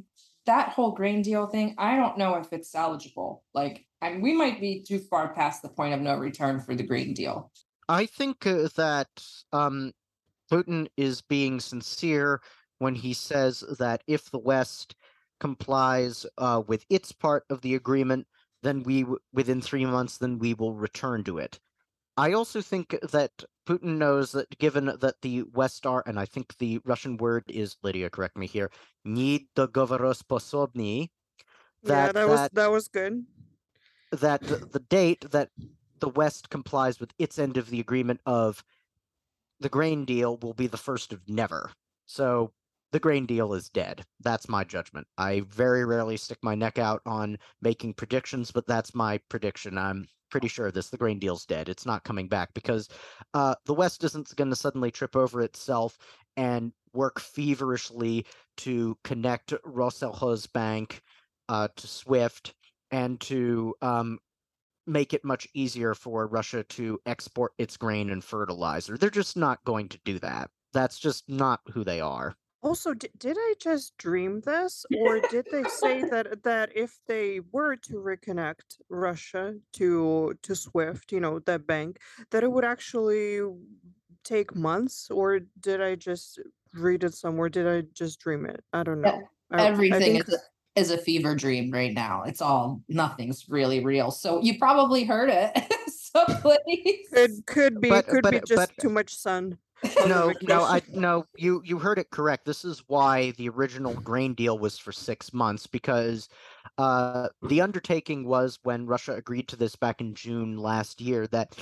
that 0.48 0.70
whole 0.70 0.92
grain 0.92 1.22
deal 1.22 1.46
thing. 1.46 1.76
I 1.78 1.96
don't 1.96 2.18
know 2.18 2.36
if 2.36 2.52
it's 2.52 2.72
salvageable. 2.72 3.42
Like, 3.54 3.86
and 4.02 4.24
we 4.24 4.34
might 4.34 4.60
be 4.60 4.82
too 4.82 5.00
far 5.00 5.34
past 5.34 5.62
the 5.62 5.70
point 5.70 5.94
of 5.94 6.02
no 6.02 6.16
return 6.16 6.60
for 6.60 6.74
the 6.74 6.84
green 6.84 7.14
deal. 7.14 7.52
I 7.88 8.08
think 8.08 8.48
uh, 8.48 8.70
that 8.76 9.10
um, 9.54 9.92
Putin 10.51 10.89
is 10.97 11.23
being 11.23 11.61
sincere 11.61 12.41
when 12.79 12.95
he 12.95 13.15
says 13.15 13.65
that 13.79 14.03
if 14.07 14.31
the 14.31 14.39
West 14.39 14.95
complies 15.41 16.27
uh, 16.39 16.63
with 16.67 16.85
its 16.91 17.13
part 17.13 17.45
of 17.51 17.61
the 17.63 17.75
agreement, 17.75 18.27
then 18.63 18.83
we, 18.83 19.03
w- 19.03 19.19
within 19.33 19.61
three 19.61 19.85
months, 19.85 20.19
then 20.19 20.39
we 20.39 20.55
will 20.55 20.75
return 20.75 21.25
to 21.25 21.39
it. 21.39 21.59
I 22.17 22.33
also 22.33 22.61
think 22.61 22.97
that 23.11 23.33
Putin 23.67 23.97
knows 23.97 24.33
that 24.33 24.59
given 24.59 24.87
that 24.87 25.15
the 25.23 25.45
West 25.55 25.87
are, 25.87 26.03
and 26.07 26.21
I 26.21 26.27
think 26.27 26.57
the 26.59 26.81
Russian 26.85 27.17
word 27.17 27.45
is 27.49 27.77
Lydia, 27.83 28.11
correct 28.11 28.37
me 28.37 28.47
here, 28.47 28.71
недоговороспособны, 29.07 31.09
yeah, 31.83 32.07
that 32.07 32.15
that 32.15 32.29
was 32.29 32.41
that 32.41 32.55
that 32.55 32.71
was 32.71 32.89
good. 32.89 33.25
that 34.13 34.43
the, 34.43 34.69
the 34.73 34.81
date 34.81 35.31
that 35.31 35.49
the 36.01 36.11
West 36.11 36.51
complies 36.51 37.01
with 37.01 37.13
its 37.19 37.39
end 37.39 37.57
of 37.57 37.71
the 37.71 37.81
agreement 37.81 38.21
of 38.27 38.63
the 39.60 39.70
grain 39.70 40.06
deal 40.06 40.38
will 40.38 40.54
be 40.54 40.68
the 40.68 40.78
first 40.78 41.14
of 41.14 41.22
never. 41.28 41.72
So 42.06 42.52
the 42.92 43.00
grain 43.00 43.26
deal 43.26 43.54
is 43.54 43.70
dead. 43.70 44.06
That's 44.22 44.48
my 44.48 44.64
judgment. 44.64 45.08
I 45.18 45.42
very 45.48 45.84
rarely 45.86 46.18
stick 46.18 46.38
my 46.42 46.56
neck 46.56 46.80
out 46.80 47.02
on 47.06 47.38
making 47.62 47.96
predictions, 47.96 48.52
but 48.52 48.68
that's 48.68 48.96
my 48.96 49.20
prediction. 49.30 49.78
I'm 49.78 50.08
pretty 50.30 50.48
sure 50.48 50.72
this. 50.72 50.90
The 50.90 50.98
grain 50.98 51.20
deal's 51.20 51.46
dead. 51.46 51.70
It's 51.70 51.86
not 51.86 52.04
coming 52.04 52.28
back 52.28 52.54
because 52.54 52.90
uh, 53.34 53.56
the 53.66 53.74
West 53.74 54.04
isn't 54.04 54.36
going 54.36 54.50
to 54.50 54.56
suddenly 54.56 54.92
trip 54.92 55.16
over 55.16 55.42
itself 55.42 55.98
and 56.38 56.72
work 56.94 57.20
feverishly 57.20 58.26
to 58.58 58.98
connect 59.04 59.54
Bank 60.48 61.02
uh, 61.50 61.68
to 61.76 61.88
SWIFT 61.88 62.54
and 62.92 63.20
to 63.22 63.76
um, 63.82 64.20
make 64.88 65.14
it 65.14 65.24
much 65.26 65.48
easier 65.54 65.94
for 65.94 66.28
Russia 66.28 66.64
to 66.64 67.00
export 67.06 67.54
its 67.58 67.78
grain 67.78 68.10
and 68.10 68.24
fertilizer. 68.24 68.98
They're 68.98 69.10
just 69.10 69.38
not 69.38 69.64
going 69.66 69.90
to 69.90 70.00
do 70.06 70.20
that. 70.20 70.52
That's 70.74 71.00
just 71.00 71.30
not 71.30 71.62
who 71.72 71.84
they 71.84 72.02
are. 72.02 72.38
Also, 72.64 72.94
did, 72.94 73.12
did 73.18 73.38
I 73.40 73.54
just 73.60 73.98
dream 73.98 74.42
this, 74.42 74.86
or 74.92 75.20
did 75.20 75.50
they 75.52 75.66
say 75.68 76.04
that 76.04 76.44
that 76.44 76.76
if 76.76 77.00
they 77.06 77.40
were 77.40 77.76
to 77.78 77.94
reconnect 77.94 78.82
Russia 78.90 79.60
to 79.74 80.34
to 80.42 80.56
SWIFT, 80.56 81.12
you 81.12 81.20
know, 81.20 81.40
that 81.40 81.68
bank, 81.68 82.00
that 82.32 82.44
it 82.44 82.52
would 82.52 82.66
actually 82.66 83.42
take 84.24 84.56
months, 84.56 85.10
or 85.12 85.40
did 85.60 85.82
I 85.82 85.96
just 85.96 86.40
read 86.74 87.04
it 87.04 87.14
somewhere? 87.14 87.50
Did 87.50 87.68
I 87.68 87.82
just 87.94 88.20
dream 88.20 88.46
it? 88.46 88.64
I 88.74 88.84
don't 88.84 89.02
Yeah, 89.04 89.12
know. 89.12 89.30
I, 89.52 89.70
I 89.92 90.00
Everything 90.00 90.02
think 90.02 90.24
is 90.28 90.34
a, 90.34 90.38
is 90.78 90.92
a 90.92 90.98
fever 90.98 91.36
dream 91.36 91.72
right 91.72 91.94
now. 91.94 92.24
It's 92.24 92.42
all 92.42 92.82
nothing's 92.88 93.50
really 93.50 93.84
real. 93.84 94.12
So 94.12 94.42
you 94.42 94.58
probably 94.58 95.04
heard 95.04 95.30
it. 95.30 95.52
so 95.92 96.24
please. 96.42 97.08
could 97.12 97.46
could 97.46 97.82
be 97.82 97.90
But- 97.90 98.08
could 98.08 98.24
be 98.30 98.40
just 98.48 98.56
but- 98.56 98.78
too 98.80 98.90
much 98.90 99.16
sun. 99.16 99.58
no, 100.08 100.34
no, 100.42 100.64
I 100.64 100.82
no. 100.92 101.28
You 101.38 101.62
you 101.64 101.78
heard 101.78 102.00
it 102.00 102.10
correct. 102.10 102.46
This 102.46 102.66
is 102.66 102.82
why 102.88 103.30
the 103.38 103.48
original 103.50 103.94
grain 103.94 104.34
deal 104.34 104.58
was 104.58 104.80
for 104.80 104.92
six 104.92 105.32
months 105.32 105.68
because 105.68 106.30
uh, 106.80 107.28
the 107.44 107.62
undertaking 107.62 108.26
was 108.26 108.58
when 108.64 108.88
Russia 108.88 109.14
agreed 109.14 109.48
to 109.50 109.56
this 109.56 109.76
back 109.76 110.02
in 110.02 110.16
June 110.16 110.58
last 110.58 111.00
year 111.00 111.28
that, 111.28 111.56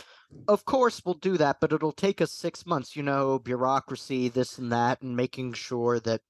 of 0.47 0.63
course, 0.63 1.01
we'll 1.03 1.15
do 1.15 1.35
that, 1.35 1.57
but 1.59 1.73
it'll 1.73 1.91
take 1.91 2.21
us 2.21 2.31
six 2.31 2.65
months. 2.65 2.95
You 2.95 3.03
know, 3.03 3.37
bureaucracy, 3.39 4.29
this 4.29 4.59
and 4.59 4.71
that, 4.71 5.01
and 5.01 5.13
making 5.17 5.51
sure 5.51 5.99
that 5.99 6.21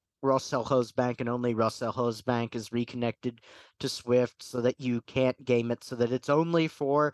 Bank 0.95 1.21
and 1.21 1.29
only 1.29 1.53
Rosselkhozbank 1.53 2.55
is 2.55 2.71
reconnected 2.71 3.41
to 3.79 3.89
SWIFT 3.89 4.41
so 4.43 4.61
that 4.61 4.79
you 4.79 5.01
can't 5.01 5.43
game 5.45 5.71
it, 5.71 5.83
so 5.83 5.95
that 5.95 6.11
it's 6.11 6.29
only 6.29 6.67
for 6.67 7.13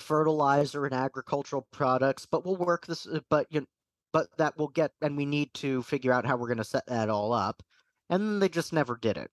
fertilizer 0.00 0.84
and 0.84 0.94
agricultural 0.94 1.66
products, 1.72 2.26
but 2.26 2.44
we'll 2.44 2.56
work 2.56 2.86
this. 2.86 3.06
uh, 3.06 3.20
But 3.30 3.46
you, 3.50 3.66
but 4.12 4.28
that 4.38 4.56
will 4.56 4.68
get, 4.68 4.92
and 5.02 5.16
we 5.16 5.26
need 5.26 5.52
to 5.54 5.82
figure 5.82 6.12
out 6.12 6.26
how 6.26 6.36
we're 6.36 6.48
going 6.48 6.58
to 6.58 6.64
set 6.64 6.86
that 6.86 7.08
all 7.08 7.32
up. 7.32 7.62
And 8.08 8.40
they 8.40 8.48
just 8.48 8.72
never 8.72 8.96
did 8.96 9.16
it. 9.16 9.30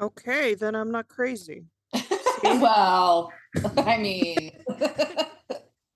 Okay, 0.00 0.54
then 0.54 0.74
I'm 0.74 0.90
not 0.90 1.08
crazy. 1.08 1.64
well, 2.42 3.32
I 3.76 3.98
mean. 3.98 4.50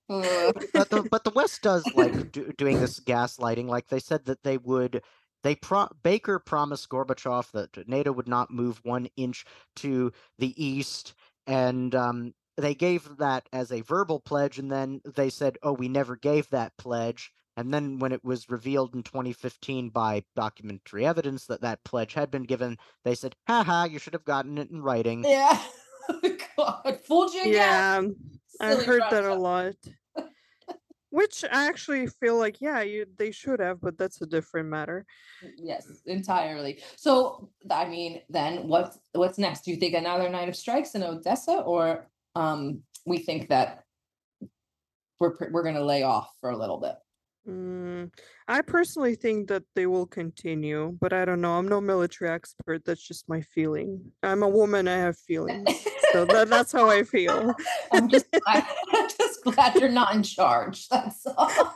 But 0.07 0.91
the 0.91 1.07
but 1.09 1.23
the 1.23 1.31
West 1.31 1.63
does 1.63 1.83
like 1.95 2.31
do, 2.31 2.53
doing 2.59 2.79
this 2.79 2.99
gaslighting. 2.99 3.65
Like 3.65 3.87
they 3.87 3.99
said 3.99 4.25
that 4.25 4.43
they 4.43 4.59
would. 4.59 5.01
They 5.45 5.53
pro- 5.53 5.89
Baker 6.01 6.39
promised 6.39 6.89
Gorbachev 6.89 7.51
that 7.51 7.87
NATO 7.87 8.11
would 8.11 8.27
not 8.27 8.49
move 8.49 8.81
one 8.83 9.09
inch 9.15 9.45
to 9.75 10.11
the 10.39 10.55
east, 10.57 11.13
and 11.45 11.93
um, 11.93 12.33
they 12.57 12.73
gave 12.73 13.17
that 13.17 13.47
as 13.53 13.71
a 13.71 13.81
verbal 13.81 14.19
pledge, 14.19 14.57
and 14.57 14.71
then 14.71 15.01
they 15.05 15.29
said, 15.29 15.59
"Oh, 15.61 15.73
we 15.73 15.87
never 15.87 16.15
gave 16.15 16.49
that 16.49 16.75
pledge." 16.77 17.31
And 17.55 17.71
then, 17.71 17.99
when 17.99 18.11
it 18.11 18.25
was 18.25 18.49
revealed 18.49 18.95
in 18.95 19.03
2015 19.03 19.89
by 19.89 20.23
documentary 20.35 21.05
evidence 21.05 21.45
that 21.45 21.61
that 21.61 21.83
pledge 21.83 22.15
had 22.15 22.31
been 22.31 22.45
given, 22.45 22.79
they 23.03 23.13
said, 23.13 23.35
"Haha, 23.47 23.83
you 23.83 23.99
should 23.99 24.13
have 24.13 24.25
gotten 24.25 24.57
it 24.57 24.71
in 24.71 24.81
writing." 24.81 25.25
yeah. 25.25 25.61
God, 26.57 26.99
fooled 27.05 27.33
you 27.35 27.41
again. 27.41 27.53
Yeah, 27.53 28.01
I've 28.59 28.73
Silly 28.79 28.85
heard 28.87 29.03
that 29.11 29.25
a 29.25 29.35
lot. 29.35 29.75
Which 31.15 31.45
I 31.49 31.69
actually 31.69 32.07
feel 32.07 32.37
like, 32.37 32.59
yeah, 32.59 32.81
you 32.81 33.05
they 33.15 33.31
should 33.31 33.61
have, 33.61 33.79
but 33.79 33.97
that's 33.97 34.21
a 34.21 34.25
different 34.25 34.67
matter. 34.67 35.05
Yes, 35.55 35.87
entirely. 36.05 36.83
So, 36.97 37.49
I 37.71 37.85
mean, 37.85 38.19
then 38.27 38.67
what's 38.67 38.99
what's 39.13 39.37
next? 39.37 39.61
Do 39.63 39.71
you 39.71 39.77
think 39.77 39.93
another 39.93 40.27
night 40.27 40.49
of 40.49 40.57
strikes 40.57 40.93
in 40.93 41.03
Odessa, 41.03 41.53
or 41.61 42.09
um, 42.35 42.81
we 43.05 43.19
think 43.19 43.47
that 43.47 43.85
we're 45.21 45.37
we're 45.51 45.63
gonna 45.63 45.85
lay 45.85 46.03
off 46.03 46.35
for 46.41 46.49
a 46.49 46.57
little 46.57 46.81
bit? 46.81 46.95
Mm, 47.47 48.11
I 48.49 48.61
personally 48.61 49.15
think 49.15 49.47
that 49.47 49.63
they 49.73 49.85
will 49.85 50.07
continue, 50.07 50.97
but 50.99 51.13
I 51.13 51.23
don't 51.23 51.39
know. 51.39 51.53
I'm 51.53 51.69
no 51.69 51.79
military 51.79 52.29
expert. 52.29 52.83
That's 52.83 53.07
just 53.07 53.29
my 53.29 53.39
feeling. 53.39 54.11
I'm 54.21 54.43
a 54.43 54.49
woman. 54.49 54.89
I 54.89 54.97
have 54.97 55.17
feelings, 55.27 55.87
so 56.15 56.23
that, 56.23 56.49
that's 56.49 56.71
how 56.71 56.89
I 56.89 57.03
feel. 57.03 57.53
I'm 57.91 58.07
just 58.07 58.31
glad, 58.31 58.65
I'm 58.93 59.09
just 59.09 59.43
glad 59.43 59.75
you're 59.81 59.89
not 59.89 60.15
in 60.15 60.23
charge. 60.23 60.87
That's 60.87 61.27
all. 61.27 61.75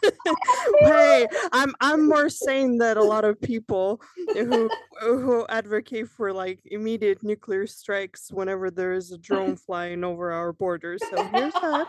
hey, 0.86 1.28
I'm 1.52 1.76
I'm 1.82 2.08
more 2.08 2.30
sane 2.30 2.78
than 2.78 2.96
a 2.96 3.04
lot 3.04 3.26
of 3.26 3.42
people 3.42 4.02
who 4.34 4.70
who 5.02 5.46
advocate 5.50 6.08
for 6.08 6.32
like 6.32 6.62
immediate 6.66 7.22
nuclear 7.22 7.68
strikes 7.68 8.32
whenever 8.32 8.72
there 8.72 8.94
is 8.94 9.12
a 9.12 9.18
drone 9.18 9.56
flying 9.66 10.06
over 10.06 10.32
our 10.32 10.54
borders. 10.54 11.04
So 11.10 11.22
here's 11.34 11.54
that. 11.56 11.88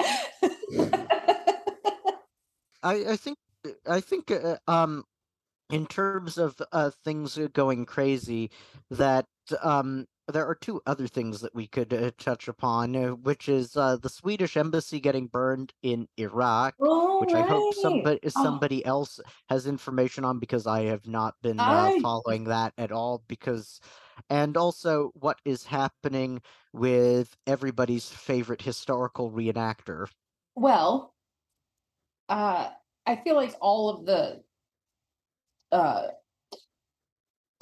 I, 2.82 2.94
I 3.10 3.16
think 3.16 3.36
I 3.86 4.00
think 4.00 4.30
uh, 4.30 4.56
um 4.66 5.04
in 5.70 5.86
terms 5.86 6.38
of 6.38 6.60
uh, 6.72 6.92
things 7.04 7.36
uh, 7.36 7.48
going 7.52 7.84
crazy 7.84 8.50
that 8.90 9.26
um 9.62 10.06
there 10.30 10.46
are 10.46 10.54
two 10.54 10.80
other 10.86 11.06
things 11.06 11.40
that 11.40 11.54
we 11.54 11.66
could 11.66 11.92
uh, 11.92 12.10
touch 12.18 12.48
upon 12.48 12.94
uh, 12.96 13.08
which 13.10 13.48
is 13.48 13.76
uh, 13.76 13.96
the 13.96 14.08
Swedish 14.08 14.56
embassy 14.56 15.00
getting 15.00 15.26
burned 15.26 15.72
in 15.82 16.08
Iraq 16.18 16.90
which 17.18 17.34
I 17.34 17.42
hope 17.42 17.72
Alright. 17.72 18.14
somebody 18.30 18.84
Oh. 18.84 18.84
else 18.84 19.20
has 19.48 19.66
information 19.66 20.24
on 20.24 20.38
because 20.38 20.66
I 20.66 20.82
have 20.84 21.06
not 21.06 21.34
been 21.42 21.68
uh, 21.68 21.90
I- 21.90 22.00
following 22.00 22.44
that 22.44 22.72
at 22.78 22.92
all 22.92 23.24
because 23.28 23.80
and 24.30 24.56
also 24.56 25.10
what 25.14 25.40
is 25.44 25.64
happening 25.64 26.42
with 26.72 27.36
everybody's 27.46 28.08
favorite 28.10 28.62
historical 28.62 29.30
reenactor 29.30 30.08
Well, 30.54 31.16
uh, 32.28 32.70
I 33.06 33.16
feel 33.16 33.34
like 33.34 33.54
all 33.60 33.88
of 33.90 34.06
the 34.06 34.44
uh 35.72 36.08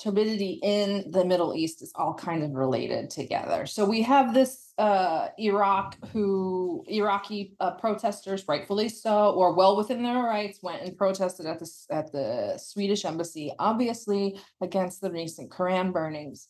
turbidity 0.00 0.60
in 0.62 1.10
the 1.10 1.24
Middle 1.24 1.54
East 1.54 1.82
is 1.82 1.92
all 1.96 2.14
kind 2.14 2.42
of 2.42 2.52
related 2.52 3.10
together. 3.10 3.66
So 3.66 3.84
we 3.84 4.02
have 4.02 4.32
this 4.32 4.72
uh 4.78 5.28
Iraq 5.38 5.96
who 6.12 6.84
Iraqi 6.86 7.56
uh, 7.58 7.72
protesters, 7.72 8.44
rightfully 8.46 8.88
so, 8.88 9.30
or 9.30 9.54
well 9.54 9.76
within 9.76 10.02
their 10.02 10.22
rights, 10.22 10.60
went 10.62 10.82
and 10.82 10.96
protested 10.96 11.46
at 11.46 11.58
the 11.58 11.70
at 11.90 12.12
the 12.12 12.58
Swedish 12.58 13.04
embassy, 13.04 13.52
obviously 13.58 14.38
against 14.60 15.00
the 15.00 15.10
recent 15.10 15.50
Quran 15.50 15.92
burnings. 15.92 16.48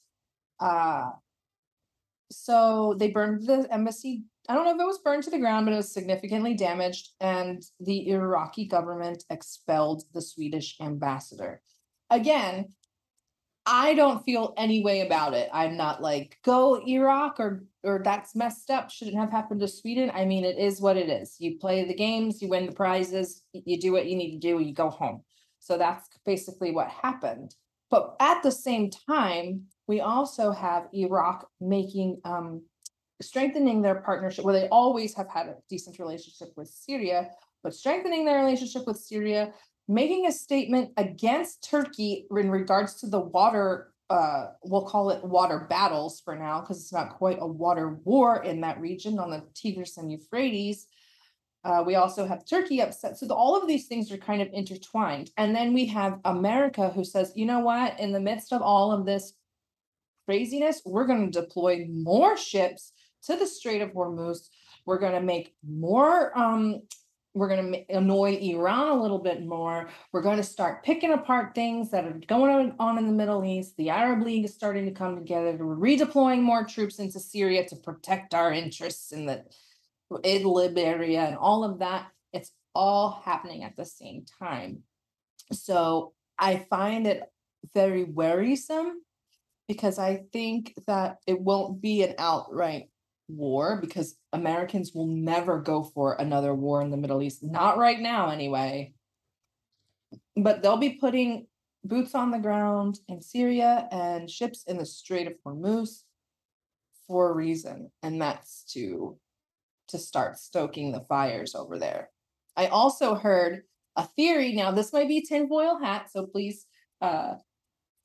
Uh 0.60 1.10
so 2.30 2.94
they 2.98 3.10
burned 3.10 3.46
the 3.46 3.66
embassy. 3.72 4.24
I 4.48 4.54
don't 4.54 4.64
know 4.64 4.74
if 4.74 4.80
it 4.80 4.86
was 4.86 4.98
burned 4.98 5.22
to 5.24 5.30
the 5.30 5.38
ground, 5.38 5.66
but 5.66 5.72
it 5.72 5.76
was 5.76 5.92
significantly 5.92 6.54
damaged, 6.54 7.10
and 7.20 7.62
the 7.80 8.10
Iraqi 8.10 8.66
government 8.66 9.24
expelled 9.30 10.04
the 10.12 10.22
Swedish 10.22 10.76
ambassador. 10.80 11.62
Again, 12.10 12.72
I 13.70 13.92
don't 13.92 14.24
feel 14.24 14.54
any 14.56 14.82
way 14.82 15.02
about 15.02 15.34
it. 15.34 15.50
I'm 15.52 15.76
not 15.76 16.00
like 16.00 16.38
go 16.42 16.80
Iraq 16.86 17.38
or 17.38 17.64
or 17.84 18.00
that's 18.02 18.34
messed 18.34 18.70
up. 18.70 18.90
Shouldn't 18.90 19.18
have 19.18 19.30
happened 19.30 19.60
to 19.60 19.68
Sweden. 19.68 20.10
I 20.14 20.24
mean, 20.24 20.44
it 20.44 20.58
is 20.58 20.80
what 20.80 20.96
it 20.96 21.10
is. 21.10 21.36
You 21.38 21.58
play 21.58 21.84
the 21.84 21.94
games, 21.94 22.40
you 22.40 22.48
win 22.48 22.66
the 22.66 22.72
prizes, 22.72 23.42
you 23.52 23.78
do 23.78 23.92
what 23.92 24.06
you 24.06 24.16
need 24.16 24.32
to 24.32 24.38
do, 24.38 24.58
you 24.60 24.72
go 24.72 24.88
home. 24.88 25.22
So 25.58 25.76
that's 25.76 26.08
basically 26.24 26.70
what 26.70 26.88
happened. 26.88 27.54
But 27.90 28.16
at 28.20 28.42
the 28.42 28.50
same 28.50 28.90
time, 28.90 29.64
we 29.86 30.00
also 30.00 30.50
have 30.52 30.88
Iraq 30.94 31.46
making 31.60 32.20
um 32.24 32.62
strengthening 33.20 33.82
their 33.82 33.96
partnership, 33.96 34.44
where 34.46 34.58
they 34.58 34.68
always 34.68 35.14
have 35.14 35.28
had 35.28 35.46
a 35.46 35.56
decent 35.68 35.98
relationship 35.98 36.52
with 36.56 36.68
Syria, 36.68 37.30
but 37.62 37.74
strengthening 37.74 38.24
their 38.24 38.38
relationship 38.38 38.86
with 38.86 38.96
Syria, 38.96 39.52
making 39.88 40.26
a 40.26 40.32
statement 40.32 40.90
against 40.96 41.68
Turkey 41.68 42.26
in 42.30 42.50
regards 42.50 42.94
to 43.00 43.06
the 43.08 43.20
water, 43.20 43.92
uh, 44.10 44.48
we'll 44.62 44.84
call 44.84 45.10
it 45.10 45.24
water 45.24 45.66
battles 45.68 46.20
for 46.20 46.36
now, 46.36 46.60
because 46.60 46.78
it's 46.78 46.92
not 46.92 47.16
quite 47.16 47.38
a 47.40 47.46
water 47.46 47.98
war 48.04 48.42
in 48.44 48.60
that 48.60 48.80
region 48.80 49.18
on 49.18 49.30
the 49.30 49.42
Tigris 49.54 49.96
and 49.96 50.12
Euphrates. 50.12 50.86
Uh, 51.64 51.82
we 51.84 51.96
also 51.96 52.26
have 52.26 52.46
Turkey 52.46 52.80
upset. 52.80 53.18
So 53.18 53.26
the- 53.26 53.34
all 53.34 53.56
of 53.56 53.66
these 53.66 53.86
things 53.88 54.12
are 54.12 54.18
kind 54.18 54.40
of 54.40 54.48
intertwined. 54.52 55.30
And 55.36 55.54
then 55.56 55.74
we 55.74 55.86
have 55.86 56.20
America 56.24 56.90
who 56.90 57.04
says, 57.04 57.32
you 57.34 57.46
know 57.46 57.60
what, 57.60 57.98
in 57.98 58.12
the 58.12 58.20
midst 58.20 58.52
of 58.52 58.62
all 58.62 58.92
of 58.92 59.04
this 59.04 59.34
craziness, 60.26 60.82
we're 60.84 61.06
going 61.06 61.30
to 61.30 61.40
deploy 61.40 61.86
more 61.90 62.36
ships 62.36 62.92
to 63.24 63.36
the 63.36 63.46
Strait 63.46 63.82
of 63.82 63.92
Hormuz. 63.92 64.48
We're 64.86 64.98
going 64.98 65.14
to 65.14 65.20
make 65.20 65.54
more 65.66 66.36
um 66.38 66.82
we're 67.34 67.48
going 67.48 67.72
to 67.72 67.96
annoy 67.96 68.36
Iran 68.36 68.88
a 68.88 69.00
little 69.00 69.18
bit 69.18 69.44
more. 69.44 69.88
We're 70.12 70.22
going 70.22 70.38
to 70.38 70.42
start 70.42 70.82
picking 70.82 71.12
apart 71.12 71.54
things 71.54 71.90
that 71.90 72.04
are 72.04 72.20
going 72.26 72.74
on- 72.78 72.98
in 72.98 73.06
the 73.06 73.12
Middle 73.12 73.44
East. 73.44 73.76
The 73.76 73.90
Arab 73.90 74.22
League 74.22 74.44
is 74.44 74.54
starting 74.54 74.86
to 74.86 74.92
come 74.92 75.16
together. 75.16 75.56
We're 75.64 75.76
redeploying 75.76 76.42
more 76.42 76.64
troops 76.64 76.98
into 76.98 77.20
Syria 77.20 77.68
to 77.68 77.76
protect 77.76 78.34
our 78.34 78.52
interests 78.52 79.12
in 79.12 79.26
the 79.26 79.44
Idlib 80.10 80.78
area 80.78 81.20
and 81.20 81.36
all 81.36 81.64
of 81.64 81.80
that. 81.80 82.08
It's 82.32 82.50
all 82.74 83.22
happening 83.24 83.62
at 83.62 83.76
the 83.76 83.84
same 83.84 84.24
time. 84.40 84.82
So 85.52 86.14
I 86.38 86.66
find 86.70 87.06
it 87.06 87.22
very 87.74 88.04
worrisome 88.04 89.02
because 89.66 89.98
I 89.98 90.24
think 90.32 90.74
that 90.86 91.18
it 91.26 91.40
won't 91.40 91.80
be 91.80 92.02
an 92.02 92.14
outright 92.18 92.88
war 93.28 93.78
because 93.80 94.16
Americans 94.32 94.92
will 94.94 95.06
never 95.06 95.60
go 95.60 95.82
for 95.82 96.14
another 96.14 96.54
war 96.54 96.82
in 96.82 96.90
the 96.90 96.96
Middle 96.96 97.22
East. 97.22 97.42
Not 97.42 97.78
right 97.78 98.00
now, 98.00 98.30
anyway. 98.30 98.92
But 100.36 100.62
they'll 100.62 100.76
be 100.76 100.98
putting 101.00 101.46
boots 101.84 102.14
on 102.14 102.30
the 102.30 102.38
ground 102.38 103.00
in 103.08 103.20
Syria 103.20 103.88
and 103.90 104.30
ships 104.30 104.64
in 104.64 104.78
the 104.78 104.86
Strait 104.86 105.26
of 105.26 105.34
Hormuz 105.44 106.02
for 107.06 107.30
a 107.30 107.34
reason, 107.34 107.90
and 108.02 108.20
that's 108.20 108.64
to 108.72 109.18
to 109.88 109.98
start 109.98 110.36
stoking 110.36 110.92
the 110.92 111.00
fires 111.00 111.54
over 111.54 111.78
there. 111.78 112.10
I 112.56 112.66
also 112.66 113.14
heard 113.14 113.62
a 113.96 114.04
theory. 114.04 114.52
Now, 114.52 114.70
this 114.70 114.92
might 114.92 115.08
be 115.08 115.22
tinfoil 115.22 115.78
hat, 115.78 116.10
so 116.10 116.26
please 116.26 116.66
uh 117.00 117.34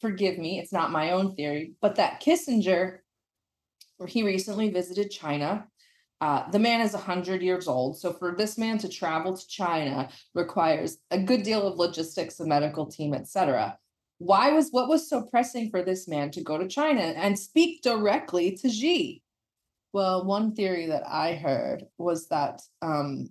forgive 0.03 0.37
me, 0.37 0.59
it's 0.59 0.73
not 0.73 0.91
my 0.91 1.11
own 1.11 1.33
theory, 1.33 1.75
but 1.81 1.95
that 1.95 2.21
Kissinger, 2.21 2.97
he 4.07 4.23
recently 4.23 4.69
visited 4.69 5.11
China. 5.11 5.67
Uh, 6.21 6.49
the 6.51 6.59
man 6.59 6.81
is 6.81 6.93
100 6.93 7.41
years 7.41 7.67
old. 7.67 7.97
So, 7.97 8.13
for 8.13 8.33
this 8.35 8.57
man 8.57 8.77
to 8.79 8.89
travel 8.89 9.35
to 9.35 9.47
China 9.47 10.09
requires 10.33 10.97
a 11.11 11.19
good 11.19 11.43
deal 11.43 11.67
of 11.67 11.77
logistics, 11.77 12.39
a 12.39 12.45
medical 12.45 12.85
team, 12.85 13.13
etc. 13.13 13.77
Why 14.19 14.53
was 14.53 14.69
what 14.71 14.87
was 14.87 15.09
so 15.09 15.23
pressing 15.23 15.69
for 15.69 15.81
this 15.81 16.07
man 16.07 16.31
to 16.31 16.41
go 16.41 16.57
to 16.57 16.67
China 16.67 17.01
and 17.01 17.37
speak 17.37 17.81
directly 17.81 18.55
to 18.57 18.69
Xi? 18.69 19.21
Well, 19.91 20.25
one 20.25 20.55
theory 20.55 20.87
that 20.87 21.03
I 21.07 21.35
heard 21.35 21.85
was 21.97 22.27
that 22.29 22.61
um, 22.81 23.29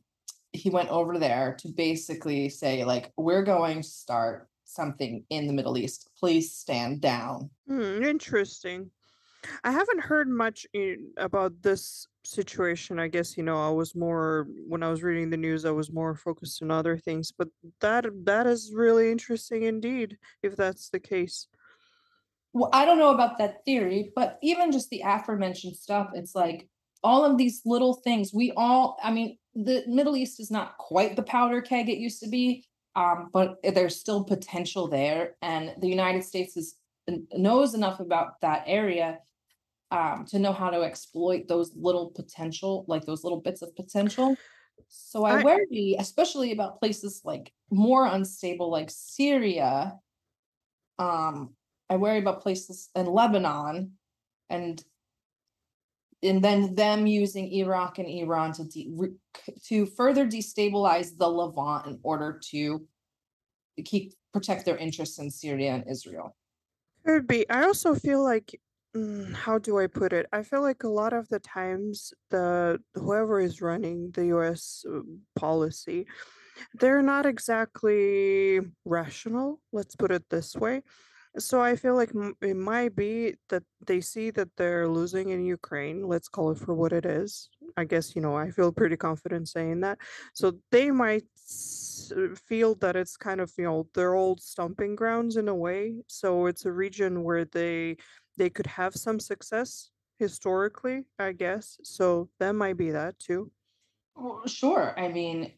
he 0.53 0.71
went 0.71 0.91
over 0.91 1.19
there 1.19 1.57
to 1.61 1.69
basically 1.69 2.49
say, 2.49 2.85
like, 2.85 3.11
we're 3.17 3.43
going 3.43 3.83
to 3.83 3.89
start 3.89 4.49
something 4.65 5.25
in 5.31 5.47
the 5.47 5.53
Middle 5.53 5.79
East. 5.79 6.09
Please 6.19 6.55
stand 6.55 7.01
down. 7.01 7.51
Hmm, 7.67 8.03
interesting. 8.03 8.91
I 9.65 9.73
haven't 9.73 10.01
heard 10.01 10.29
much 10.29 10.67
in, 10.73 11.13
about 11.17 11.63
this 11.63 12.07
situation. 12.25 12.99
I 12.99 13.09
guess, 13.09 13.37
you 13.37 13.43
know, 13.43 13.57
I 13.57 13.71
was 13.71 13.95
more 13.95 14.47
when 14.69 14.83
I 14.83 14.91
was 14.91 15.03
reading 15.03 15.31
the 15.31 15.37
news, 15.37 15.65
I 15.65 15.71
was 15.71 15.93
more 15.93 16.15
focused 16.15 16.63
on 16.63 16.71
other 16.71 16.97
things, 16.97 17.33
but 17.37 17.49
that 17.81 18.07
that 18.25 18.47
is 18.47 18.73
really 18.75 19.11
interesting 19.11 19.65
indeed, 19.65 20.19
if 20.43 20.57
that's 20.57 20.89
the 20.91 21.01
case. 21.01 21.49
Well, 22.53 22.71
I 22.73 22.85
don't 22.85 22.99
know 22.99 23.15
about 23.15 23.39
that 23.39 23.65
theory, 23.65 24.13
but 24.15 24.39
even 24.43 24.73
just 24.73 24.91
the 24.91 25.03
aforementioned 25.05 25.77
stuff, 25.77 26.11
it's 26.15 26.35
like 26.35 26.69
all 27.03 27.25
of 27.25 27.39
these 27.39 27.63
little 27.65 27.95
things. 27.95 28.33
We 28.35 28.53
all, 28.57 28.99
I 29.03 29.11
mean, 29.11 29.39
the 29.55 29.85
Middle 29.87 30.17
East 30.17 30.39
is 30.39 30.51
not 30.51 30.77
quite 30.79 31.17
the 31.17 31.23
powder 31.23 31.61
keg 31.61 31.89
it 31.89 31.99
used 31.99 32.23
to 32.23 32.29
be, 32.29 32.65
um, 32.95 33.31
but 33.33 33.57
there's 33.63 33.99
still 33.99 34.25
potential 34.25 34.87
there, 34.89 35.37
and 35.43 35.75
the 35.81 35.89
United 35.89 36.25
States 36.25 36.57
is 36.57 36.77
knows 37.33 37.75
enough 37.75 37.99
about 37.99 38.41
that 38.43 38.63
area 38.67 39.19
um, 39.93 40.25
to 40.25 40.39
know 40.39 40.55
how 40.55 40.71
to 40.71 40.81
exploit 40.81 41.47
those 41.47 41.71
little 41.77 42.11
potential, 42.11 42.87
like 42.89 43.05
those 43.05 43.25
little 43.25 43.41
bits 43.41 43.61
of 43.61 43.77
potential. 43.77 44.37
So 44.89 45.25
I 45.25 45.41
I 45.41 45.45
worry, 45.45 45.97
especially 45.99 46.53
about 46.53 46.81
places 46.81 47.21
like 47.25 47.53
more 47.71 48.07
unstable, 48.07 48.71
like 48.71 48.89
Syria. 48.91 49.99
Um, 50.99 51.55
I 51.91 51.97
worry 51.97 52.19
about 52.19 52.41
places 52.41 52.89
in 52.97 53.05
Lebanon, 53.05 53.93
and 54.49 54.83
and 56.23 56.43
then 56.43 56.75
them 56.75 57.07
using 57.07 57.53
Iraq 57.53 57.99
and 57.99 58.09
Iran 58.09 58.53
to 58.55 58.65
de- 58.65 58.91
to 59.67 59.85
further 59.85 60.27
destabilize 60.27 61.19
the 61.19 61.29
Levant 61.29 61.87
in 61.87 61.99
order 62.03 62.41
to 62.51 62.87
keep 63.85 64.15
protect 64.33 64.65
their 64.65 64.79
interests 64.79 65.19
in 65.19 65.31
Syria 65.31 65.75
and 65.75 65.85
Israel. 65.87 66.35
could 67.05 67.27
be. 67.27 67.49
I 67.51 67.65
also 67.65 67.95
feel 67.95 68.23
like 68.25 68.59
mm, 68.97 69.35
how 69.35 69.59
do 69.59 69.79
I 69.79 69.87
put 69.87 70.13
it? 70.13 70.27
I 70.33 70.43
feel 70.43 70.63
like 70.63 70.83
a 70.83 70.89
lot 70.89 71.13
of 71.13 71.29
the 71.29 71.39
times 71.39 72.13
the 72.31 72.81
whoever 72.95 73.41
is 73.41 73.61
running 73.61 74.11
the 74.13 74.27
US 74.27 74.85
uh, 74.89 75.01
policy, 75.37 76.07
they're 76.75 77.03
not 77.03 77.27
exactly 77.27 78.61
rational, 78.85 79.61
let's 79.73 79.97
put 79.97 80.11
it 80.11 80.29
this 80.31 80.55
way. 80.57 80.83
So 81.39 81.63
I 81.63 81.77
feel 81.77 81.97
like 81.97 82.11
it 82.43 82.57
might 82.57 82.95
be 82.95 83.35
that 83.49 83.63
they 83.87 84.03
see 84.03 84.31
that 84.33 84.51
they're 84.57 84.87
losing 84.87 85.31
in 85.31 85.47
Ukraine. 85.47 86.07
Let's 86.07 86.29
call 86.29 86.51
it 86.51 86.59
for 86.59 86.75
what 86.75 86.93
it 86.93 87.07
is. 87.07 87.49
I 87.77 87.85
guess, 87.85 88.15
you 88.15 88.21
know, 88.21 88.37
I 88.37 88.51
feel 88.51 88.71
pretty 88.71 88.99
confident 88.99 89.49
saying 89.49 89.81
that. 89.81 89.99
So 90.35 90.59
they 90.71 90.91
might 90.91 91.25
uh, 92.15 92.35
feel 92.35 92.75
that 92.77 92.97
it's 92.97 93.17
kind 93.17 93.41
of, 93.41 93.51
you 93.57 93.65
know, 93.65 93.89
their 93.95 94.15
old 94.15 94.43
stomping 94.43 94.95
grounds 94.95 95.37
in 95.37 95.49
a 95.49 95.55
way. 95.55 96.03
So 96.07 96.47
it's 96.47 96.67
a 96.67 96.73
region 96.73 97.23
where 97.25 97.47
they 97.47 97.97
they 98.37 98.51
could 98.51 98.67
have 98.67 98.95
some 98.95 99.21
success 99.21 99.91
historically, 100.19 101.05
I 101.19 101.33
guess. 101.33 101.79
So 101.83 102.29
that 102.39 102.53
might 102.53 102.77
be 102.77 102.91
that 102.91 103.19
too. 103.19 103.51
Well, 104.17 104.43
sure. 104.47 104.95
I 104.99 105.09
mean, 105.09 105.53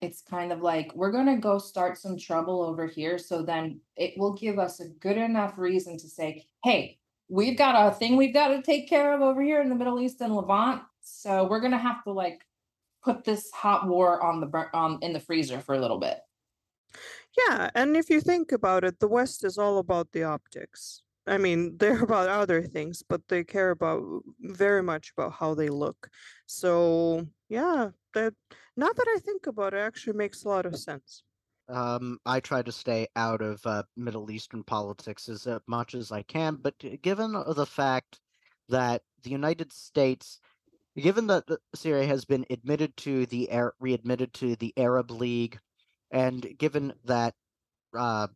it's 0.00 0.22
kind 0.22 0.52
of 0.52 0.60
like 0.60 0.94
we're 0.94 1.10
going 1.10 1.26
to 1.26 1.36
go 1.36 1.58
start 1.58 1.98
some 1.98 2.18
trouble 2.18 2.62
over 2.62 2.86
here. 2.86 3.18
So 3.18 3.42
then 3.42 3.80
it 3.96 4.14
will 4.16 4.34
give 4.34 4.58
us 4.58 4.80
a 4.80 4.88
good 4.88 5.16
enough 5.16 5.54
reason 5.56 5.96
to 5.98 6.08
say, 6.08 6.46
hey, 6.64 6.98
we've 7.28 7.58
got 7.58 7.88
a 7.88 7.94
thing 7.94 8.16
we've 8.16 8.34
got 8.34 8.48
to 8.48 8.62
take 8.62 8.88
care 8.88 9.12
of 9.14 9.20
over 9.20 9.42
here 9.42 9.60
in 9.60 9.68
the 9.68 9.74
Middle 9.74 10.00
East 10.00 10.20
and 10.20 10.34
Levant. 10.34 10.82
So 11.00 11.44
we're 11.48 11.60
going 11.60 11.72
to 11.72 11.78
have 11.78 12.04
to 12.04 12.12
like 12.12 12.44
put 13.02 13.24
this 13.24 13.50
hot 13.52 13.86
war 13.86 14.22
on 14.22 14.40
the 14.40 14.68
on 14.72 14.98
in 15.02 15.12
the 15.12 15.20
freezer 15.20 15.60
for 15.60 15.74
a 15.74 15.80
little 15.80 15.98
bit. 15.98 16.18
Yeah, 17.36 17.70
and 17.74 17.96
if 17.96 18.10
you 18.10 18.20
think 18.20 18.52
about 18.52 18.84
it, 18.84 18.98
the 18.98 19.08
West 19.08 19.44
is 19.44 19.58
all 19.58 19.78
about 19.78 20.12
the 20.12 20.24
optics. 20.24 21.02
I 21.28 21.38
mean, 21.38 21.76
they're 21.78 22.02
about 22.02 22.28
other 22.28 22.62
things, 22.62 23.02
but 23.08 23.20
they 23.28 23.44
care 23.44 23.70
about 23.70 24.02
very 24.40 24.82
much 24.82 25.12
about 25.16 25.32
how 25.32 25.54
they 25.54 25.68
look. 25.68 26.08
So, 26.46 27.26
yeah, 27.48 27.90
that 28.14 28.34
now 28.76 28.88
that 28.88 29.08
I 29.08 29.18
think 29.20 29.46
about 29.46 29.74
it, 29.74 29.78
actually 29.78 30.16
makes 30.16 30.44
a 30.44 30.48
lot 30.48 30.66
of 30.66 30.76
sense. 30.76 31.22
Um, 31.68 32.18
I 32.24 32.40
try 32.40 32.62
to 32.62 32.72
stay 32.72 33.08
out 33.14 33.42
of 33.42 33.60
uh, 33.66 33.82
Middle 33.96 34.30
Eastern 34.30 34.64
politics 34.64 35.28
as 35.28 35.46
uh, 35.46 35.58
much 35.66 35.94
as 35.94 36.10
I 36.10 36.22
can, 36.22 36.56
but 36.56 36.74
given 37.02 37.32
the 37.32 37.66
fact 37.66 38.20
that 38.70 39.02
the 39.22 39.30
United 39.30 39.72
States, 39.72 40.40
given 40.96 41.26
that 41.26 41.44
Syria 41.74 42.06
has 42.06 42.24
been 42.24 42.46
admitted 42.48 42.96
to 42.98 43.26
the 43.26 43.50
readmitted 43.80 44.32
to 44.34 44.56
the 44.56 44.72
Arab 44.78 45.10
League, 45.10 45.58
and 46.10 46.46
given 46.56 46.94
that 47.04 47.34
uh, 47.96 48.28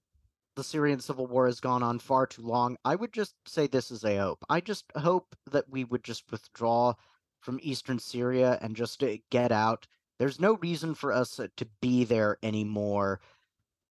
the 0.56 0.64
Syrian 0.64 1.00
civil 1.00 1.26
war 1.26 1.46
has 1.46 1.60
gone 1.60 1.82
on 1.82 1.98
far 1.98 2.26
too 2.26 2.42
long. 2.42 2.76
I 2.84 2.94
would 2.94 3.12
just 3.12 3.34
say 3.46 3.66
this 3.66 3.90
is 3.90 4.04
a 4.04 4.16
hope. 4.16 4.44
I 4.48 4.60
just 4.60 4.84
hope 4.96 5.34
that 5.50 5.68
we 5.70 5.84
would 5.84 6.04
just 6.04 6.30
withdraw 6.30 6.94
from 7.40 7.58
eastern 7.62 7.98
Syria 7.98 8.58
and 8.62 8.76
just 8.76 9.02
uh, 9.02 9.16
get 9.30 9.52
out. 9.52 9.86
There's 10.18 10.40
no 10.40 10.54
reason 10.54 10.94
for 10.94 11.12
us 11.12 11.40
uh, 11.40 11.48
to 11.56 11.66
be 11.80 12.04
there 12.04 12.38
anymore. 12.42 13.20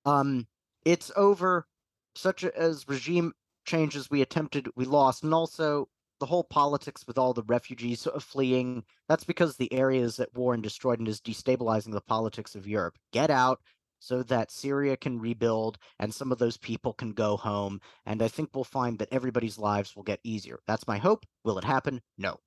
Um, 0.05 0.47
it's 0.86 1.12
over. 1.16 1.68
Such 2.16 2.43
as 2.43 2.88
regime 2.89 3.34
changes 3.66 4.09
we 4.09 4.22
attempted, 4.22 4.68
we 4.76 4.86
lost, 4.86 5.24
and 5.24 5.34
also 5.34 5.88
the 6.20 6.26
whole 6.26 6.43
politics 6.43 7.05
with 7.07 7.18
all 7.18 7.34
the 7.34 7.43
refugees 7.43 8.07
fleeing. 8.20 8.84
That's 9.07 9.24
because 9.24 9.55
the 9.55 9.72
area 9.74 10.01
is 10.01 10.20
at 10.20 10.34
war 10.36 10.53
and 10.53 10.62
destroyed 10.62 10.99
and 10.99 11.07
is 11.07 11.22
destabilizing 11.22 11.93
the 11.93 12.01
politics 12.01 12.53
of 12.53 12.68
Europe. 12.68 12.97
Get 13.12 13.30
out, 13.30 13.59
so 14.02 14.24
that 14.24 14.52
Syria 14.52 14.97
can 14.97 15.20
rebuild 15.20 15.78
and 15.99 16.12
some 16.14 16.32
of 16.32 16.39
those 16.39 16.58
people 16.58 16.91
can 16.91 17.12
go 17.12 17.38
home. 17.38 17.80
And 18.08 18.22
I 18.22 18.28
think 18.28 18.49
we'll 18.54 18.64
find 18.64 18.97
that 18.97 19.14
everybody's 19.14 19.60
lives 19.60 19.95
will 19.95 20.04
get 20.04 20.20
easier. 20.24 20.60
That's 20.68 20.88
my 20.88 20.97
hope. 20.97 21.24
Will 21.45 21.60
it 21.60 21.64
happen? 21.64 22.02
No. 22.18 22.38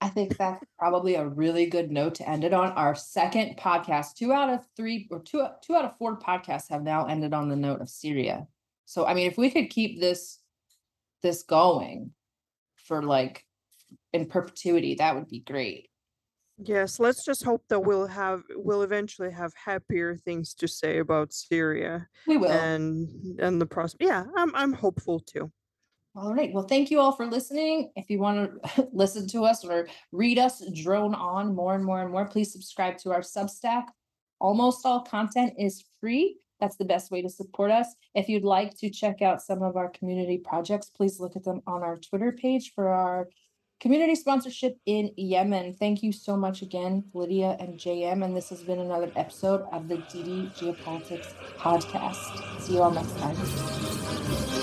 I 0.00 0.08
think 0.08 0.36
that's 0.36 0.64
probably 0.78 1.14
a 1.14 1.26
really 1.26 1.66
good 1.66 1.90
note 1.92 2.16
to 2.16 2.28
end 2.28 2.42
it 2.44 2.52
on. 2.52 2.72
Our 2.72 2.96
second 2.96 3.56
podcast, 3.56 4.14
two 4.14 4.32
out 4.32 4.50
of 4.50 4.66
three 4.76 5.08
or 5.10 5.20
two, 5.20 5.46
two 5.62 5.76
out 5.76 5.84
of 5.84 5.96
four 5.96 6.18
podcasts 6.18 6.68
have 6.70 6.82
now 6.82 7.06
ended 7.06 7.32
on 7.32 7.48
the 7.48 7.56
note 7.56 7.80
of 7.80 7.88
Syria. 7.88 8.48
So, 8.84 9.06
I 9.06 9.14
mean, 9.14 9.28
if 9.30 9.38
we 9.38 9.50
could 9.50 9.70
keep 9.70 10.00
this, 10.00 10.38
this 11.22 11.44
going 11.44 12.10
for 12.74 13.02
like 13.02 13.44
in 14.12 14.26
perpetuity, 14.26 14.96
that 14.96 15.14
would 15.14 15.28
be 15.28 15.40
great. 15.40 15.88
Yes, 16.60 16.98
let's 16.98 17.24
just 17.24 17.44
hope 17.44 17.62
that 17.68 17.80
we'll 17.80 18.06
have 18.08 18.42
we'll 18.50 18.82
eventually 18.82 19.30
have 19.30 19.52
happier 19.54 20.16
things 20.16 20.54
to 20.54 20.66
say 20.66 20.98
about 20.98 21.32
Syria 21.32 22.08
We 22.26 22.36
will. 22.36 22.50
and 22.50 23.38
and 23.40 23.60
the 23.60 23.66
pros. 23.66 23.94
Yeah, 24.00 24.24
I'm 24.36 24.54
I'm 24.54 24.72
hopeful 24.72 25.20
too. 25.20 25.52
All 26.16 26.34
right. 26.34 26.52
Well, 26.52 26.64
thank 26.64 26.90
you 26.90 26.98
all 26.98 27.12
for 27.12 27.26
listening. 27.26 27.92
If 27.94 28.10
you 28.10 28.18
want 28.18 28.50
to 28.64 28.88
listen 28.92 29.28
to 29.28 29.44
us 29.44 29.64
or 29.64 29.86
read 30.10 30.38
us 30.38 30.64
drone 30.74 31.14
on 31.14 31.54
more 31.54 31.74
and 31.76 31.84
more 31.84 32.02
and 32.02 32.10
more, 32.10 32.26
please 32.26 32.52
subscribe 32.52 32.98
to 32.98 33.12
our 33.12 33.20
Substack. 33.20 33.84
Almost 34.40 34.84
all 34.84 35.02
content 35.02 35.52
is 35.58 35.84
free. 36.00 36.38
That's 36.60 36.76
the 36.76 36.84
best 36.84 37.12
way 37.12 37.22
to 37.22 37.28
support 37.28 37.70
us. 37.70 37.94
If 38.16 38.28
you'd 38.28 38.42
like 38.42 38.76
to 38.78 38.90
check 38.90 39.22
out 39.22 39.42
some 39.42 39.62
of 39.62 39.76
our 39.76 39.90
community 39.90 40.38
projects, 40.38 40.90
please 40.90 41.20
look 41.20 41.36
at 41.36 41.44
them 41.44 41.60
on 41.68 41.84
our 41.84 41.96
Twitter 41.96 42.32
page 42.32 42.72
for 42.74 42.88
our 42.88 43.28
community 43.80 44.14
sponsorship 44.14 44.78
in 44.86 45.12
Yemen. 45.16 45.74
Thank 45.74 46.02
you 46.02 46.12
so 46.12 46.36
much 46.36 46.62
again, 46.62 47.04
Lydia 47.12 47.56
and 47.60 47.78
JM. 47.78 48.24
And 48.24 48.36
this 48.36 48.48
has 48.50 48.62
been 48.62 48.80
another 48.80 49.10
episode 49.16 49.62
of 49.72 49.88
the 49.88 49.96
DD 49.96 50.54
Geopolitics 50.56 51.32
podcast. 51.56 52.60
See 52.60 52.74
you 52.74 52.82
all 52.82 52.90
next 52.90 53.16
time. 53.18 54.57